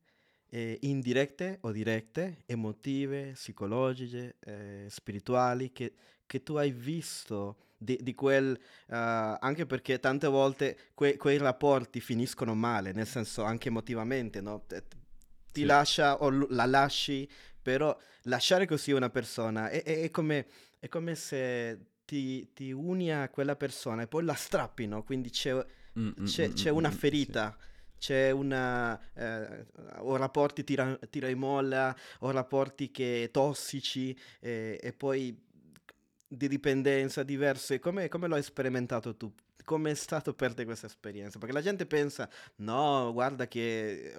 eh, 0.54 0.78
indirette 0.82 1.58
o 1.62 1.72
dirette, 1.72 2.44
emotive, 2.46 3.32
psicologiche, 3.32 4.36
eh, 4.38 4.86
spirituali, 4.88 5.72
che, 5.72 5.94
che, 6.24 6.44
tu 6.44 6.54
hai 6.54 6.70
visto 6.70 7.56
di, 7.76 7.98
di 8.00 8.14
quel, 8.14 8.56
uh, 8.86 8.94
anche 8.94 9.66
perché 9.66 9.98
tante 9.98 10.28
volte 10.28 10.78
que, 10.94 11.16
quei 11.16 11.38
rapporti 11.38 11.98
finiscono 11.98 12.54
male, 12.54 12.92
nel 12.92 13.08
senso 13.08 13.42
anche 13.42 13.66
emotivamente, 13.66 14.40
no? 14.40 14.64
Ti 14.68 14.80
sì. 15.52 15.64
lascia 15.64 16.22
o 16.22 16.30
la 16.30 16.66
lasci, 16.66 17.28
però 17.60 17.96
lasciare 18.22 18.64
così 18.64 18.92
una 18.92 19.10
persona 19.10 19.70
è, 19.70 19.82
è, 19.82 20.02
è, 20.02 20.10
come, 20.12 20.46
è 20.78 20.86
come 20.86 21.16
se 21.16 21.80
ti, 22.04 22.52
ti, 22.52 22.70
uni 22.70 23.12
a 23.12 23.28
quella 23.28 23.56
persona 23.56 24.02
e 24.02 24.06
poi 24.06 24.22
la 24.22 24.34
strappino, 24.34 25.02
quindi 25.02 25.30
c'è, 25.30 25.52
mm, 25.52 26.06
mm 26.06 26.24
c'è, 26.24 26.48
mm, 26.48 26.52
c'è 26.52 26.70
una 26.70 26.92
ferita. 26.92 27.56
Sì 27.58 27.72
c'è 28.04 28.30
una, 28.30 29.00
eh, 29.14 29.64
o 30.00 30.16
rapporti 30.16 30.62
tira, 30.62 30.98
tira 31.08 31.28
e 31.28 31.34
molla, 31.34 31.96
o 32.18 32.30
rapporti 32.30 32.90
che 32.90 33.30
tossici 33.32 34.14
eh, 34.40 34.78
e 34.78 34.92
poi 34.92 35.34
di 36.28 36.46
dipendenza 36.46 37.22
diverse. 37.22 37.78
Come, 37.78 38.08
come 38.08 38.28
lo 38.28 38.34
hai 38.34 38.42
sperimentato 38.42 39.16
tu? 39.16 39.32
Come 39.64 39.92
è 39.92 39.94
stato 39.94 40.34
per 40.34 40.52
te 40.52 40.66
questa 40.66 40.86
esperienza? 40.86 41.38
Perché 41.38 41.54
la 41.54 41.62
gente 41.62 41.86
pensa, 41.86 42.28
no, 42.56 43.10
guarda 43.14 43.48
che 43.48 44.12
eh, 44.12 44.14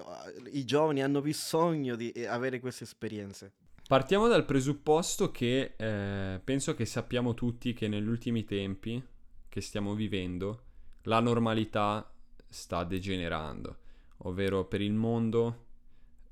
i 0.52 0.66
giovani 0.66 1.04
hanno 1.04 1.22
bisogno 1.22 1.96
di 1.96 2.10
eh, 2.10 2.26
avere 2.26 2.60
queste 2.60 2.86
esperienze. 2.86 3.52
Partiamo 3.88 4.28
dal 4.28 4.46
presupposto 4.46 5.30
che 5.30 5.76
eh, 5.78 6.42
penso 6.44 6.74
che 6.74 6.88
sappiamo 6.88 7.36
tutti 7.36 7.74
che 7.74 7.88
negli 7.88 8.08
ultimi 8.08 8.46
tempi 8.46 9.00
che 9.48 9.62
stiamo 9.62 9.94
vivendo 9.94 10.64
la 11.04 11.20
normalità 11.20 12.10
sta 12.56 12.86
degenerando, 12.86 13.78
ovvero 14.20 14.66
per 14.66 14.82
il 14.82 14.94
mondo 14.94 15.64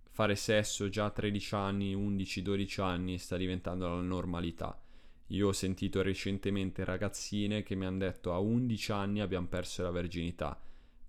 fare 0.09 0.35
sesso 0.35 0.87
già 0.89 1.05
a 1.05 1.09
13 1.09 1.55
anni, 1.55 1.93
11, 1.93 2.41
12 2.41 2.81
anni 2.81 3.17
sta 3.17 3.35
diventando 3.35 3.87
la 3.89 3.99
normalità. 3.99 4.79
Io 5.27 5.49
ho 5.49 5.53
sentito 5.53 6.01
recentemente 6.01 6.85
ragazzine 6.85 7.61
che 7.61 7.75
mi 7.75 7.85
hanno 7.85 7.99
detto 7.99 8.33
a 8.33 8.39
11 8.39 8.91
anni 8.91 9.19
abbiamo 9.19 9.47
perso 9.47 9.83
la 9.83 9.91
verginità. 9.91 10.57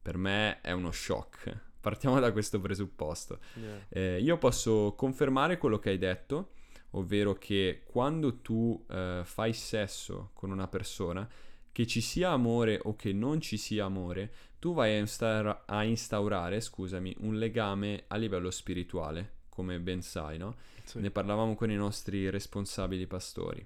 Per 0.03 0.17
me 0.17 0.61
è 0.61 0.73
uno 0.73 0.91
shock. 0.91 1.73
Partiamo 1.81 2.19
da 2.19 2.33
questo 2.33 2.61
presupposto. 2.61 3.39
Yeah. 3.55 3.87
Eh, 3.89 4.21
io 4.21 4.37
posso 4.39 4.95
confermare 4.97 5.59
quello 5.59 5.79
che 5.79 5.91
hai 5.91 5.99
detto, 5.99 6.53
ovvero 6.93 7.35
che 7.35 7.83
quando 7.85 8.41
tu 8.41 8.85
eh, 8.89 9.21
fai 9.23 9.53
sesso 9.53 10.31
con 10.33 10.51
una 10.51 10.67
persona, 10.67 11.29
che 11.75 11.89
ci 11.89 12.01
sia 12.01 12.31
amore 12.31 12.79
o 12.85 12.95
che 12.95 13.12
non 13.12 13.41
ci 13.41 13.57
sia 13.57 13.85
amore, 13.85 14.33
tu 14.65 14.73
vai 14.73 14.95
a, 14.95 14.99
instaura- 14.99 15.65
a 15.67 15.85
instaurare, 15.85 16.59
scusami, 16.59 17.15
un 17.19 17.37
legame 17.37 18.05
a 18.07 18.17
livello 18.17 18.51
spirituale, 18.51 19.41
come 19.51 19.79
ben 19.79 20.01
sai, 20.01 20.39
no? 20.39 20.57
Sì. 20.85 21.01
Ne 21.01 21.11
parlavamo 21.11 21.55
con 21.55 21.71
i 21.71 21.77
nostri 21.77 22.31
responsabili 22.31 23.07
pastori. 23.07 23.62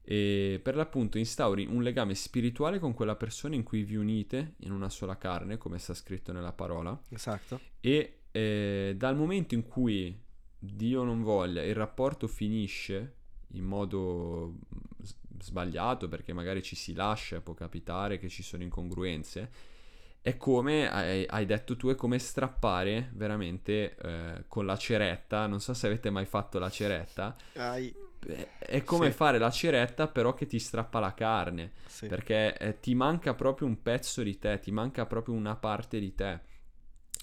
E 0.00 0.58
per 0.62 0.74
l'appunto 0.74 1.18
instauri 1.18 1.66
un 1.66 1.82
legame 1.82 2.14
spirituale 2.14 2.78
con 2.78 2.94
quella 2.94 3.14
persona 3.14 3.56
in 3.56 3.62
cui 3.62 3.82
vi 3.82 3.96
unite 3.96 4.54
in 4.60 4.72
una 4.72 4.88
sola 4.88 5.18
carne, 5.18 5.58
come 5.58 5.76
sta 5.76 5.92
scritto 5.92 6.32
nella 6.32 6.52
parola. 6.52 6.98
Esatto. 7.10 7.60
E 7.80 8.20
eh, 8.30 8.94
dal 8.96 9.16
momento 9.16 9.52
in 9.52 9.66
cui 9.66 10.18
Dio 10.58 11.04
non 11.04 11.20
voglia, 11.20 11.62
il 11.62 11.74
rapporto 11.74 12.26
finisce 12.26 13.16
in 13.48 13.64
modo 13.64 14.60
sbagliato 15.40 16.08
perché 16.08 16.32
magari 16.32 16.62
ci 16.62 16.74
si 16.74 16.94
lascia, 16.94 17.42
può 17.42 17.52
capitare 17.52 18.18
che 18.18 18.30
ci 18.30 18.42
sono 18.42 18.62
incongruenze. 18.62 19.74
È 20.26 20.36
come 20.36 20.90
hai, 20.90 21.24
hai 21.24 21.46
detto 21.46 21.76
tu, 21.76 21.86
è 21.86 21.94
come 21.94 22.18
strappare 22.18 23.10
veramente 23.12 23.94
eh, 23.94 24.44
con 24.48 24.66
la 24.66 24.76
ceretta. 24.76 25.46
Non 25.46 25.60
so 25.60 25.72
se 25.72 25.86
avete 25.86 26.10
mai 26.10 26.26
fatto 26.26 26.58
la 26.58 26.68
ceretta. 26.68 27.36
Ai. 27.54 27.94
È 28.58 28.82
come 28.82 29.12
sì. 29.12 29.16
fare 29.16 29.38
la 29.38 29.50
ceretta, 29.50 30.08
però 30.08 30.34
che 30.34 30.46
ti 30.46 30.58
strappa 30.58 30.98
la 30.98 31.14
carne. 31.14 31.74
Sì. 31.86 32.08
Perché 32.08 32.58
eh, 32.58 32.80
ti 32.80 32.96
manca 32.96 33.34
proprio 33.34 33.68
un 33.68 33.80
pezzo 33.80 34.24
di 34.24 34.36
te, 34.36 34.58
ti 34.58 34.72
manca 34.72 35.06
proprio 35.06 35.32
una 35.36 35.54
parte 35.54 36.00
di 36.00 36.12
te. 36.12 36.40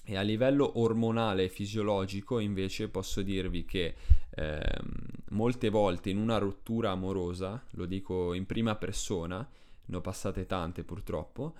E 0.06 0.16
a 0.16 0.22
livello 0.22 0.80
ormonale 0.80 1.44
e 1.44 1.50
fisiologico, 1.50 2.40
invece, 2.40 2.88
posso 2.88 3.22
dirvi 3.22 3.66
che 3.66 3.96
eh, 4.30 4.80
molte 5.32 5.68
volte 5.68 6.10
in 6.10 6.20
una 6.20 6.38
rottura 6.38 6.92
amorosa, 6.92 7.62
lo 7.72 7.86
dico 7.86 8.34
in 8.34 8.46
prima 8.46 8.76
persona, 8.76 9.46
ne 9.88 9.96
ho 9.98 10.00
passate 10.00 10.46
tante 10.46 10.86
purtroppo, 10.86 11.54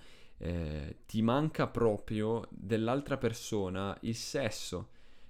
eh, 0.46 0.98
ti 1.06 1.22
manca 1.22 1.68
proprio 1.68 2.46
dell'altra 2.50 3.16
persona 3.16 3.98
il 4.02 4.16
sesso, 4.16 4.90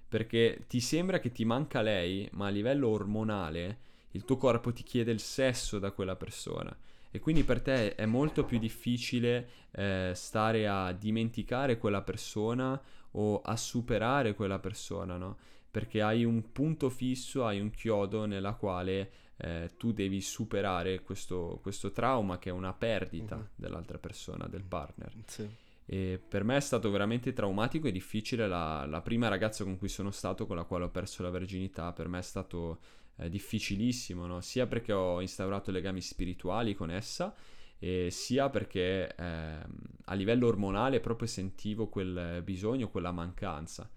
perché 0.10 0.66
ti 0.68 0.80
sembra 0.80 1.20
che 1.20 1.32
ti 1.32 1.46
manca 1.46 1.82
lei, 1.82 2.28
ma 2.32 2.48
a 2.48 2.50
livello 2.50 2.88
ormonale 2.88 3.78
il 4.12 4.26
tuo 4.26 4.38
corpo 4.38 4.74
ti 4.74 4.82
chiede 4.82 5.12
il 5.12 5.20
sesso 5.20 5.78
da 5.78 5.92
quella 5.92 6.16
persona. 6.16 6.76
E 7.12 7.20
quindi 7.20 7.44
per 7.44 7.62
te 7.62 7.94
è 7.94 8.08
molto 8.08 8.44
più 8.44 8.58
difficile 8.58 9.50
eh, 9.70 10.14
stare 10.16 10.68
a 10.68 10.92
dimenticare 10.94 11.78
quella 11.78 12.02
persona 12.02 12.82
o 13.12 13.40
a 13.42 13.56
superare 13.56 14.34
quella 14.34 14.58
persona, 14.58 15.18
no? 15.18 15.38
Perché 15.70 16.02
hai 16.02 16.26
un 16.26 16.52
punto 16.52 16.90
fisso, 16.90 17.46
hai 17.46 17.60
un 17.60 17.70
chiodo 17.70 18.26
nella 18.26 18.54
quale 18.54 19.12
eh, 19.44 19.72
tu 19.78 19.92
devi 19.92 20.22
superare 20.22 21.02
questo, 21.02 21.60
questo, 21.62 21.92
trauma 21.92 22.40
che 22.40 22.50
è 22.50 22.54
una 22.54 22.72
perdita 22.74 23.36
uh-huh. 23.36 23.48
dell'altra 23.56 23.98
persona, 23.98 24.48
del 24.48 24.64
partner. 24.64 25.12
Sì. 25.26 25.50
E 25.86 26.22
per 26.26 26.46
me 26.46 26.56
è 26.56 26.62
stato 26.62 26.90
veramente 26.90 27.34
traumatico 27.34 27.88
e 27.88 27.92
difficile 27.92 28.48
la, 28.48 28.86
la, 28.86 29.02
prima 29.02 29.28
ragazza 29.28 29.66
con 29.66 29.78
cui 29.78 29.90
sono 29.90 30.12
stato, 30.12 30.48
con 30.48 30.56
la 30.56 30.64
quale 30.64 30.86
ho 30.86 30.90
perso 30.90 31.24
la 31.24 31.30
verginità, 31.30 31.92
per 31.92 32.08
me 32.08 32.20
è 32.20 32.22
stato 32.22 32.80
eh, 33.18 33.28
difficilissimo, 33.28 34.26
no? 34.26 34.40
sia 34.40 34.66
perché 34.66 34.94
ho 34.94 35.20
instaurato 35.20 35.72
legami 35.72 36.00
spirituali 36.00 36.74
con 36.74 36.90
essa, 36.90 37.36
sia 38.08 38.50
perché 38.50 39.14
eh, 39.14 39.58
a 40.06 40.14
livello 40.14 40.48
ormonale 40.48 41.02
proprio 41.02 41.28
sentivo 41.28 41.90
quel 41.90 42.42
bisogno, 42.42 42.88
quella 42.88 43.12
mancanza. 43.12 43.90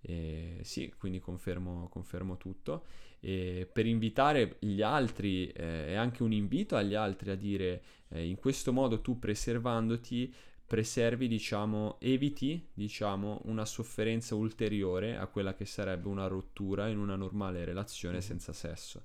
E 0.00 0.60
sì, 0.62 0.92
quindi 0.96 1.18
confermo, 1.18 1.88
confermo 1.88 2.36
tutto. 2.36 2.84
E 3.20 3.68
per 3.70 3.86
invitare 3.86 4.56
gli 4.60 4.80
altri, 4.80 5.48
eh, 5.48 5.88
è 5.88 5.94
anche 5.94 6.22
un 6.22 6.32
invito 6.32 6.76
agli 6.76 6.94
altri 6.94 7.30
a 7.30 7.34
dire 7.34 7.82
eh, 8.08 8.26
in 8.26 8.36
questo 8.36 8.72
modo 8.72 9.00
tu 9.00 9.18
preservandoti 9.18 10.32
preservi, 10.68 11.28
diciamo, 11.28 11.96
eviti, 11.98 12.68
diciamo, 12.74 13.40
una 13.44 13.64
sofferenza 13.64 14.34
ulteriore 14.34 15.16
a 15.16 15.26
quella 15.26 15.54
che 15.54 15.64
sarebbe 15.64 16.08
una 16.08 16.26
rottura 16.26 16.88
in 16.88 16.98
una 16.98 17.16
normale 17.16 17.64
relazione 17.64 18.18
mm-hmm. 18.18 18.26
senza 18.26 18.52
sesso. 18.52 19.02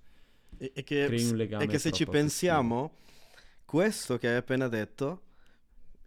E, 0.57 0.73
e 0.75 0.83
che, 0.83 1.05
Crei 1.05 1.23
un 1.23 1.37
legame 1.37 1.63
e 1.63 1.67
che 1.67 1.79
se 1.79 1.93
ci 1.93 2.05
pensiamo, 2.05 2.97
questo 3.63 4.17
che 4.17 4.27
hai 4.27 4.35
appena 4.35 4.67
detto, 4.67 5.21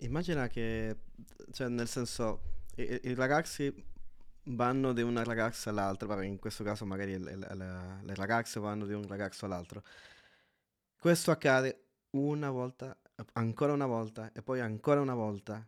immagina 0.00 0.46
che, 0.46 0.96
cioè 1.52 1.68
nel 1.68 1.88
senso, 1.88 2.42
i, 2.76 3.00
i 3.04 3.14
ragazzi 3.14 3.72
vanno 4.46 4.92
da 4.92 5.04
una 5.04 5.24
ragazza 5.24 5.70
all'altra, 5.70 6.06
vabbè 6.08 6.24
in 6.24 6.38
questo 6.38 6.62
caso 6.64 6.84
magari 6.84 7.18
le, 7.18 7.36
le, 7.36 7.54
le 8.02 8.14
ragazze 8.14 8.60
vanno 8.60 8.86
da 8.86 8.96
un 8.96 9.06
ragazzo 9.06 9.44
all'altro. 9.46 9.82
Questo 10.98 11.30
accade 11.30 11.84
una 12.10 12.50
volta, 12.50 12.96
ancora 13.34 13.72
una 13.72 13.86
volta 13.86 14.32
e 14.32 14.42
poi 14.42 14.60
ancora 14.60 15.00
una 15.00 15.14
volta. 15.14 15.66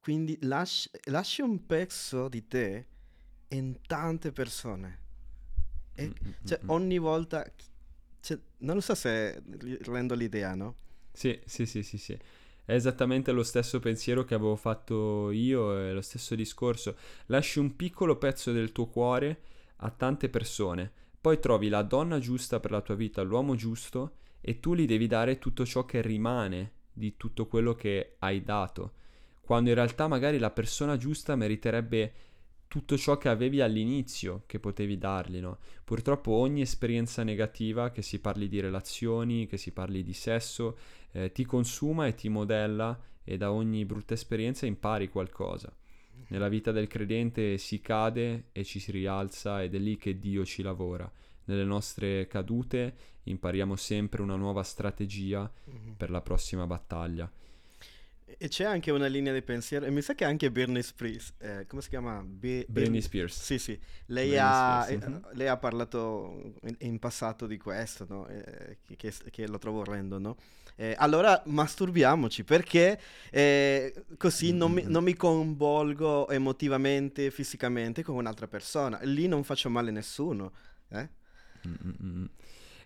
Quindi 0.00 0.38
lasci, 0.42 0.88
lasci 1.04 1.42
un 1.42 1.66
pezzo 1.66 2.28
di 2.28 2.46
te 2.46 2.86
in 3.48 3.80
tante 3.86 4.32
persone. 4.32 4.98
E, 5.94 6.06
Mm, 6.08 6.12
mm, 6.28 6.32
cioè, 6.44 6.60
mm, 6.64 6.68
ogni 6.70 6.98
volta, 6.98 7.44
cioè, 8.20 8.38
non 8.58 8.76
lo 8.76 8.80
so 8.80 8.94
se 8.94 9.42
rendo 9.82 10.14
l'idea, 10.14 10.54
no? 10.54 10.74
Sì, 11.12 11.40
sì, 11.44 11.66
sì, 11.66 11.82
sì, 11.82 11.98
sì. 11.98 12.18
È 12.70 12.74
esattamente 12.74 13.32
lo 13.32 13.42
stesso 13.42 13.80
pensiero 13.80 14.22
che 14.22 14.34
avevo 14.34 14.54
fatto 14.54 15.32
io, 15.32 15.76
è 15.76 15.92
lo 15.92 16.02
stesso 16.02 16.36
discorso. 16.36 16.94
Lasci 17.26 17.58
un 17.58 17.74
piccolo 17.74 18.16
pezzo 18.16 18.52
del 18.52 18.70
tuo 18.70 18.86
cuore 18.86 19.40
a 19.78 19.90
tante 19.90 20.28
persone, 20.28 20.88
poi 21.20 21.40
trovi 21.40 21.68
la 21.68 21.82
donna 21.82 22.20
giusta 22.20 22.60
per 22.60 22.70
la 22.70 22.80
tua 22.80 22.94
vita, 22.94 23.22
l'uomo 23.22 23.56
giusto, 23.56 24.18
e 24.40 24.60
tu 24.60 24.76
gli 24.76 24.86
devi 24.86 25.08
dare 25.08 25.40
tutto 25.40 25.66
ciò 25.66 25.84
che 25.84 26.00
rimane 26.00 26.74
di 26.92 27.16
tutto 27.16 27.48
quello 27.48 27.74
che 27.74 28.14
hai 28.20 28.44
dato, 28.44 28.92
quando 29.40 29.70
in 29.70 29.74
realtà 29.74 30.06
magari 30.06 30.38
la 30.38 30.52
persona 30.52 30.96
giusta 30.96 31.34
meriterebbe 31.34 32.12
tutto 32.70 32.96
ciò 32.96 33.18
che 33.18 33.28
avevi 33.28 33.60
all'inizio 33.60 34.44
che 34.46 34.60
potevi 34.60 34.96
dargli, 34.96 35.40
no? 35.40 35.58
Purtroppo 35.82 36.30
ogni 36.30 36.60
esperienza 36.60 37.24
negativa, 37.24 37.90
che 37.90 38.00
si 38.00 38.20
parli 38.20 38.46
di 38.48 38.60
relazioni, 38.60 39.48
che 39.48 39.56
si 39.56 39.72
parli 39.72 40.04
di 40.04 40.12
sesso, 40.12 40.78
eh, 41.10 41.32
ti 41.32 41.44
consuma 41.44 42.06
e 42.06 42.14
ti 42.14 42.28
modella 42.28 42.96
e 43.24 43.36
da 43.36 43.50
ogni 43.50 43.84
brutta 43.84 44.14
esperienza 44.14 44.66
impari 44.66 45.08
qualcosa. 45.08 45.74
Nella 46.28 46.48
vita 46.48 46.70
del 46.70 46.86
credente 46.86 47.58
si 47.58 47.80
cade 47.80 48.50
e 48.52 48.62
ci 48.62 48.78
si 48.78 48.92
rialza 48.92 49.64
ed 49.64 49.74
è 49.74 49.78
lì 49.78 49.96
che 49.96 50.20
Dio 50.20 50.44
ci 50.44 50.62
lavora. 50.62 51.10
Nelle 51.46 51.64
nostre 51.64 52.28
cadute 52.28 52.94
impariamo 53.24 53.74
sempre 53.74 54.22
una 54.22 54.36
nuova 54.36 54.62
strategia 54.62 55.50
Mhm. 55.64 55.94
per 55.96 56.10
la 56.10 56.20
prossima 56.20 56.68
battaglia. 56.68 57.28
E 58.38 58.48
c'è 58.48 58.64
anche 58.64 58.90
una 58.90 59.06
linea 59.06 59.32
di 59.32 59.42
pensiero, 59.42 59.84
e 59.86 59.90
mi 59.90 60.02
sa 60.02 60.14
che 60.14 60.24
anche 60.24 60.50
Britney 60.50 60.82
Spears, 60.82 61.34
eh, 61.38 61.66
come 61.66 61.82
si 61.82 61.88
chiama? 61.88 62.22
Be- 62.24 62.66
Britney 62.68 63.02
Spears. 63.02 63.34
Sì, 63.42 63.58
sì, 63.58 63.78
lei, 64.06 64.36
ha, 64.38 64.86
Spears, 64.86 64.88
eh, 64.88 64.98
mhm. 65.04 65.22
lei 65.32 65.48
ha 65.48 65.56
parlato 65.56 66.52
in, 66.64 66.76
in 66.80 66.98
passato 66.98 67.46
di 67.46 67.56
questo, 67.58 68.06
no? 68.08 68.26
Eh, 68.28 68.78
che, 68.96 69.12
che- 69.30 69.46
lo 69.48 69.58
trovo 69.58 69.80
orrendo, 69.80 70.18
no? 70.18 70.36
Eh, 70.76 70.94
allora 70.98 71.42
masturbiamoci 71.46 72.44
perché 72.44 72.98
eh, 73.30 74.04
così 74.16 74.52
non 74.52 74.72
mi, 74.72 74.82
Mm, 74.82 74.86
mm, 74.86 74.90
mm. 74.92 74.92
non 74.92 75.04
mi 75.04 75.14
coinvolgo 75.14 76.28
emotivamente, 76.28 77.30
fisicamente 77.30 78.02
con 78.02 78.16
un'altra 78.16 78.46
persona. 78.48 78.98
Lì 79.02 79.26
non 79.28 79.44
faccio 79.44 79.68
male 79.70 79.90
a 79.90 79.92
nessuno. 79.92 80.52
eh? 80.90 81.08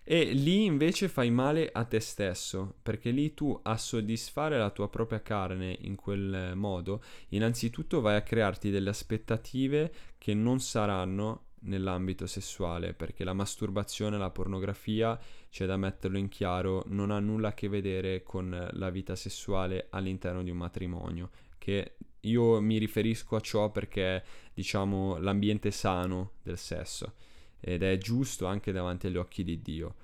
E 0.07 0.33
lì 0.33 0.65
invece 0.65 1.07
fai 1.07 1.31
male 1.31 1.67
a 1.73 1.83
te 1.83 1.99
stesso, 1.99 2.75
perché 2.83 3.09
lì 3.09 3.33
tu 3.33 3.59
a 3.63 3.75
soddisfare 3.75 4.55
la 4.55 4.69
tua 4.69 4.87
propria 4.87 5.23
carne 5.23 5.75
in 5.81 5.95
quel 5.95 6.51
modo, 6.55 7.01
innanzitutto 7.29 8.01
vai 8.01 8.15
a 8.15 8.21
crearti 8.21 8.69
delle 8.69 8.91
aspettative 8.91 9.91
che 10.19 10.35
non 10.35 10.59
saranno 10.59 11.45
nell'ambito 11.61 12.27
sessuale, 12.27 12.93
perché 12.93 13.23
la 13.23 13.33
masturbazione, 13.33 14.19
la 14.19 14.29
pornografia, 14.29 15.19
c'è 15.49 15.65
da 15.65 15.75
metterlo 15.75 16.19
in 16.19 16.27
chiaro, 16.29 16.83
non 16.89 17.09
ha 17.09 17.19
nulla 17.19 17.47
a 17.47 17.53
che 17.55 17.67
vedere 17.67 18.21
con 18.21 18.69
la 18.73 18.89
vita 18.91 19.15
sessuale 19.15 19.87
all'interno 19.89 20.43
di 20.43 20.51
un 20.51 20.57
matrimonio, 20.57 21.31
che 21.57 21.95
io 22.19 22.61
mi 22.61 22.77
riferisco 22.77 23.35
a 23.35 23.39
ciò 23.39 23.71
perché 23.71 24.23
diciamo 24.53 25.17
l'ambiente 25.17 25.71
sano 25.71 26.33
del 26.43 26.59
sesso 26.59 27.33
ed 27.59 27.83
è 27.83 27.97
giusto 27.97 28.45
anche 28.45 28.71
davanti 28.71 29.07
agli 29.07 29.17
occhi 29.17 29.43
di 29.43 29.61
Dio. 29.61 29.95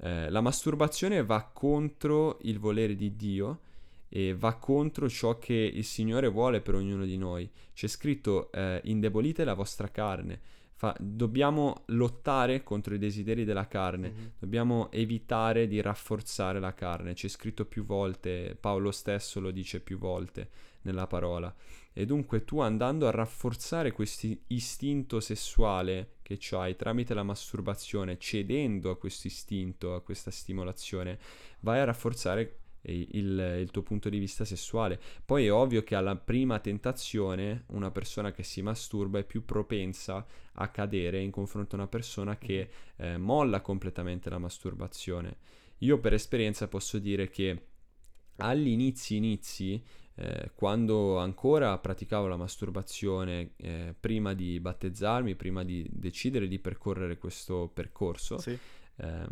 Eh, 0.00 0.30
la 0.30 0.40
masturbazione 0.40 1.24
va 1.24 1.42
contro 1.52 2.38
il 2.42 2.58
volere 2.58 2.94
di 2.94 3.16
Dio 3.16 3.60
e 4.08 4.34
va 4.34 4.54
contro 4.54 5.08
ciò 5.08 5.38
che 5.38 5.54
il 5.54 5.84
Signore 5.84 6.28
vuole 6.28 6.60
per 6.60 6.74
ognuno 6.74 7.04
di 7.04 7.16
noi. 7.18 7.50
C'è 7.74 7.86
scritto 7.88 8.50
eh, 8.52 8.80
indebolite 8.84 9.44
la 9.44 9.54
vostra 9.54 9.88
carne. 9.90 10.40
Fa- 10.74 10.96
dobbiamo 11.00 11.82
lottare 11.86 12.62
contro 12.62 12.94
i 12.94 12.98
desideri 12.98 13.44
della 13.44 13.66
carne, 13.66 14.08
Mhm. 14.10 14.30
dobbiamo 14.38 14.90
evitare 14.92 15.66
di 15.66 15.80
rafforzare 15.80 16.60
la 16.60 16.72
carne. 16.72 17.14
C'è 17.14 17.26
scritto 17.26 17.64
più 17.64 17.84
volte, 17.84 18.56
Paolo 18.58 18.92
stesso 18.92 19.40
lo 19.40 19.50
dice 19.50 19.80
più 19.80 19.98
volte 19.98 20.48
nella 20.82 21.08
parola. 21.08 21.52
E 21.92 22.06
dunque 22.06 22.44
tu 22.44 22.60
andando 22.60 23.08
a 23.08 23.10
rafforzare 23.10 23.90
questo 23.90 24.28
istinto 24.46 25.18
sessuale 25.18 26.17
che 26.28 26.56
hai 26.56 26.76
tramite 26.76 27.14
la 27.14 27.22
masturbazione, 27.22 28.18
cedendo 28.18 28.90
a 28.90 28.98
questo 28.98 29.26
istinto, 29.26 29.94
a 29.94 30.02
questa 30.02 30.30
stimolazione, 30.30 31.18
vai 31.60 31.80
a 31.80 31.84
rafforzare 31.84 32.58
il, 32.82 33.58
il 33.60 33.70
tuo 33.70 33.82
punto 33.82 34.08
di 34.08 34.18
vista 34.18 34.44
sessuale. 34.44 35.00
Poi 35.24 35.46
è 35.46 35.52
ovvio 35.52 35.82
che 35.82 35.94
alla 35.94 36.16
prima 36.16 36.58
tentazione 36.58 37.64
una 37.68 37.90
persona 37.90 38.32
che 38.32 38.42
si 38.42 38.62
masturba 38.62 39.18
è 39.18 39.24
più 39.24 39.44
propensa 39.44 40.24
a 40.52 40.68
cadere 40.68 41.20
in 41.20 41.30
confronto 41.30 41.74
a 41.74 41.78
una 41.78 41.88
persona 41.88 42.36
che 42.36 42.70
eh, 42.96 43.16
molla 43.16 43.60
completamente 43.60 44.30
la 44.30 44.38
masturbazione. 44.38 45.38
Io 45.78 45.98
per 45.98 46.12
esperienza 46.12 46.68
posso 46.68 46.98
dire 46.98 47.28
che 47.28 47.62
agli 48.36 48.68
inizi 48.68 49.16
inizi 49.16 49.82
eh, 50.20 50.50
quando 50.54 51.18
ancora 51.18 51.78
praticavo 51.78 52.26
la 52.26 52.36
masturbazione 52.36 53.52
eh, 53.56 53.94
prima 53.98 54.34
di 54.34 54.58
battezzarmi, 54.58 55.36
prima 55.36 55.62
di 55.62 55.86
decidere 55.88 56.48
di 56.48 56.58
percorrere 56.58 57.18
questo 57.18 57.70
percorso, 57.72 58.38
Sì. 58.38 58.58
ehm, 58.96 59.28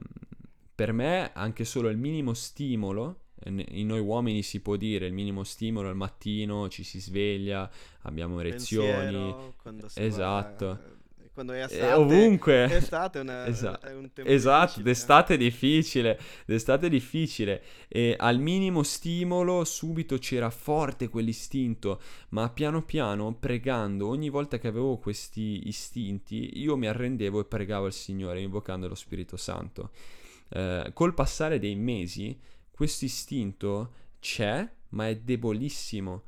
per 0.74 0.92
me 0.92 1.32
anche 1.32 1.64
solo 1.64 1.88
il 1.88 1.96
minimo 1.96 2.34
stimolo, 2.34 3.22
eh, 3.40 3.64
in 3.70 3.88
noi 3.88 3.98
uomini 4.00 4.42
si 4.42 4.60
può 4.60 4.76
dire 4.76 5.06
il 5.06 5.12
minimo 5.12 5.42
stimolo 5.42 5.88
al 5.88 5.96
mattino, 5.96 6.68
ci 6.68 6.84
si 6.84 7.00
sveglia, 7.00 7.68
abbiamo 8.02 8.38
erezioni, 8.38 9.34
Pensiero, 9.62 10.06
esatto. 10.06 10.66
va- 10.66 10.94
quando 11.36 11.52
è 11.52 11.58
eh, 11.60 11.64
estate, 11.64 11.92
ovunque. 11.92 12.64
Estate 12.74 13.18
è, 13.18 13.20
una- 13.20 13.44
Esa- 13.46 13.78
è 13.78 13.92
un 13.92 14.10
tempo 14.10 14.30
Esatto, 14.30 14.80
difficile, 14.80 14.80
eh. 14.80 14.84
d'estate 14.84 15.34
è 15.34 15.36
difficile, 15.36 16.20
d'estate 16.46 16.86
è 16.86 16.88
difficile 16.88 17.62
e 17.88 18.16
al 18.18 18.38
minimo 18.38 18.82
stimolo 18.82 19.62
subito 19.64 20.16
c'era 20.16 20.48
forte 20.48 21.08
quell'istinto, 21.08 22.00
ma 22.30 22.48
piano 22.48 22.82
piano 22.82 23.34
pregando, 23.34 24.08
ogni 24.08 24.30
volta 24.30 24.58
che 24.58 24.66
avevo 24.68 24.96
questi 24.96 25.68
istinti, 25.68 26.58
io 26.58 26.74
mi 26.78 26.86
arrendevo 26.86 27.40
e 27.40 27.44
pregavo 27.44 27.84
il 27.86 27.92
Signore 27.92 28.40
invocando 28.40 28.88
lo 28.88 28.94
Spirito 28.94 29.36
Santo. 29.36 29.90
Eh, 30.48 30.90
col 30.94 31.12
passare 31.12 31.58
dei 31.58 31.74
mesi 31.74 32.38
questo 32.70 33.04
istinto 33.04 33.92
c'è, 34.20 34.66
ma 34.90 35.06
è 35.08 35.16
debolissimo 35.16 36.22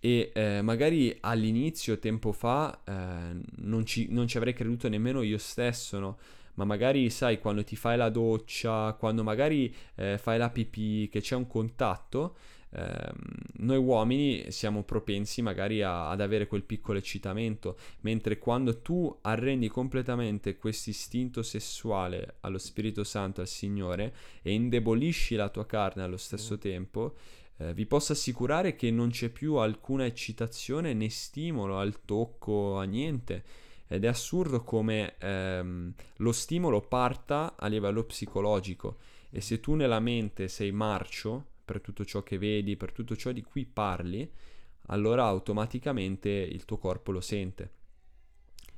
e 0.00 0.30
eh, 0.34 0.62
magari 0.62 1.16
all'inizio, 1.20 1.98
tempo 1.98 2.32
fa, 2.32 2.80
eh, 2.84 3.40
non, 3.56 3.84
ci, 3.84 4.06
non 4.10 4.26
ci 4.26 4.36
avrei 4.36 4.52
creduto 4.52 4.88
nemmeno 4.88 5.22
io 5.22 5.38
stesso, 5.38 5.98
no? 5.98 6.18
Ma 6.54 6.64
magari, 6.64 7.10
sai, 7.10 7.38
quando 7.38 7.64
ti 7.64 7.76
fai 7.76 7.96
la 7.98 8.08
doccia, 8.08 8.94
quando 8.98 9.22
magari 9.22 9.74
eh, 9.96 10.16
fai 10.18 10.38
la 10.38 10.48
pipì, 10.48 11.08
che 11.10 11.20
c'è 11.20 11.34
un 11.34 11.46
contatto, 11.46 12.36
ehm, 12.70 13.12
noi 13.58 13.76
uomini 13.78 14.50
siamo 14.50 14.82
propensi 14.82 15.42
magari 15.42 15.82
a- 15.82 16.08
ad 16.08 16.20
avere 16.20 16.46
quel 16.46 16.62
piccolo 16.62 16.98
eccitamento, 16.98 17.76
mentre 18.00 18.38
quando 18.38 18.80
tu 18.80 19.14
arrendi 19.22 19.68
completamente 19.68 20.56
questo 20.56 20.90
istinto 20.90 21.42
sessuale 21.42 22.36
allo 22.40 22.58
Spirito 22.58 23.04
Santo, 23.04 23.40
al 23.42 23.48
Signore, 23.48 24.14
e 24.42 24.52
indebolisci 24.52 25.34
la 25.34 25.48
tua 25.50 25.66
carne 25.66 26.02
allo 26.02 26.16
stesso 26.16 26.56
tempo, 26.58 27.14
eh, 27.58 27.72
vi 27.74 27.86
posso 27.86 28.12
assicurare 28.12 28.74
che 28.76 28.90
non 28.90 29.10
c'è 29.10 29.28
più 29.30 29.54
alcuna 29.54 30.04
eccitazione 30.04 30.92
né 30.92 31.08
stimolo 31.08 31.78
al 31.78 32.04
tocco, 32.04 32.76
a 32.78 32.84
niente. 32.84 33.44
Ed 33.88 34.04
è 34.04 34.08
assurdo 34.08 34.64
come 34.64 35.14
ehm, 35.18 35.94
lo 36.16 36.32
stimolo 36.32 36.80
parta 36.80 37.54
a 37.56 37.68
livello 37.68 38.02
psicologico 38.02 38.98
e 39.30 39.40
se 39.40 39.60
tu 39.60 39.74
nella 39.74 40.00
mente 40.00 40.48
sei 40.48 40.72
marcio 40.72 41.44
per 41.64 41.80
tutto 41.80 42.04
ciò 42.04 42.22
che 42.22 42.36
vedi, 42.36 42.76
per 42.76 42.92
tutto 42.92 43.14
ciò 43.14 43.30
di 43.32 43.42
cui 43.42 43.64
parli, 43.64 44.28
allora 44.86 45.24
automaticamente 45.24 46.28
il 46.30 46.64
tuo 46.64 46.78
corpo 46.78 47.12
lo 47.12 47.20
sente. 47.20 47.70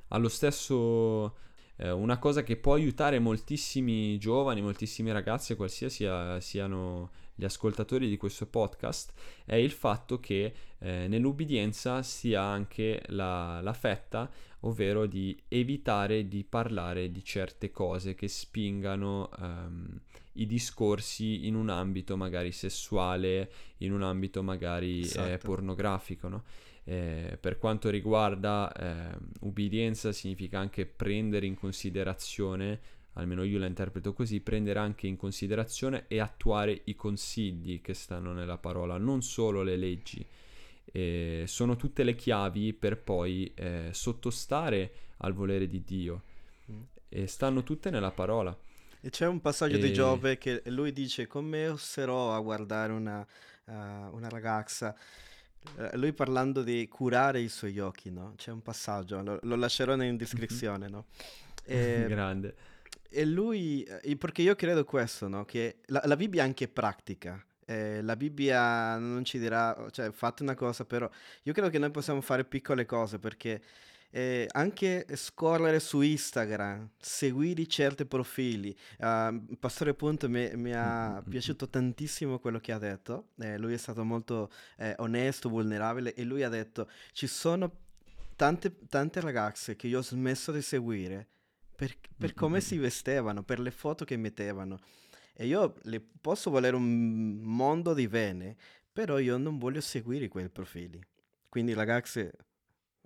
Allo 0.09 0.27
stesso 0.27 1.35
eh, 1.75 1.91
una 1.91 2.17
cosa 2.17 2.43
che 2.43 2.57
può 2.57 2.73
aiutare 2.73 3.19
moltissimi 3.19 4.17
giovani, 4.17 4.61
moltissimi 4.61 5.11
ragazzi, 5.11 5.55
qualsiasi 5.55 5.95
sia- 5.95 6.39
siano 6.39 7.11
gli 7.39 7.45
ascoltatori 7.45 8.09
di 8.09 8.17
questo 8.17 8.47
podcast, 8.47 9.13
è 9.45 9.55
il 9.55 9.71
fatto 9.71 10.19
che 10.19 10.53
eh, 10.77 11.07
nell'ubbidienza 11.07 12.03
sia 12.03 12.41
anche 12.41 13.01
la, 13.07 13.61
la 13.61 13.71
fetta, 13.71 14.29
ovvero 14.61 15.05
di 15.05 15.41
evitare 15.47 16.27
di 16.27 16.43
parlare 16.43 17.13
di 17.13 17.23
certe 17.23 17.71
cose 17.71 18.13
che 18.13 18.27
spingano 18.27 19.29
ehm, 19.39 20.01
i 20.33 20.45
discorsi 20.45 21.47
in 21.47 21.55
un 21.55 21.69
ambito 21.69 22.17
magari 22.17 22.51
sessuale, 22.51 23.49
in 23.77 23.93
un 23.93 24.03
ambito 24.03 24.43
magari 24.43 24.99
eh, 24.99 25.03
Esatto. 25.05 25.47
pornografico, 25.47 26.27
no? 26.27 26.43
Eh, 26.83 27.37
per 27.39 27.57
quanto 27.57 27.89
riguarda 27.89 28.69
eh, 28.73 29.17
ubbidienza 29.41 30.11
significa 30.11 30.59
anche 30.59 30.85
prendere 30.85 31.45
in 31.45 31.55
considerazione 31.55 32.79
almeno 33.19 33.43
io 33.43 33.59
la 33.59 33.65
interpreto 33.65 34.13
così, 34.13 34.39
prendere 34.39 34.79
anche 34.79 35.07
in 35.07 35.17
considerazione 35.17 36.05
e 36.07 36.19
attuare 36.19 36.81
i 36.85 36.95
consigli 36.95 37.81
che 37.81 37.93
stanno 37.93 38.33
nella 38.33 38.57
parola, 38.57 38.97
non 38.97 39.21
solo 39.21 39.61
le 39.61 39.75
leggi. 39.75 40.25
Eh, 40.91 41.43
sono 41.45 41.75
tutte 41.75 42.03
le 42.03 42.15
chiavi 42.15 42.73
per 42.73 42.97
poi 42.97 43.51
eh, 43.53 43.89
sottostare 43.91 44.91
al 45.17 45.33
volere 45.33 45.67
di 45.67 45.83
Dio 45.83 46.21
mm. 46.71 46.81
e 47.09 47.27
stanno 47.27 47.63
tutte 47.63 47.89
nella 47.89 48.11
parola. 48.11 48.57
E 49.01 49.09
c'è 49.09 49.27
un 49.27 49.39
passaggio 49.39 49.75
e... 49.75 49.79
di 49.79 49.93
Giove 49.93 50.37
che 50.37 50.61
lui 50.65 50.91
dice 50.91 51.27
come 51.27 51.67
oserò 51.67 52.35
a 52.35 52.39
guardare 52.39 52.91
una, 52.91 53.25
uh, 53.65 53.71
una 53.71 54.27
ragazza 54.27 54.93
uh, 55.75 55.97
lui 55.97 56.11
parlando 56.11 56.63
di 56.63 56.87
curare 56.89 57.39
i 57.39 57.49
suoi 57.49 57.79
occhi, 57.79 58.11
no? 58.11 58.33
C'è 58.35 58.51
un 58.51 58.61
passaggio, 58.61 59.21
lo, 59.21 59.39
lo 59.43 59.55
lascerò 59.55 59.93
in 60.01 60.17
descrizione, 60.17 60.89
no? 60.89 61.05
E, 61.63 62.05
Grande. 62.09 62.55
E 63.09 63.25
lui, 63.25 63.83
eh, 63.83 64.15
perché 64.17 64.41
io 64.43 64.55
credo 64.55 64.85
questo, 64.85 65.27
no? 65.27 65.43
Che 65.45 65.77
la, 65.87 66.01
la 66.05 66.15
Bibbia 66.15 66.43
è 66.43 66.45
anche 66.45 66.67
pratica. 66.67 67.43
Eh, 67.65 68.01
la 68.01 68.15
Bibbia 68.15 68.97
non 68.97 69.23
ci 69.25 69.39
dirà, 69.39 69.87
cioè 69.91 70.11
fate 70.11 70.43
una 70.43 70.55
cosa, 70.55 70.85
però 70.85 71.09
io 71.43 71.53
credo 71.53 71.69
che 71.69 71.79
noi 71.79 71.91
possiamo 71.91 72.21
fare 72.21 72.45
piccole 72.45 72.85
cose 72.85 73.19
perché 73.19 73.61
eh, 74.11 74.47
anche 74.51 75.05
scorrere 75.13 75.79
su 75.79 76.01
Instagram, 76.01 76.89
seguire 76.97 77.65
certi 77.67 78.05
profili. 78.05 78.75
Uh, 78.97 79.55
Pastore 79.59 79.93
Punto 79.93 80.29
mi, 80.29 80.49
mi 80.55 80.73
ha 80.73 81.23
piaciuto 81.27 81.69
tantissimo 81.69 82.39
quello 82.39 82.59
che 82.59 82.71
ha 82.71 82.79
detto, 82.79 83.29
eh, 83.39 83.57
lui 83.57 83.73
è 83.73 83.77
stato 83.77 84.03
molto 84.03 84.51
eh, 84.77 84.95
onesto, 84.97 85.49
vulnerabile 85.49 86.13
e 86.13 86.23
lui 86.23 86.43
ha 86.43 86.49
detto 86.49 86.89
ci 87.11 87.27
sono 87.27 87.71
tante, 88.35 88.75
tante 88.87 89.19
ragazze 89.19 89.75
che 89.75 89.87
io 89.87 89.99
ho 89.99 90.03
smesso 90.03 90.51
di 90.51 90.61
seguire 90.61 91.27
per, 91.79 91.95
per 92.17 92.33
come 92.33 92.59
si 92.59 92.77
vestivano, 92.77 93.41
per 93.41 93.61
le 93.61 93.71
foto 93.71 94.03
che 94.03 94.17
mettevano. 94.17 94.79
E 95.33 95.45
io 95.45 95.75
le 95.83 96.05
posso 96.19 96.49
volere 96.49 96.75
un 96.75 97.39
mondo 97.41 97.93
di 97.93 98.09
bene, 98.09 98.57
però 98.91 99.17
io 99.17 99.37
non 99.37 99.57
voglio 99.57 99.79
seguire 99.79 100.27
quei 100.27 100.49
profili. 100.49 101.01
Quindi 101.47 101.73
ragazze, 101.73 102.33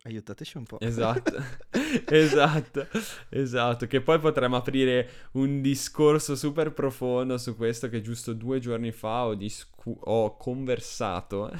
aiutateci 0.05 0.57
un 0.57 0.63
po'. 0.63 0.80
Esatto, 0.80 1.36
esatto, 2.09 2.88
esatto. 3.30 3.86
Che 3.86 4.01
poi 4.01 4.17
potremmo 4.17 4.55
aprire 4.55 5.30
un 5.34 5.61
discorso 5.61 6.36
super 6.36 6.74
profondo 6.74 7.38
su 7.38 7.55
questo 7.55 7.89
che 7.89 8.01
giusto 8.01 8.34
due 8.34 8.57
giorni 8.57 8.91
fa 8.91 9.28
ho, 9.28 9.36
discu- 9.36 9.99
ho 10.07 10.36
conversato 10.36 11.51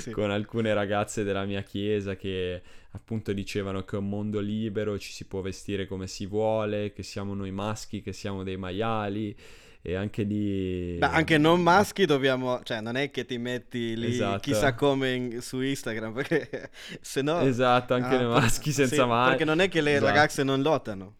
sì. 0.00 0.10
con 0.12 0.30
alcune 0.30 0.74
ragazze 0.74 1.24
della 1.24 1.46
mia 1.46 1.62
chiesa 1.62 2.14
che 2.14 2.60
appunto 2.98 3.32
dicevano 3.32 3.84
che 3.84 3.96
è 3.96 3.98
un 3.98 4.08
mondo 4.08 4.40
libero, 4.40 4.98
ci 4.98 5.12
si 5.12 5.24
può 5.24 5.40
vestire 5.40 5.86
come 5.86 6.06
si 6.06 6.26
vuole, 6.26 6.92
che 6.92 7.02
siamo 7.02 7.34
noi 7.34 7.52
maschi, 7.52 8.02
che 8.02 8.12
siamo 8.12 8.42
dei 8.42 8.56
maiali 8.56 9.34
e 9.80 9.94
anche 9.94 10.26
di... 10.26 10.96
Beh, 10.98 11.06
anche 11.06 11.38
non 11.38 11.62
maschi 11.62 12.04
dobbiamo, 12.04 12.60
cioè 12.64 12.80
non 12.80 12.96
è 12.96 13.10
che 13.10 13.24
ti 13.24 13.38
metti 13.38 13.96
lì 13.96 14.10
esatto. 14.10 14.40
chissà 14.40 14.74
come 14.74 15.12
in, 15.14 15.40
su 15.40 15.60
Instagram, 15.60 16.12
perché 16.12 16.70
se 17.00 17.22
no... 17.22 17.40
Esatto, 17.40 17.94
anche 17.94 18.16
ah, 18.16 18.18
le 18.18 18.26
maschi 18.26 18.72
senza 18.72 19.02
sì, 19.02 19.08
mai. 19.08 19.28
Perché 19.30 19.44
non 19.44 19.60
è 19.60 19.68
che 19.68 19.80
le 19.80 19.92
esatto. 19.92 20.06
ragazze 20.06 20.42
non 20.42 20.60
lottano. 20.60 21.14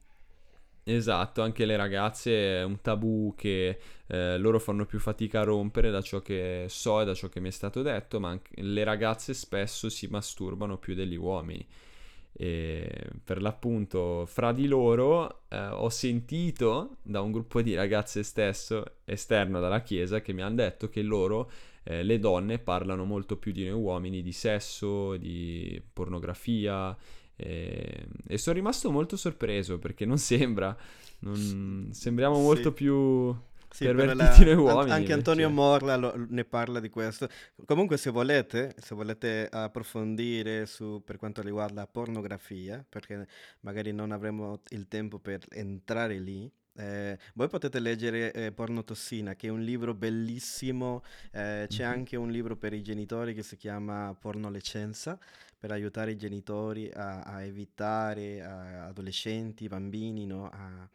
Esatto, 0.91 1.43
anche 1.43 1.67
le 1.67 1.77
ragazze 1.77 2.61
è 2.61 2.65
un 2.65 2.81
tabù 2.81 3.35
che 3.37 3.79
eh, 4.07 4.39
loro 4.39 4.59
fanno 4.59 4.87
più 4.87 4.99
fatica 4.99 5.41
a 5.41 5.45
rompere 5.45 5.91
da 5.91 6.01
ciò 6.01 6.23
che 6.23 6.65
so 6.69 7.03
e 7.03 7.05
da 7.05 7.13
ciò 7.13 7.29
che 7.29 7.41
mi 7.41 7.49
è 7.49 7.51
stato 7.51 7.83
detto, 7.83 8.19
ma 8.19 8.31
anche 8.31 8.53
le 8.63 8.85
ragazze 8.85 9.35
spesso 9.35 9.91
si 9.91 10.07
masturbano 10.07 10.79
più 10.79 10.95
degli 10.95 11.17
uomini. 11.17 11.67
E 12.33 13.11
per 13.23 13.43
l'appunto, 13.43 14.25
fra 14.25 14.53
di 14.53 14.67
loro 14.67 15.43
eh, 15.51 15.59
ho 15.59 15.91
sentito 15.91 16.97
da 17.03 17.21
un 17.21 17.33
gruppo 17.33 17.61
di 17.61 17.75
ragazze 17.75 18.23
stesso, 18.23 19.01
esterno 19.05 19.61
dalla 19.61 19.83
chiesa, 19.83 20.23
che 20.23 20.33
mi 20.33 20.41
hanno 20.41 20.55
detto 20.55 20.89
che 20.89 21.03
loro, 21.03 21.51
eh, 21.83 22.03
le 22.03 22.19
donne, 22.19 22.59
parlano 22.59 23.05
molto 23.05 23.37
più 23.37 23.53
di 23.53 23.65
noi 23.69 23.79
uomini 23.79 24.23
di 24.23 24.33
sesso, 24.33 25.19
di 25.19 25.83
pornografia 25.93 26.97
e, 27.41 28.09
e 28.27 28.37
sono 28.37 28.57
rimasto 28.57 28.91
molto 28.91 29.17
sorpreso 29.17 29.79
perché 29.79 30.05
non 30.05 30.19
sembra, 30.19 30.77
non, 31.21 31.91
sembriamo 31.93 32.41
molto 32.41 32.71
sì. 32.71 32.75
più 32.75 33.37
sì, 33.71 33.85
pervertiti 33.85 34.45
noi 34.51 34.55
uomini. 34.57 34.91
Anche 34.91 35.13
Antonio 35.13 35.49
Morla 35.49 35.97
lo, 35.97 36.13
ne 36.29 36.45
parla 36.45 36.81
di 36.81 36.89
questo. 36.89 37.29
Comunque 37.65 37.97
se 37.97 38.11
volete, 38.11 38.75
se 38.77 38.95
volete 38.97 39.49
approfondire 39.49 40.67
su, 40.67 41.01
per 41.05 41.17
quanto 41.17 41.43
riguarda 41.43 41.83
la 41.83 41.87
pornografia, 41.87 42.85
perché 42.89 43.27
magari 43.61 43.93
non 43.93 44.11
avremo 44.11 44.63
il 44.71 44.89
tempo 44.89 45.21
per 45.21 45.45
entrare 45.51 46.19
lì, 46.19 46.51
eh, 46.79 47.19
voi 47.35 47.49
potete 47.49 47.81
leggere 47.81 48.33
eh, 48.33 48.53
Pornotossina, 48.53 49.35
che 49.35 49.49
è 49.49 49.51
un 49.51 49.63
libro 49.63 49.95
bellissimo. 49.95 51.03
Eh, 51.33 51.67
c'è 51.69 51.83
mm-hmm. 51.83 51.93
anche 51.93 52.17
un 52.17 52.31
libro 52.31 52.57
per 52.57 52.73
i 52.73 52.83
genitori 52.83 53.35
che 53.35 53.43
si 53.43 53.57
chiama 53.57 54.17
Pornolecenza, 54.19 55.19
per 55.59 55.73
aiutare 55.73 56.13
i 56.13 56.17
genitori 56.17 56.91
a, 56.91 57.23
a 57.23 57.43
evitare 57.43 58.43
a 58.43 58.87
adolescenti, 58.87 59.67
bambini, 59.67 60.27
no? 60.27 60.49
a... 60.49 60.89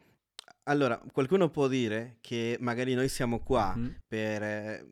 Allora, 0.64 1.00
qualcuno 1.12 1.50
può 1.50 1.68
dire 1.68 2.16
che 2.20 2.56
magari 2.60 2.94
noi 2.94 3.08
siamo 3.08 3.40
qua 3.40 3.74
mm-hmm. 3.76 3.90
per 4.08 4.42
eh, 4.42 4.86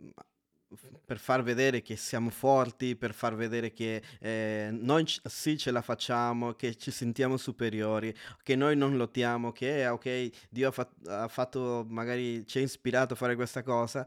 per 1.04 1.18
far 1.18 1.42
vedere 1.42 1.82
che 1.82 1.96
siamo 1.96 2.30
forti, 2.30 2.96
per 2.96 3.12
far 3.12 3.34
vedere 3.34 3.72
che 3.72 4.02
eh, 4.20 4.68
noi 4.72 5.04
c- 5.04 5.20
sì 5.24 5.58
ce 5.58 5.70
la 5.70 5.82
facciamo, 5.82 6.52
che 6.54 6.74
ci 6.76 6.90
sentiamo 6.90 7.36
superiori, 7.36 8.14
che 8.42 8.56
noi 8.56 8.76
non 8.76 8.96
lottiamo, 8.96 9.52
che 9.52 9.82
eh, 9.82 9.88
ok, 9.88 10.30
Dio 10.48 10.68
ha, 10.68 10.70
fat- 10.70 11.08
ha, 11.08 11.28
fatto, 11.28 11.84
magari 11.88 12.46
ci 12.46 12.58
ha 12.58 12.62
ispirato 12.62 13.14
a 13.14 13.16
fare 13.16 13.34
questa 13.34 13.62
cosa 13.62 14.06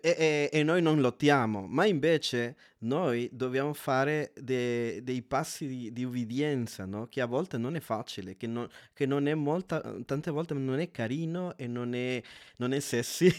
e, 0.00 0.16
e, 0.16 0.50
e 0.50 0.62
noi 0.62 0.80
non 0.80 1.00
lottiamo, 1.00 1.66
ma 1.66 1.84
invece 1.84 2.56
noi 2.78 3.28
dobbiamo 3.30 3.74
fare 3.74 4.32
de- 4.34 5.00
dei 5.02 5.22
passi 5.22 5.66
di, 5.66 5.92
di 5.92 6.04
ubbidienza, 6.04 6.86
no? 6.86 7.06
che 7.08 7.20
a 7.20 7.26
volte 7.26 7.58
non 7.58 7.76
è 7.76 7.80
facile, 7.80 8.36
che, 8.36 8.46
no- 8.46 8.68
che 8.94 9.04
non 9.04 9.26
è 9.26 9.34
molta, 9.34 9.80
tante 10.06 10.30
volte 10.30 10.54
non 10.54 10.80
è 10.80 10.90
carino 10.90 11.56
e 11.56 11.66
non 11.66 11.94
è, 11.94 12.22
non 12.56 12.72
è 12.72 12.80
sessi, 12.80 13.30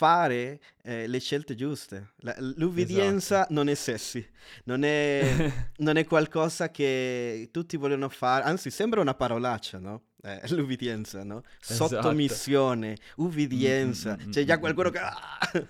fare 0.00 0.60
eh, 0.82 1.06
le 1.06 1.20
scelte 1.20 1.54
giuste. 1.54 2.12
La, 2.20 2.34
l'ubbidienza 2.38 3.40
esatto. 3.40 3.52
non 3.52 3.68
è 3.68 3.74
sessi, 3.74 4.26
non 4.64 4.82
è, 4.82 5.52
non 5.76 5.98
è, 5.98 6.06
qualcosa 6.06 6.70
che 6.70 7.50
tutti 7.52 7.76
vogliono 7.76 8.08
fare, 8.08 8.44
anzi 8.44 8.70
sembra 8.70 9.02
una 9.02 9.12
parolaccia, 9.12 9.78
no? 9.78 10.04
Eh, 10.22 10.40
l'ubbidienza, 10.56 11.22
no? 11.22 11.42
Esatto. 11.60 11.88
Sottomissione, 11.88 12.96
ubbidienza, 13.16 14.16
mm-hmm. 14.16 14.30
c'è 14.30 14.44
già 14.44 14.58
qualcuno 14.58 14.88
che 14.88 14.98
ah! 15.00 15.38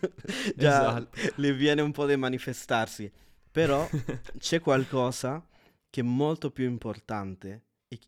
già 0.54 1.00
esatto. 1.00 1.08
le 1.34 1.52
viene 1.52 1.82
un 1.82 1.90
po' 1.90 2.06
di 2.06 2.16
manifestarsi, 2.16 3.10
però 3.50 3.88
c'è 4.38 4.60
qualcosa 4.60 5.44
che 5.90 6.02
è 6.02 6.04
molto 6.04 6.52
più 6.52 6.66
importante 6.66 7.62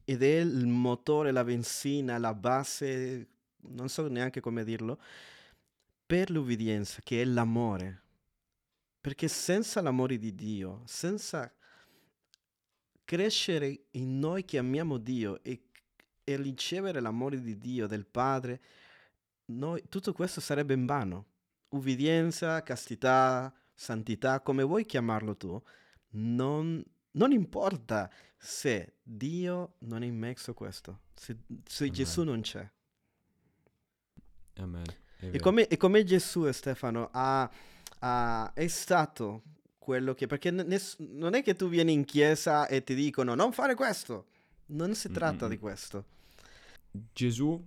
ed 0.04 0.22
è 0.22 0.38
il 0.38 0.68
motore, 0.68 1.32
la 1.32 1.42
benzina, 1.42 2.16
la 2.16 2.32
base, 2.32 3.26
non 3.70 3.88
so 3.88 4.06
neanche 4.06 4.40
come 4.40 4.62
dirlo, 4.62 5.00
per 6.12 6.30
l'ubbidienza, 6.30 7.00
che 7.02 7.22
è 7.22 7.24
l'amore. 7.24 8.02
Perché 9.00 9.28
senza 9.28 9.80
l'amore 9.80 10.18
di 10.18 10.34
Dio, 10.34 10.82
senza 10.84 11.50
crescere 13.02 13.86
in 13.92 14.18
noi 14.18 14.44
che 14.44 14.58
amiamo 14.58 14.98
Dio 14.98 15.42
e, 15.42 15.70
e 16.22 16.36
ricevere 16.36 17.00
l'amore 17.00 17.40
di 17.40 17.56
Dio, 17.56 17.86
del 17.86 18.04
Padre, 18.04 18.60
noi, 19.46 19.88
tutto 19.88 20.12
questo 20.12 20.42
sarebbe 20.42 20.74
in 20.74 20.84
vano. 20.84 21.28
Ubbidienza, 21.68 22.62
castità, 22.62 23.50
santità, 23.72 24.40
come 24.40 24.64
vuoi 24.64 24.84
chiamarlo 24.84 25.34
tu, 25.34 25.62
non, 26.10 26.84
non 27.12 27.32
importa 27.32 28.12
se 28.36 28.96
Dio 29.02 29.76
non 29.78 30.02
è 30.02 30.06
in 30.06 30.18
mezzo 30.18 30.50
a 30.50 30.54
questo, 30.54 31.04
se, 31.14 31.38
se 31.64 31.90
Gesù 31.90 32.22
non 32.22 32.42
c'è. 32.42 32.70
Amen. 34.56 35.01
E 35.30 35.38
come, 35.38 35.68
e 35.68 35.76
come, 35.76 36.04
Gesù, 36.04 36.50
Stefano, 36.50 37.08
ha, 37.12 37.50
ha, 38.00 38.52
è 38.54 38.66
stato 38.66 39.42
quello 39.78 40.14
che... 40.14 40.26
Perché 40.26 40.50
ness- 40.50 40.98
non 40.98 41.34
è 41.34 41.42
che 41.42 41.54
tu 41.54 41.68
vieni 41.68 41.92
in 41.92 42.04
chiesa 42.04 42.66
e 42.66 42.82
ti 42.82 42.94
dicono 42.94 43.34
non 43.34 43.52
fare 43.52 43.74
questo. 43.74 44.26
Non 44.66 44.94
si 44.94 45.10
tratta 45.10 45.44
Mm-mm. 45.44 45.50
di 45.50 45.58
questo. 45.58 46.04
Gesù, 47.12 47.64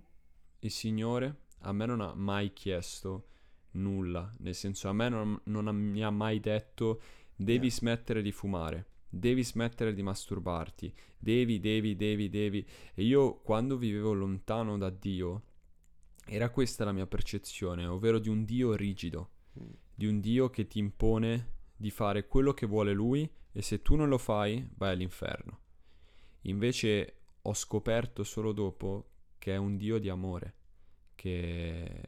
il 0.60 0.70
Signore, 0.70 1.34
a 1.60 1.72
me 1.72 1.86
non 1.86 2.00
ha 2.00 2.14
mai 2.14 2.52
chiesto 2.52 3.28
nulla. 3.72 4.32
Nel 4.38 4.54
senso, 4.54 4.88
a 4.88 4.92
me 4.92 5.08
non, 5.08 5.40
non 5.44 5.68
ha, 5.68 5.72
mi 5.72 6.02
ha 6.02 6.10
mai 6.10 6.40
detto 6.40 7.00
devi 7.34 7.66
yeah. 7.66 7.74
smettere 7.74 8.22
di 8.22 8.32
fumare. 8.32 8.86
Devi 9.08 9.44
smettere 9.44 9.94
di 9.94 10.02
masturbarti, 10.02 10.92
devi, 11.16 11.58
devi, 11.60 11.96
devi, 11.96 12.28
devi. 12.28 12.66
E 12.94 13.02
io 13.02 13.36
quando 13.36 13.76
vivevo 13.76 14.12
lontano 14.12 14.76
da 14.76 14.90
Dio, 14.90 15.42
era 16.28 16.50
questa 16.50 16.84
la 16.84 16.92
mia 16.92 17.06
percezione, 17.06 17.86
ovvero 17.86 18.18
di 18.18 18.28
un 18.28 18.44
Dio 18.44 18.74
rigido, 18.74 19.30
mm. 19.58 19.70
di 19.94 20.06
un 20.06 20.20
Dio 20.20 20.50
che 20.50 20.66
ti 20.66 20.78
impone 20.78 21.54
di 21.76 21.90
fare 21.90 22.26
quello 22.26 22.52
che 22.52 22.66
vuole 22.66 22.92
Lui 22.92 23.30
e 23.52 23.62
se 23.62 23.80
tu 23.80 23.94
non 23.94 24.08
lo 24.08 24.18
fai 24.18 24.68
vai 24.74 24.92
all'inferno. 24.92 25.60
Invece 26.42 27.14
ho 27.42 27.54
scoperto 27.54 28.24
solo 28.24 28.52
dopo 28.52 29.10
che 29.38 29.52
è 29.52 29.56
un 29.56 29.76
Dio 29.76 29.98
di 29.98 30.08
amore, 30.08 30.54
che 31.14 32.02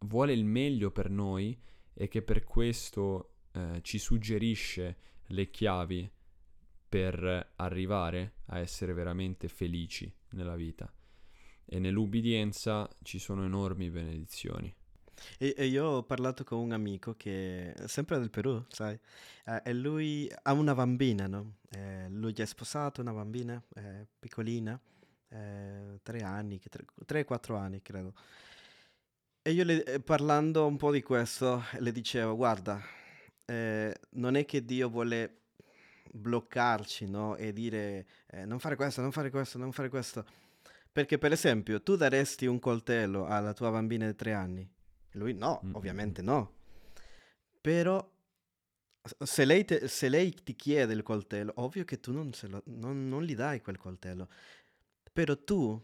vuole 0.00 0.32
il 0.32 0.44
meglio 0.44 0.90
per 0.90 1.08
noi 1.08 1.58
e 1.94 2.08
che 2.08 2.22
per 2.22 2.44
questo 2.44 3.34
eh, 3.52 3.80
ci 3.82 3.98
suggerisce 3.98 4.96
le 5.26 5.50
chiavi 5.50 6.10
per 6.88 7.52
arrivare 7.56 8.34
a 8.46 8.58
essere 8.58 8.92
veramente 8.92 9.48
felici 9.48 10.12
nella 10.30 10.56
vita. 10.56 10.92
E 11.72 11.78
nell'ubbidienza 11.78 12.88
ci 13.04 13.20
sono 13.20 13.44
enormi 13.44 13.90
benedizioni. 13.90 14.74
E, 15.38 15.54
e 15.56 15.66
io 15.66 15.84
ho 15.86 16.02
parlato 16.02 16.42
con 16.42 16.58
un 16.58 16.72
amico 16.72 17.14
che 17.16 17.72
è 17.72 17.86
sempre 17.86 18.18
del 18.18 18.28
Perù, 18.28 18.64
sai, 18.66 18.98
eh, 19.44 19.62
e 19.64 19.72
lui 19.72 20.28
ha 20.42 20.52
una 20.52 20.74
bambina, 20.74 21.28
no? 21.28 21.58
Eh, 21.70 22.08
lui 22.08 22.32
è 22.32 22.44
sposato, 22.44 23.00
una 23.00 23.12
bambina 23.12 23.62
eh, 23.76 24.04
piccolina, 24.18 24.80
eh, 25.28 26.00
tre 26.02 26.22
anni, 26.22 26.60
tre, 27.06 27.24
quattro 27.24 27.54
anni 27.54 27.80
credo. 27.82 28.14
E 29.40 29.52
io 29.52 29.62
le, 29.62 29.84
eh, 29.84 30.00
parlando 30.00 30.66
un 30.66 30.76
po' 30.76 30.90
di 30.90 31.02
questo 31.02 31.62
le 31.78 31.92
dicevo, 31.92 32.34
guarda, 32.34 32.82
eh, 33.44 33.94
non 34.14 34.34
è 34.34 34.44
che 34.44 34.64
Dio 34.64 34.88
vuole 34.88 35.42
bloccarci, 36.12 37.06
no? 37.08 37.36
E 37.36 37.52
dire 37.52 38.06
non 38.46 38.58
fare 38.58 38.74
questo, 38.74 39.00
non 39.02 39.12
fare 39.12 39.30
questo, 39.30 39.56
non 39.56 39.70
fare 39.70 39.88
questo. 39.88 40.48
Perché 40.92 41.18
per 41.18 41.32
esempio 41.32 41.82
tu 41.82 41.96
daresti 41.96 42.46
un 42.46 42.58
coltello 42.58 43.26
alla 43.26 43.52
tua 43.52 43.70
bambina 43.70 44.06
di 44.06 44.14
tre 44.14 44.32
anni? 44.32 44.68
Lui 45.12 45.34
no, 45.34 45.60
mm-hmm. 45.64 45.74
ovviamente 45.74 46.22
no. 46.22 46.54
Però 47.60 48.08
se 49.18 49.44
lei, 49.44 49.64
te, 49.64 49.88
se 49.88 50.08
lei, 50.08 50.34
ti 50.42 50.54
chiede 50.54 50.92
il 50.92 51.02
coltello, 51.02 51.52
ovvio 51.56 51.84
che 51.84 52.00
tu 52.00 52.12
non, 52.12 52.30
lo, 52.42 52.62
non, 52.66 53.08
non 53.08 53.22
gli 53.22 53.34
dai 53.34 53.60
quel 53.60 53.78
coltello. 53.78 54.28
Però 55.12 55.36
tu, 55.36 55.80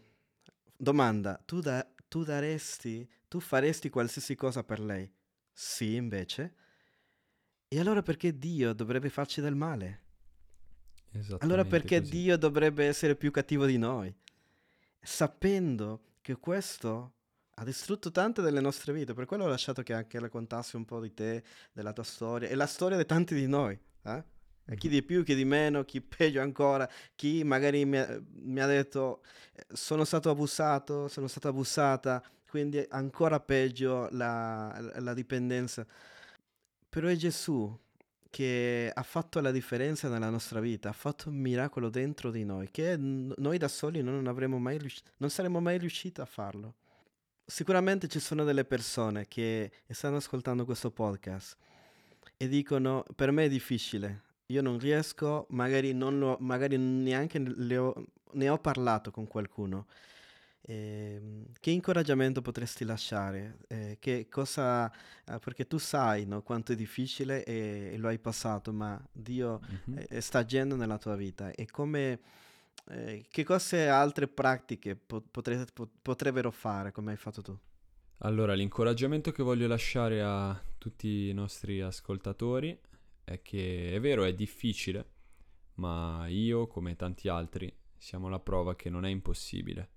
domanda, 0.75 1.41
tu, 1.45 1.59
da, 1.59 1.87
tu 2.07 2.23
daresti, 2.23 3.09
tu 3.27 3.39
faresti 3.39 3.89
qualsiasi 3.89 4.35
cosa 4.35 4.63
per 4.63 4.79
lei? 4.79 5.09
Sì, 5.51 5.95
invece. 5.95 6.55
E 7.67 7.79
allora 7.79 8.01
perché 8.01 8.37
Dio 8.37 8.73
dovrebbe 8.73 9.09
farci 9.09 9.41
del 9.41 9.55
male? 9.55 10.03
Allora 11.39 11.65
perché 11.65 11.99
così. 11.99 12.11
Dio 12.11 12.37
dovrebbe 12.37 12.85
essere 12.85 13.15
più 13.15 13.31
cattivo 13.31 13.65
di 13.65 13.77
noi? 13.77 14.13
Sapendo 15.07 16.01
che 16.19 16.35
questo 16.35 17.13
ha 17.55 17.63
distrutto 17.63 18.11
tante 18.11 18.41
delle 18.41 18.59
nostre 18.59 18.91
vite, 18.91 19.13
per 19.13 19.23
quello 19.23 19.45
ho 19.45 19.47
lasciato 19.47 19.81
che 19.81 19.93
anche 19.93 20.19
le 20.19 20.27
contassi 20.27 20.75
un 20.75 20.83
po' 20.83 20.99
di 20.99 21.13
te, 21.13 21.45
della 21.71 21.93
tua 21.93 22.03
storia 22.03 22.49
e 22.49 22.55
la 22.55 22.67
storia 22.67 22.97
di 22.97 23.05
tanti 23.05 23.33
di 23.33 23.47
noi. 23.47 23.79
Eh? 24.03 24.23
E 24.65 24.75
chi 24.75 24.89
di 24.89 25.01
più, 25.03 25.23
chi 25.23 25.33
di 25.33 25.45
meno, 25.45 25.85
chi 25.85 26.01
peggio 26.01 26.41
ancora, 26.41 26.87
chi 27.15 27.45
magari 27.45 27.85
mi 27.85 27.97
ha, 27.97 28.21
mi 28.33 28.59
ha 28.59 28.65
detto 28.65 29.23
eh, 29.53 29.65
sono 29.71 30.03
stato 30.03 30.29
abusato, 30.29 31.07
sono 31.07 31.27
stata 31.27 31.47
abusata, 31.47 32.21
quindi 32.45 32.85
ancora 32.89 33.39
peggio 33.39 34.09
la, 34.11 34.77
la 34.97 35.13
dipendenza. 35.13 35.87
Però 36.89 37.07
è 37.07 37.15
Gesù 37.15 37.73
che 38.37 38.91
ha 38.93 39.01
fatto 39.01 39.41
la 39.41 39.49
differenza 39.49 40.09
nella 40.09 40.29
nostra 40.29 40.59
vita, 40.59 40.89
ha 40.89 40.93
fatto 40.93 41.29
un 41.29 41.37
miracolo 41.37 41.89
dentro 41.89 42.29
di 42.29 42.45
noi, 42.45 42.69
che 42.69 42.95
noi 42.95 43.57
da 43.57 43.67
soli 43.67 44.03
non, 44.03 44.27
avremmo 44.27 44.59
mai 44.59 44.77
riuscito, 44.77 45.09
non 45.17 45.31
saremmo 45.31 45.59
mai 45.59 45.79
riusciti 45.79 46.21
a 46.21 46.25
farlo. 46.25 46.75
Sicuramente 47.43 48.07
ci 48.07 48.19
sono 48.19 48.43
delle 48.43 48.63
persone 48.63 49.27
che 49.27 49.71
stanno 49.87 50.17
ascoltando 50.17 50.65
questo 50.65 50.91
podcast 50.91 51.57
e 52.37 52.47
dicono 52.47 53.03
per 53.15 53.31
me 53.31 53.45
è 53.45 53.49
difficile, 53.49 54.21
io 54.45 54.61
non 54.61 54.77
riesco, 54.77 55.47
magari, 55.49 55.93
non 55.93 56.19
lo, 56.19 56.37
magari 56.39 56.77
neanche 56.77 57.39
ho, 57.39 58.05
ne 58.33 58.49
ho 58.49 58.59
parlato 58.59 59.09
con 59.09 59.25
qualcuno. 59.25 59.87
Eh, 60.69 61.45
che 61.61 61.69
incoraggiamento 61.71 62.41
potresti 62.41 62.83
lasciare? 62.83 63.59
Eh, 63.69 63.97
che 64.01 64.27
cosa, 64.29 64.91
eh, 64.91 65.39
perché 65.39 65.65
tu 65.65 65.77
sai 65.77 66.25
no, 66.25 66.41
quanto 66.41 66.73
è 66.73 66.75
difficile 66.75 67.45
e, 67.45 67.91
e, 67.93 67.97
lo 67.97 68.09
hai 68.09 68.19
passato, 68.19 68.73
ma 68.73 69.01
Dio 69.09 69.61
mm-hmm. 69.89 70.17
sta 70.17 70.39
agendo 70.39 70.75
nella 70.75 70.97
tua 70.97 71.15
vita. 71.15 71.51
E 71.51 71.67
come, 71.67 72.19
eh, 72.89 73.25
che 73.31 73.45
cose 73.45 73.87
altre 73.87 74.27
pratiche 74.27 74.97
po- 74.97 75.21
potre, 75.21 75.65
po- 75.73 75.89
potrebbero 76.01 76.51
fare 76.51 76.91
come 76.91 77.11
hai 77.11 77.17
fatto 77.17 77.41
tu? 77.41 77.57
Allora, 78.19 78.53
l'incoraggiamento 78.53 79.31
che 79.31 79.43
voglio 79.43 79.67
lasciare 79.67 80.21
a 80.21 80.61
tutti 80.77 81.29
i 81.29 81.33
nostri 81.33 81.79
ascoltatori 81.79 82.77
è 83.23 83.41
che 83.41 83.93
è 83.93 83.99
vero, 84.01 84.25
è 84.25 84.33
difficile, 84.33 85.11
ma 85.75 86.27
io, 86.27 86.67
come 86.67 86.97
tanti 86.97 87.29
altri, 87.29 87.73
siamo 87.97 88.27
la 88.27 88.39
prova 88.39 88.75
che 88.75 88.89
non 88.89 89.05
è 89.05 89.09
impossibile 89.09 89.95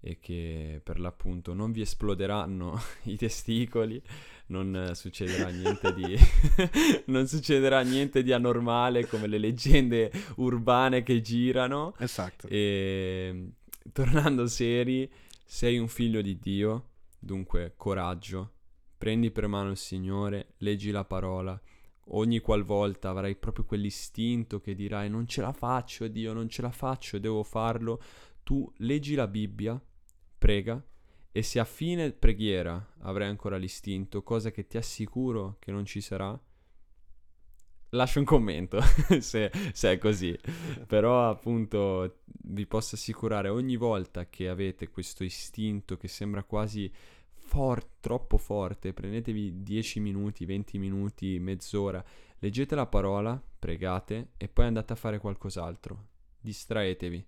e 0.00 0.18
che 0.18 0.80
per 0.82 0.98
l'appunto 0.98 1.52
non 1.52 1.72
vi 1.72 1.82
esploderanno 1.82 2.80
i 3.04 3.16
testicoli, 3.16 4.02
non 4.46 4.92
succederà 4.94 5.48
niente 5.48 5.94
di 5.94 6.16
non 7.06 7.26
succederà 7.26 7.82
niente 7.82 8.22
di 8.22 8.32
anormale 8.32 9.06
come 9.06 9.26
le 9.26 9.38
leggende 9.38 10.10
urbane 10.36 11.02
che 11.02 11.20
girano. 11.20 11.94
Esatto. 11.98 12.48
E 12.48 13.52
tornando 13.92 14.46
seri, 14.46 15.10
sei 15.44 15.78
un 15.78 15.88
figlio 15.88 16.22
di 16.22 16.38
Dio, 16.38 16.90
dunque 17.18 17.74
coraggio. 17.76 18.54
Prendi 18.96 19.30
per 19.30 19.46
mano 19.46 19.70
il 19.70 19.76
Signore, 19.76 20.54
leggi 20.58 20.90
la 20.90 21.04
parola. 21.04 21.58
Ogni 22.12 22.40
qualvolta 22.40 23.10
avrai 23.10 23.36
proprio 23.36 23.64
quell'istinto 23.64 24.60
che 24.60 24.74
dirai 24.74 25.08
non 25.08 25.26
ce 25.26 25.40
la 25.40 25.52
faccio, 25.52 26.08
Dio, 26.08 26.32
non 26.32 26.48
ce 26.48 26.60
la 26.60 26.70
faccio, 26.70 27.18
devo 27.18 27.42
farlo. 27.42 28.02
Tu 28.42 28.70
leggi 28.78 29.14
la 29.14 29.28
Bibbia, 29.28 29.80
prega 30.40 30.82
e 31.30 31.42
se 31.42 31.60
a 31.60 31.64
fine 31.64 32.10
preghiera 32.12 32.94
avrai 33.00 33.28
ancora 33.28 33.58
l'istinto, 33.58 34.22
cosa 34.22 34.50
che 34.50 34.66
ti 34.66 34.78
assicuro 34.78 35.56
che 35.60 35.70
non 35.70 35.84
ci 35.84 36.00
sarà, 36.00 36.36
lascio 37.90 38.18
un 38.18 38.24
commento 38.24 38.80
se, 39.20 39.52
se, 39.72 39.92
è 39.92 39.98
così. 39.98 40.36
Però 40.86 41.28
appunto 41.28 42.22
vi 42.24 42.66
posso 42.66 42.96
assicurare 42.96 43.48
ogni 43.48 43.76
volta 43.76 44.28
che 44.28 44.48
avete 44.48 44.88
questo 44.88 45.22
istinto 45.22 45.96
che 45.96 46.08
sembra 46.08 46.42
quasi 46.42 46.90
for- 47.32 47.86
troppo 48.00 48.38
forte, 48.38 48.92
prendetevi 48.92 49.62
10 49.62 50.00
minuti, 50.00 50.46
20 50.46 50.78
minuti, 50.78 51.38
mezz'ora, 51.38 52.02
leggete 52.38 52.74
la 52.74 52.86
parola, 52.86 53.40
pregate 53.58 54.30
e 54.38 54.48
poi 54.48 54.64
andate 54.64 54.94
a 54.94 54.96
fare 54.96 55.18
qualcos'altro. 55.18 56.08
Distraetevi 56.40 57.24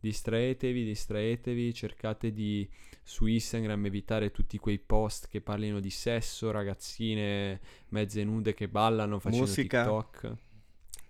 distraetevi, 0.00 0.84
distraetevi, 0.84 1.74
cercate 1.74 2.32
di 2.32 2.68
su 3.02 3.26
Instagram 3.26 3.86
evitare 3.86 4.30
tutti 4.30 4.58
quei 4.58 4.78
post 4.78 5.28
che 5.28 5.40
parlino 5.40 5.80
di 5.80 5.90
sesso, 5.90 6.50
ragazzine 6.50 7.60
mezze 7.88 8.24
nude 8.24 8.54
che 8.54 8.68
ballano 8.68 9.18
facendo 9.18 9.46
Musica. 9.46 9.82
TikTok. 9.82 10.36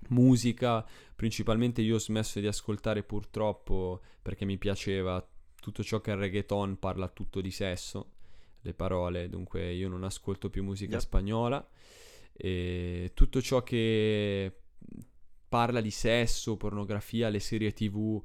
Musica, 0.08 0.84
principalmente 1.14 1.82
io 1.82 1.96
ho 1.96 1.98
smesso 1.98 2.40
di 2.40 2.46
ascoltare 2.46 3.02
purtroppo 3.02 4.00
perché 4.20 4.44
mi 4.44 4.58
piaceva 4.58 5.24
tutto 5.60 5.84
ciò 5.84 6.00
che 6.00 6.10
il 6.10 6.16
reggaeton 6.16 6.78
parla 6.78 7.08
tutto 7.08 7.40
di 7.40 7.50
sesso, 7.50 8.12
le 8.62 8.74
parole, 8.74 9.28
dunque 9.28 9.72
io 9.72 9.88
non 9.88 10.04
ascolto 10.04 10.50
più 10.50 10.64
musica 10.64 10.94
yep. 10.94 11.02
spagnola 11.02 11.68
e 12.32 13.10
tutto 13.14 13.42
ciò 13.42 13.62
che 13.62 14.52
parla 15.48 15.80
di 15.80 15.90
sesso, 15.90 16.56
pornografia, 16.56 17.28
le 17.28 17.40
serie 17.40 17.72
tv 17.72 18.22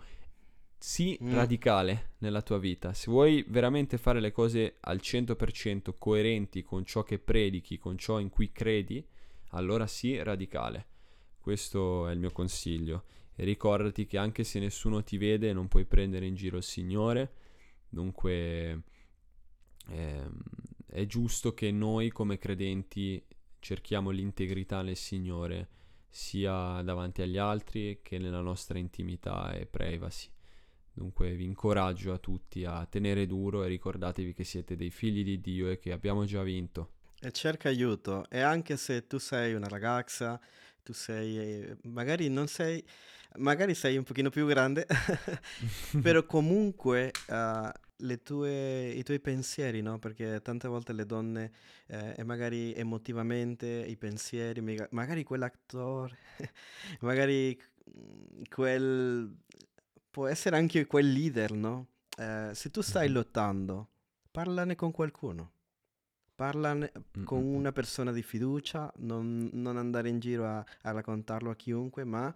Sii 0.78 1.18
mm. 1.24 1.34
radicale 1.34 2.12
nella 2.20 2.42
tua 2.42 2.58
vita. 2.58 2.94
Se 2.94 3.10
vuoi 3.10 3.44
veramente 3.48 3.98
fare 3.98 4.20
le 4.20 4.32
cose 4.32 4.78
al 4.82 5.00
100% 5.02 5.94
coerenti 5.98 6.64
con 6.64 6.86
ciò 6.86 7.04
che 7.04 7.20
predichi, 7.20 7.78
con 7.78 7.98
ciò 7.98 8.20
in 8.20 8.30
cui 8.30 8.52
credi, 8.52 9.06
allora 9.50 9.88
sii 9.88 10.22
radicale. 10.24 10.88
Questo 11.40 12.08
è 12.08 12.12
il 12.12 12.20
mio 12.20 12.32
consiglio. 12.32 13.06
E 13.36 13.44
ricordati 13.44 14.06
che 14.06 14.18
anche 14.18 14.44
se 14.44 14.60
nessuno 14.60 15.04
ti 15.04 15.18
vede 15.18 15.54
non 15.54 15.68
puoi 15.68 15.86
prendere 15.86 16.26
in 16.26 16.36
giro 16.36 16.58
il 16.58 16.64
Signore. 16.64 17.34
Dunque 17.90 18.84
eh, 19.90 20.30
è 20.88 21.06
giusto 21.06 21.54
che 21.54 21.72
noi 21.72 22.10
come 22.10 22.38
credenti 22.38 23.24
cerchiamo 23.60 24.10
l'integrità 24.10 24.82
nel 24.82 24.96
Signore 24.96 25.70
sia 26.10 26.82
davanti 26.82 27.22
agli 27.22 27.38
altri 27.38 28.00
che 28.02 28.18
nella 28.18 28.40
nostra 28.40 28.80
intimità 28.80 29.52
e 29.54 29.66
privacy. 29.66 30.30
Dunque 30.96 31.36
vi 31.36 31.44
incoraggio 31.44 32.14
a 32.14 32.18
tutti 32.18 32.64
a 32.64 32.86
tenere 32.86 33.26
duro 33.26 33.66
e 33.66 33.68
ricordatevi 33.68 34.34
che 34.34 34.46
siete 34.46 34.78
dei 34.78 34.90
figli 34.90 35.26
di 35.26 35.42
Dio 35.42 35.70
e 35.70 35.78
che 35.78 35.92
abbiamo 35.92 36.24
già 36.24 36.42
vinto. 36.42 36.92
E 37.20 37.32
cerca 37.32 37.68
aiuto. 37.68 38.26
E 38.30 38.40
anche 38.40 38.78
se 38.78 39.06
tu 39.06 39.18
sei 39.18 39.54
una 39.56 39.68
ragazza, 39.68 40.40
tu 40.84 40.94
sei, 40.94 41.76
magari 41.84 42.30
non 42.30 42.48
sei, 42.48 42.82
magari 43.40 43.76
sei 43.76 43.98
un 43.98 44.04
pochino 44.04 44.30
più 44.30 44.48
grande, 44.48 44.88
però 46.02 46.24
comunque 46.28 47.12
uh, 47.28 48.18
tue, 48.24 48.88
i 48.92 49.04
tuoi 49.04 49.20
pensieri, 49.20 49.82
no? 49.82 50.00
Perché 50.00 50.42
tante 50.42 50.70
volte 50.70 50.94
le 50.94 51.06
donne, 51.06 51.52
eh, 51.88 52.14
e 52.16 52.24
magari 52.24 52.74
emotivamente, 52.74 53.68
i 53.68 53.98
pensieri, 53.98 54.62
magari 54.92 55.24
quell'attore, 55.24 56.18
magari 57.02 57.60
quel 58.50 59.36
può 60.16 60.28
essere 60.28 60.56
anche 60.56 60.86
quel 60.86 61.12
leader, 61.12 61.52
no? 61.52 61.88
eh, 62.18 62.52
se 62.54 62.72
tu 62.72 62.82
stai 62.82 63.10
Mhm. 63.10 63.14
lottando, 63.14 63.88
parlane 64.32 64.76
con 64.76 64.92
qualcuno. 64.92 65.52
Parlane 66.36 66.92
con 67.24 67.42
Mm, 67.42 67.44
mm, 67.44 67.56
mm. 67.56 67.56
una 67.56 67.72
persona 67.74 68.12
di 68.14 68.24
fiducia, 68.24 68.92
non, 68.98 69.50
non 69.54 69.78
andare 69.78 70.10
in 70.10 70.20
giro 70.20 70.46
a, 70.48 70.66
a 70.84 70.92
raccontarlo 70.92 71.50
a 71.50 71.56
chiunque, 71.56 72.04
ma 72.06 72.34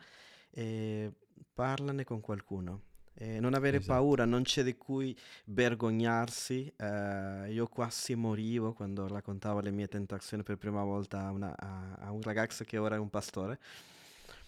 eh, 0.52 1.12
parlane 1.54 2.04
con 2.06 2.22
qualcuno. 2.22 2.82
Eh, 3.14 3.40
non 3.40 3.54
avere 3.54 3.78
Esatto. 3.78 3.94
paura, 3.94 4.26
non 4.26 4.44
c'è 4.44 4.64
di 4.64 4.76
cui 4.78 5.18
vergognarsi. 5.46 6.72
Eh, 6.78 7.52
io 7.52 7.68
quasi 7.68 8.16
morivo 8.16 8.74
quando 8.74 9.08
raccontavo 9.08 9.60
le 9.62 9.72
mie 9.72 9.88
tentazioni 9.88 10.44
per 10.44 10.58
prima 10.58 10.84
volta 10.84 11.26
a, 11.28 11.32
una- 11.32 11.56
a- 11.58 11.96
a 12.00 12.12
un 12.12 12.22
ragazzo 12.22 12.64
che 12.66 12.78
ora 12.78 12.96
è 12.96 13.00
un 13.00 13.10
pastore. 13.10 13.60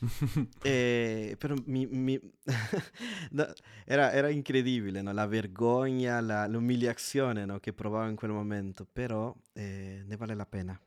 E, 0.64 1.36
però 1.39 1.56
mi, 1.66 1.88
mi- 1.88 2.20
no, 3.32 3.47
era, 3.86 4.12
era 4.12 4.30
incredibile, 4.30 5.02
no? 5.02 5.12
La 5.12 5.26
vergogna, 5.26 6.20
la- 6.22 6.45
l'umiliazione, 6.47 7.45
no? 7.45 7.60
che 7.60 7.74
provavo 7.74 8.10
in 8.10 8.16
quel 8.16 8.32
momento, 8.32 8.86
però 8.91 9.34
eh, 9.54 10.04
ne 10.06 10.16
vale 10.18 10.36
la 10.36 10.45
pena. 10.45 10.80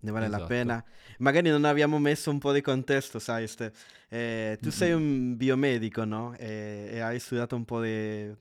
Ne 0.00 0.10
vale 0.12 0.28
la 0.28 0.40
Esatto. 0.40 0.42
pena. 0.42 0.84
Magari 1.18 1.50
non 1.50 1.64
abbiamo 1.64 1.98
messo 1.98 2.30
un 2.30 2.38
po' 2.38 2.52
di 2.52 2.60
contesto, 2.60 3.18
sai, 3.18 3.48
Ste. 3.48 3.72
Eh, 4.08 4.58
tu 4.62 4.70
sei 4.70 4.92
Mm-mm. 4.92 4.94
un 4.94 5.36
biomedico, 5.36 6.04
no? 6.04 6.34
E, 6.36 6.88
e 6.92 7.00
hai 7.00 7.18
studiato 7.20 7.56
un 7.56 7.64
po' 7.64 7.80
di... 7.82 7.88
eh, 7.90 8.36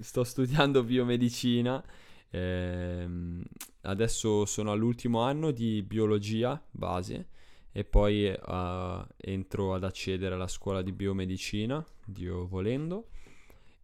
Sto 0.00 0.22
studiando 0.22 0.84
biomedicina, 0.84 1.84
ehm, 2.30 3.42
adesso 3.82 4.44
sono 4.46 4.70
all'ultimo 4.70 5.22
anno 5.22 5.50
di 5.50 5.82
biologia 5.82 6.60
base 6.70 7.28
e 7.72 7.84
poi 7.84 8.26
eh, 8.26 9.06
entro 9.16 9.74
ad 9.74 9.84
accedere 9.84 10.34
alla 10.34 10.48
scuola 10.48 10.82
di 10.82 10.92
biomedicina, 10.92 11.84
Dio 12.04 12.46
volendo. 12.46 13.08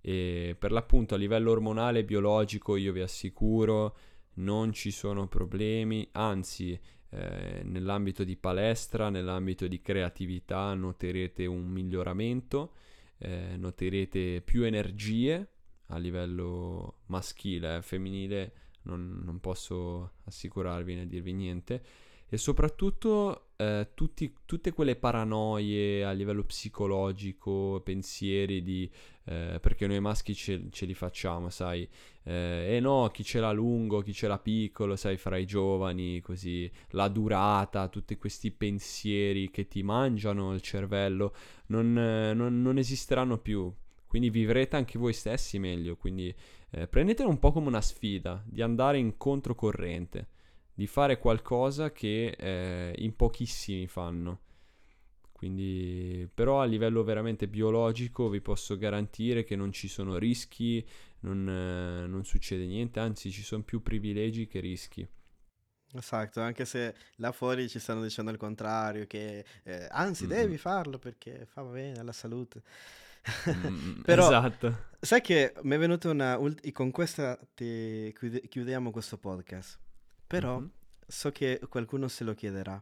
E 0.00 0.56
per 0.58 0.72
l'appunto 0.72 1.14
a 1.14 1.18
livello 1.18 1.50
ormonale 1.50 2.00
e 2.00 2.04
biologico 2.04 2.76
io 2.76 2.92
vi 2.92 3.00
assicuro 3.00 3.96
non 4.34 4.72
ci 4.72 4.90
sono 4.90 5.28
problemi, 5.28 6.06
anzi 6.12 6.78
eh, 7.10 7.62
nell'ambito 7.62 8.24
di 8.24 8.36
palestra, 8.36 9.08
nell'ambito 9.08 9.66
di 9.66 9.80
creatività 9.80 10.74
noterete 10.74 11.46
un 11.46 11.64
miglioramento, 11.66 12.72
eh, 13.18 13.56
noterete 13.56 14.42
più 14.42 14.64
energie 14.64 15.48
a 15.88 15.98
livello 15.98 17.00
maschile, 17.06 17.76
eh, 17.76 17.82
femminile 17.82 18.52
non, 18.82 19.20
non 19.24 19.40
posso 19.40 20.14
assicurarvi 20.24 20.94
né 20.94 21.06
dirvi 21.06 21.32
niente. 21.32 21.82
E 22.28 22.36
soprattutto 22.36 23.43
eh, 23.56 23.88
tutti- 23.94 24.32
tutte 24.44 24.72
quelle 24.72 24.96
paranoie 24.96 26.04
a 26.04 26.12
livello 26.12 26.44
psicologico, 26.44 27.80
pensieri 27.84 28.62
di... 28.62 28.90
eh, 29.26 29.58
perché 29.60 29.86
noi 29.86 30.00
maschi 30.00 30.34
ce, 30.34 30.68
ce 30.70 30.86
li 30.86 30.94
facciamo, 30.94 31.50
sai? 31.50 31.88
Eh, 32.24 32.76
e 32.76 32.80
no, 32.80 33.08
chi 33.12 33.22
ce 33.24 33.40
l'ha 33.40 33.52
lungo, 33.52 34.00
chi 34.00 34.12
ce 34.12 34.26
l'ha 34.28 34.38
piccolo, 34.38 34.96
sai, 34.96 35.16
fra 35.16 35.36
i 35.36 35.46
giovani, 35.46 36.20
così, 36.20 36.70
la 36.90 37.08
durata, 37.08 37.88
tutti 37.88 38.16
questi 38.16 38.50
pensieri 38.50 39.50
che 39.50 39.68
ti 39.68 39.82
mangiano 39.82 40.52
il 40.54 40.60
cervello, 40.60 41.34
non, 41.66 41.96
eh, 41.98 42.34
non- 42.34 42.60
non 42.62 42.78
esisteranno 42.78 43.38
più. 43.38 43.72
Quindi 44.06 44.30
vivrete 44.30 44.76
anche 44.76 44.98
voi 44.98 45.12
stessi 45.12 45.58
meglio, 45.58 45.96
quindi 45.96 46.32
eh, 46.70 46.86
prendetelo 46.86 47.28
un 47.28 47.38
po' 47.38 47.50
come 47.52 47.66
una 47.68 47.80
sfida, 47.80 48.42
di 48.46 48.62
andare 48.62 48.98
in 48.98 49.16
controcorrente, 49.16 50.28
di 50.74 50.86
fare 50.86 51.18
qualcosa 51.18 51.92
che 51.92 52.34
eh, 52.38 52.94
in 52.98 53.14
pochissimi 53.16 53.86
fanno. 53.86 54.40
Quindi, 55.32 56.28
però 56.32 56.60
a 56.62 56.64
livello 56.64 57.04
veramente 57.04 57.48
biologico 57.48 58.28
vi 58.28 58.40
posso 58.40 58.76
garantire 58.78 59.44
che 59.44 59.56
non 59.56 59.72
ci 59.72 59.88
sono 59.88 60.16
rischi, 60.16 60.86
non, 61.20 61.48
eh, 61.48 62.06
non 62.06 62.24
succede 62.24 62.66
niente, 62.66 62.98
anzi 63.00 63.30
ci 63.30 63.42
sono 63.42 63.62
più 63.62 63.82
privilegi 63.82 64.46
che 64.46 64.60
rischi. 64.60 65.06
Esatto, 65.96 66.40
anche 66.40 66.64
se 66.64 66.94
là 67.16 67.30
fuori 67.30 67.68
ci 67.68 67.78
stanno 67.78 68.02
dicendo 68.02 68.30
il 68.32 68.36
contrario, 68.36 69.06
che 69.06 69.44
eh, 69.62 69.86
anzi 69.90 70.26
Mm-mm. 70.26 70.36
devi 70.36 70.58
farlo 70.58 70.98
perché 70.98 71.46
fa 71.46 71.62
bene 71.62 72.00
alla 72.00 72.12
salute. 72.12 72.62
Mm, 73.54 74.00
Però 74.02 74.26
esatto. 74.26 74.86
sai 75.00 75.20
che 75.20 75.54
mi 75.62 75.74
è 75.76 75.78
venuta 75.78 76.10
una... 76.10 76.36
ult- 76.38 76.70
con 76.72 76.90
questa 76.90 77.38
ti 77.54 78.12
chiudiamo 78.48 78.90
questo 78.90 79.18
podcast. 79.18 79.78
Però 80.26 80.58
Mhm. 80.60 80.70
so 81.06 81.30
che 81.30 81.60
qualcuno 81.68 82.08
se 82.08 82.24
lo 82.24 82.34
chiederà. 82.34 82.80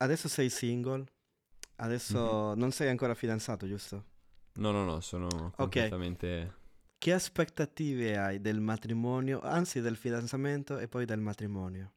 Adesso 0.00 0.28
sei 0.28 0.48
single, 0.48 1.04
adesso 1.76 2.54
non 2.54 2.70
sei 2.70 2.88
ancora 2.88 3.14
fidanzato, 3.14 3.66
giusto? 3.66 4.04
No, 4.54 4.70
no, 4.70 4.84
no, 4.84 5.00
sono 5.00 5.52
completamente... 5.56 6.54
Che 6.98 7.12
aspettative 7.12 8.16
hai 8.18 8.40
del 8.40 8.60
matrimonio, 8.60 9.40
anzi 9.40 9.80
del 9.80 9.96
fidanzamento 9.96 10.78
e 10.78 10.88
poi 10.88 11.04
del 11.04 11.20
matrimonio, 11.20 11.92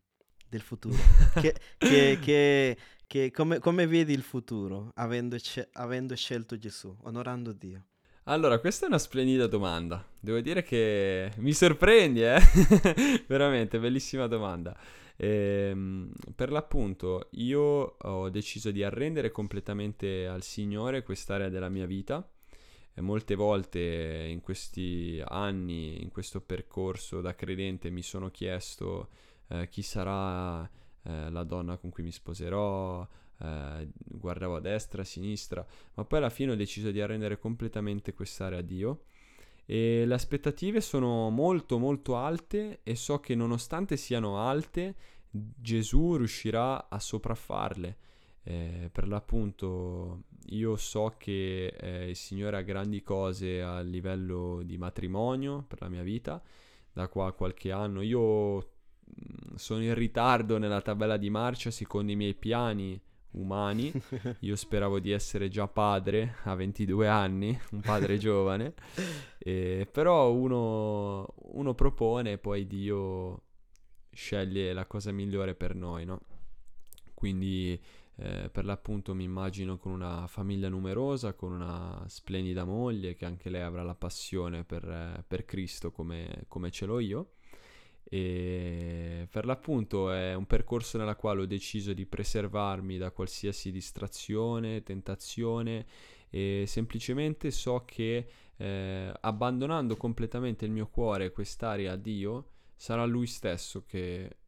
del 0.47 0.61
futuro? 0.61 0.95
che, 1.39 1.55
che- 1.77 2.17
che- 2.21 2.77
che- 3.07 3.31
come, 3.31 3.59
come 3.59 3.87
vedi 3.87 4.13
il 4.13 4.21
futuro 4.21 4.91
avendo, 4.95 5.37
avendo 5.73 6.15
scelto 6.15 6.57
Gesù, 6.57 6.95
onorando 7.01 7.51
Dio? 7.51 7.85
Allora, 8.25 8.59
questa 8.59 8.85
è 8.85 8.87
una 8.87 8.99
splendida 8.99 9.47
domanda. 9.47 10.05
Devo 10.19 10.39
dire 10.41 10.61
che 10.61 11.31
mi 11.37 11.53
sorprendi, 11.53 12.21
eh? 12.23 12.39
Veramente, 13.27 13.79
bellissima 13.79 14.27
domanda. 14.27 14.77
Ehm, 15.17 16.11
per 16.35 16.51
l'appunto, 16.51 17.29
io 17.31 17.61
ho 17.97 18.29
deciso 18.29 18.69
di 18.69 18.83
arrendere 18.83 19.31
completamente 19.31 20.27
al 20.27 20.43
Signore 20.43 21.01
quest'area 21.01 21.49
della 21.49 21.69
mia 21.69 21.87
vita. 21.87 22.27
E 22.93 23.01
molte 23.01 23.33
volte 23.35 24.27
in 24.29 24.41
questi 24.41 25.21
anni, 25.25 26.01
in 26.03 26.11
questo 26.11 26.41
percorso 26.41 27.21
da 27.21 27.33
credente, 27.33 27.89
mi 27.89 28.03
sono 28.03 28.29
chiesto 28.29 29.09
eh, 29.47 29.67
chi 29.69 29.81
sarà 29.81 30.63
eh, 31.03 31.29
la 31.31 31.43
donna 31.43 31.77
con 31.77 31.89
cui 31.89 32.03
mi 32.03 32.11
sposerò, 32.11 33.07
eh, 33.41 33.89
guardavo 33.95 34.55
a 34.55 34.59
destra, 34.59 35.01
a 35.01 35.05
sinistra, 35.05 35.65
ma 35.95 36.05
poi 36.05 36.19
alla 36.19 36.29
fine 36.29 36.51
ho 36.51 36.55
deciso 36.55 36.91
di 36.91 37.01
arrendere 37.01 37.39
completamente 37.39 38.13
quest'area 38.13 38.59
a 38.59 38.61
Dio 38.61 39.03
e 39.65 40.05
le 40.05 40.13
aspettative 40.13 40.81
sono 40.81 41.29
molto 41.29 41.77
molto 41.77 42.17
alte 42.17 42.81
e 42.83 42.95
so 42.95 43.19
che 43.19 43.35
nonostante 43.35 43.95
siano 43.95 44.39
alte, 44.39 44.95
Gesù 45.29 46.17
riuscirà 46.17 46.89
a 46.89 46.99
sopraffarle. 46.99 47.97
Eh, 48.43 48.89
per 48.91 49.07
l'appunto, 49.07 50.23
io 50.47 50.75
so 50.75 51.13
che 51.17 51.67
eh, 51.67 52.09
il 52.09 52.15
Signore 52.15 52.57
ha 52.57 52.61
grandi 52.61 53.01
cose 53.01 53.61
a 53.61 53.79
livello 53.81 54.61
di 54.63 54.77
matrimonio 54.77 55.63
per 55.65 55.79
la 55.81 55.89
mia 55.89 56.03
vita. 56.03 56.41
Da 56.91 57.07
qua 57.07 57.27
a 57.27 57.31
qualche 57.31 57.71
anno 57.71 58.01
io 58.01 58.57
mh, 58.57 59.55
sono 59.55 59.83
in 59.83 59.93
ritardo 59.93 60.57
nella 60.57 60.81
tabella 60.81 61.15
di 61.15 61.29
marcia 61.29 61.71
secondo 61.71 62.11
i 62.11 62.17
miei 62.17 62.33
piani 62.33 63.01
umani. 63.31 63.91
Io 64.41 64.55
speravo 64.55 64.99
di 64.99 65.11
essere 65.11 65.49
già 65.49 65.67
padre 65.67 66.35
a 66.43 66.55
22 66.55 67.07
anni, 67.07 67.59
un 67.71 67.81
padre 67.81 68.17
giovane, 68.19 68.73
e- 69.37 69.87
però 69.91 70.31
uno, 70.31 71.33
uno 71.53 71.73
propone 71.73 72.33
e 72.33 72.37
poi 72.37 72.67
Dio 72.67 73.43
sceglie 74.11 74.73
la 74.73 74.85
cosa 74.85 75.11
migliore 75.11 75.55
per 75.55 75.75
noi, 75.75 76.05
no? 76.05 76.21
Quindi 77.13 77.79
eh, 78.15 78.49
per 78.51 78.65
l'appunto 78.65 79.15
mi 79.15 79.23
immagino 79.23 79.77
con 79.77 79.91
una 79.91 80.27
famiglia 80.27 80.69
numerosa, 80.69 81.33
con 81.33 81.51
una 81.53 82.03
splendida 82.07 82.65
moglie 82.65 83.15
che 83.15 83.25
anche 83.25 83.49
lei 83.49 83.61
avrà 83.61 83.83
la 83.83 83.95
passione 83.95 84.63
per, 84.63 85.23
per 85.27 85.45
Cristo 85.45 85.91
come, 85.91 86.45
come 86.47 86.71
ce 86.71 86.85
l'ho 86.85 86.99
io. 86.99 87.31
E 88.13 89.25
per 89.31 89.45
l'appunto 89.45 90.11
è 90.11 90.33
un 90.33 90.45
percorso 90.45 90.97
nella 90.97 91.15
quale 91.15 91.43
ho 91.43 91.45
deciso 91.45 91.93
di 91.93 92.05
preservarmi 92.05 92.97
da 92.97 93.11
qualsiasi 93.11 93.71
distrazione, 93.71 94.83
tentazione 94.83 95.85
e 96.29 96.65
semplicemente 96.67 97.51
so 97.51 97.85
che 97.85 98.27
eh, 98.57 99.13
abbandonando 99.21 99.95
completamente 99.95 100.65
il 100.65 100.71
mio 100.71 100.87
cuore, 100.87 101.31
quest'area 101.31 101.93
a 101.93 101.95
Dio, 101.95 102.49
sarà 102.75 103.05
Lui 103.05 103.27
stesso 103.27 103.85
che 103.85 104.39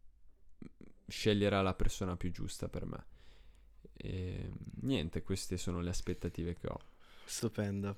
sceglierà 1.08 1.62
la 1.62 1.74
persona 1.74 2.18
più 2.18 2.32
giusta 2.32 2.68
per 2.68 2.86
me. 2.86 3.06
E 3.94 4.52
niente, 4.82 5.24
queste 5.24 5.56
sono 5.56 5.80
le 5.80 5.90
aspettative 5.90 6.54
che 6.54 6.68
ho. 6.68 6.80
Stupendo. 7.24 7.96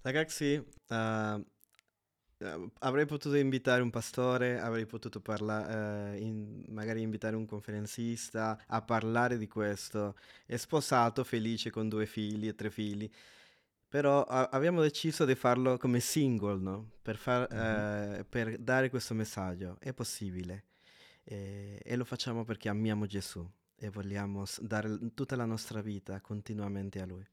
Ragazzi, 0.00 0.54
eh, 0.88 1.44
avrei 2.80 3.06
potuto 3.06 3.36
invitare 3.36 3.82
un 3.82 3.90
pastore, 3.90 4.58
avrei 4.60 4.86
potuto 4.86 5.20
parlare, 5.20 6.18
magari 6.68 7.00
invitare 7.02 7.36
un 7.36 7.46
conferenzista 7.46 8.58
a 8.66 8.82
parlare 8.82 9.38
di 9.38 9.48
questo. 9.48 10.16
È 10.46 10.56
sposato, 10.56 11.24
felice 11.24 11.70
con 11.70 11.88
due 11.88 12.06
figli 12.06 12.48
e 12.48 12.54
tre 12.54 12.70
figli. 12.70 13.08
Però 13.88 14.22
a- 14.24 14.48
abbiamo 14.50 14.80
deciso 14.80 15.24
di 15.26 15.34
farlo 15.34 15.76
come 15.76 16.00
single, 16.00 16.58
no? 16.60 16.90
Per, 17.02 17.16
far- 17.16 17.52
Mhm. 17.52 17.58
eh, 18.20 18.24
per 18.28 18.58
dare 18.58 18.88
questo 18.88 19.12
messaggio. 19.14 19.76
È 19.78 19.92
possibile. 19.92 20.64
E, 21.24 21.78
e 21.84 21.96
lo 21.96 22.04
facciamo 22.04 22.44
perché 22.44 22.68
amiamo 22.68 23.06
Gesù 23.06 23.46
e 23.76 23.90
vogliamo 23.90 24.44
dare 24.60 25.12
tutta 25.14 25.36
la 25.36 25.44
nostra 25.44 25.80
vita 25.82 26.20
continuamente 26.20 27.00
a 27.00 27.06
Lui. 27.06 27.24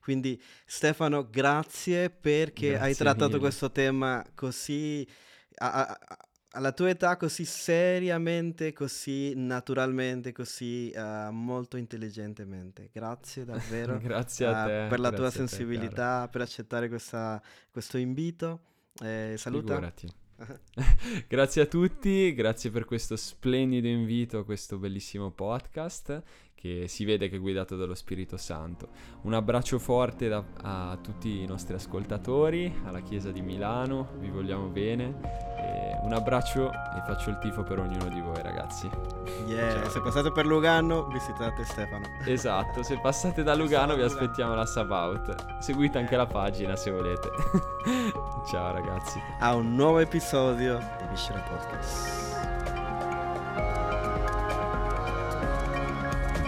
Quindi 0.00 0.40
Stefano, 0.64 1.28
grazie 1.30 2.10
perché 2.10 2.70
Grazie 2.70 2.84
hai 2.86 2.94
trattato 2.94 3.26
mille. 3.28 3.38
questo 3.40 3.70
tema 3.70 4.24
così... 4.34 5.06
a- 5.56 5.86
a- 5.86 5.98
alla 6.54 6.72
tua 6.72 6.88
età 6.88 7.16
così 7.16 7.44
seriamente, 7.44 8.72
così 8.72 9.34
naturalmente, 9.36 10.32
così 10.32 10.90
eh, 10.90 11.28
molto 11.30 11.76
intelligentemente. 11.76 12.90
Grazie 12.92 13.44
davvero 13.44 13.98
Grazie 14.02 14.46
a 14.46 14.64
eh, 14.64 14.82
te, 14.82 14.88
per 14.88 14.98
la 14.98 15.12
tua 15.12 15.28
a 15.28 15.30
te, 15.30 15.36
sensibilità, 15.36 16.26
per 16.28 16.40
accettare 16.40 16.88
questa- 16.88 17.40
questo 17.70 17.98
invito. 17.98 18.60
Eh, 19.00 19.34
saluta. 19.36 19.74
Figurati. 19.74 20.08
Grazie 21.28 21.62
a 21.62 21.66
tutti, 21.66 22.32
grazie 22.34 22.70
per 22.70 22.84
questo 22.86 23.14
splendido 23.14 23.86
invito 23.86 24.38
a 24.38 24.44
questo 24.44 24.78
bellissimo 24.78 25.30
podcast 25.30 26.22
che 26.60 26.86
si 26.88 27.06
vede 27.06 27.30
che 27.30 27.36
è 27.36 27.38
guidato 27.38 27.74
dallo 27.74 27.94
Spirito 27.94 28.36
Santo. 28.36 28.88
Un 29.22 29.32
abbraccio 29.32 29.78
forte 29.78 30.28
da- 30.28 30.44
a 30.62 30.98
tutti 31.00 31.40
i 31.40 31.46
nostri 31.46 31.74
ascoltatori, 31.74 32.82
alla 32.84 33.00
Chiesa 33.00 33.30
di 33.30 33.40
Milano, 33.40 34.08
vi 34.18 34.28
vogliamo 34.28 34.66
bene. 34.66 35.48
e 35.60 35.98
un 36.02 36.12
abbraccio 36.14 36.70
e 36.70 37.02
faccio 37.06 37.28
il 37.30 37.38
tifo 37.38 37.62
per 37.62 37.78
ognuno 37.78 38.08
di 38.08 38.20
voi 38.20 38.42
ragazzi. 38.42 38.88
Yeah, 39.46 39.72
Ciao. 39.72 39.88
se 39.90 40.00
passate 40.00 40.32
per 40.32 40.46
Lugano, 40.46 41.06
visitate 41.08 41.64
Stefano. 41.64 42.06
Esatto, 42.26 42.82
se 42.82 42.98
passate 42.98 43.42
da 43.42 43.54
Lugano 43.54 43.94
vi 43.94 44.02
aspettiamo 44.02 44.52
alla 44.54 44.64
Sabaut. 44.66 45.58
Seguite 45.60 45.98
anche 45.98 46.16
la 46.16 46.26
pagina 46.26 46.76
se 46.76 46.90
volete. 46.90 47.28
Ciao 48.50 48.72
ragazzi. 48.72 49.20
A 49.40 49.54
un 49.54 49.74
nuovo 49.74 49.98
episodio 49.98 50.78
di 50.78 51.04
Viscera 51.10 51.40
Podcast. 51.40 52.29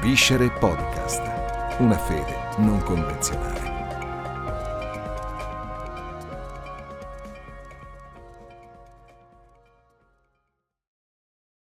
Viscere 0.03 0.50
Podcast. 0.50 1.22
Una 1.78 1.96
fede 1.96 2.36
non 2.57 2.82
convenzionale. 2.82 3.71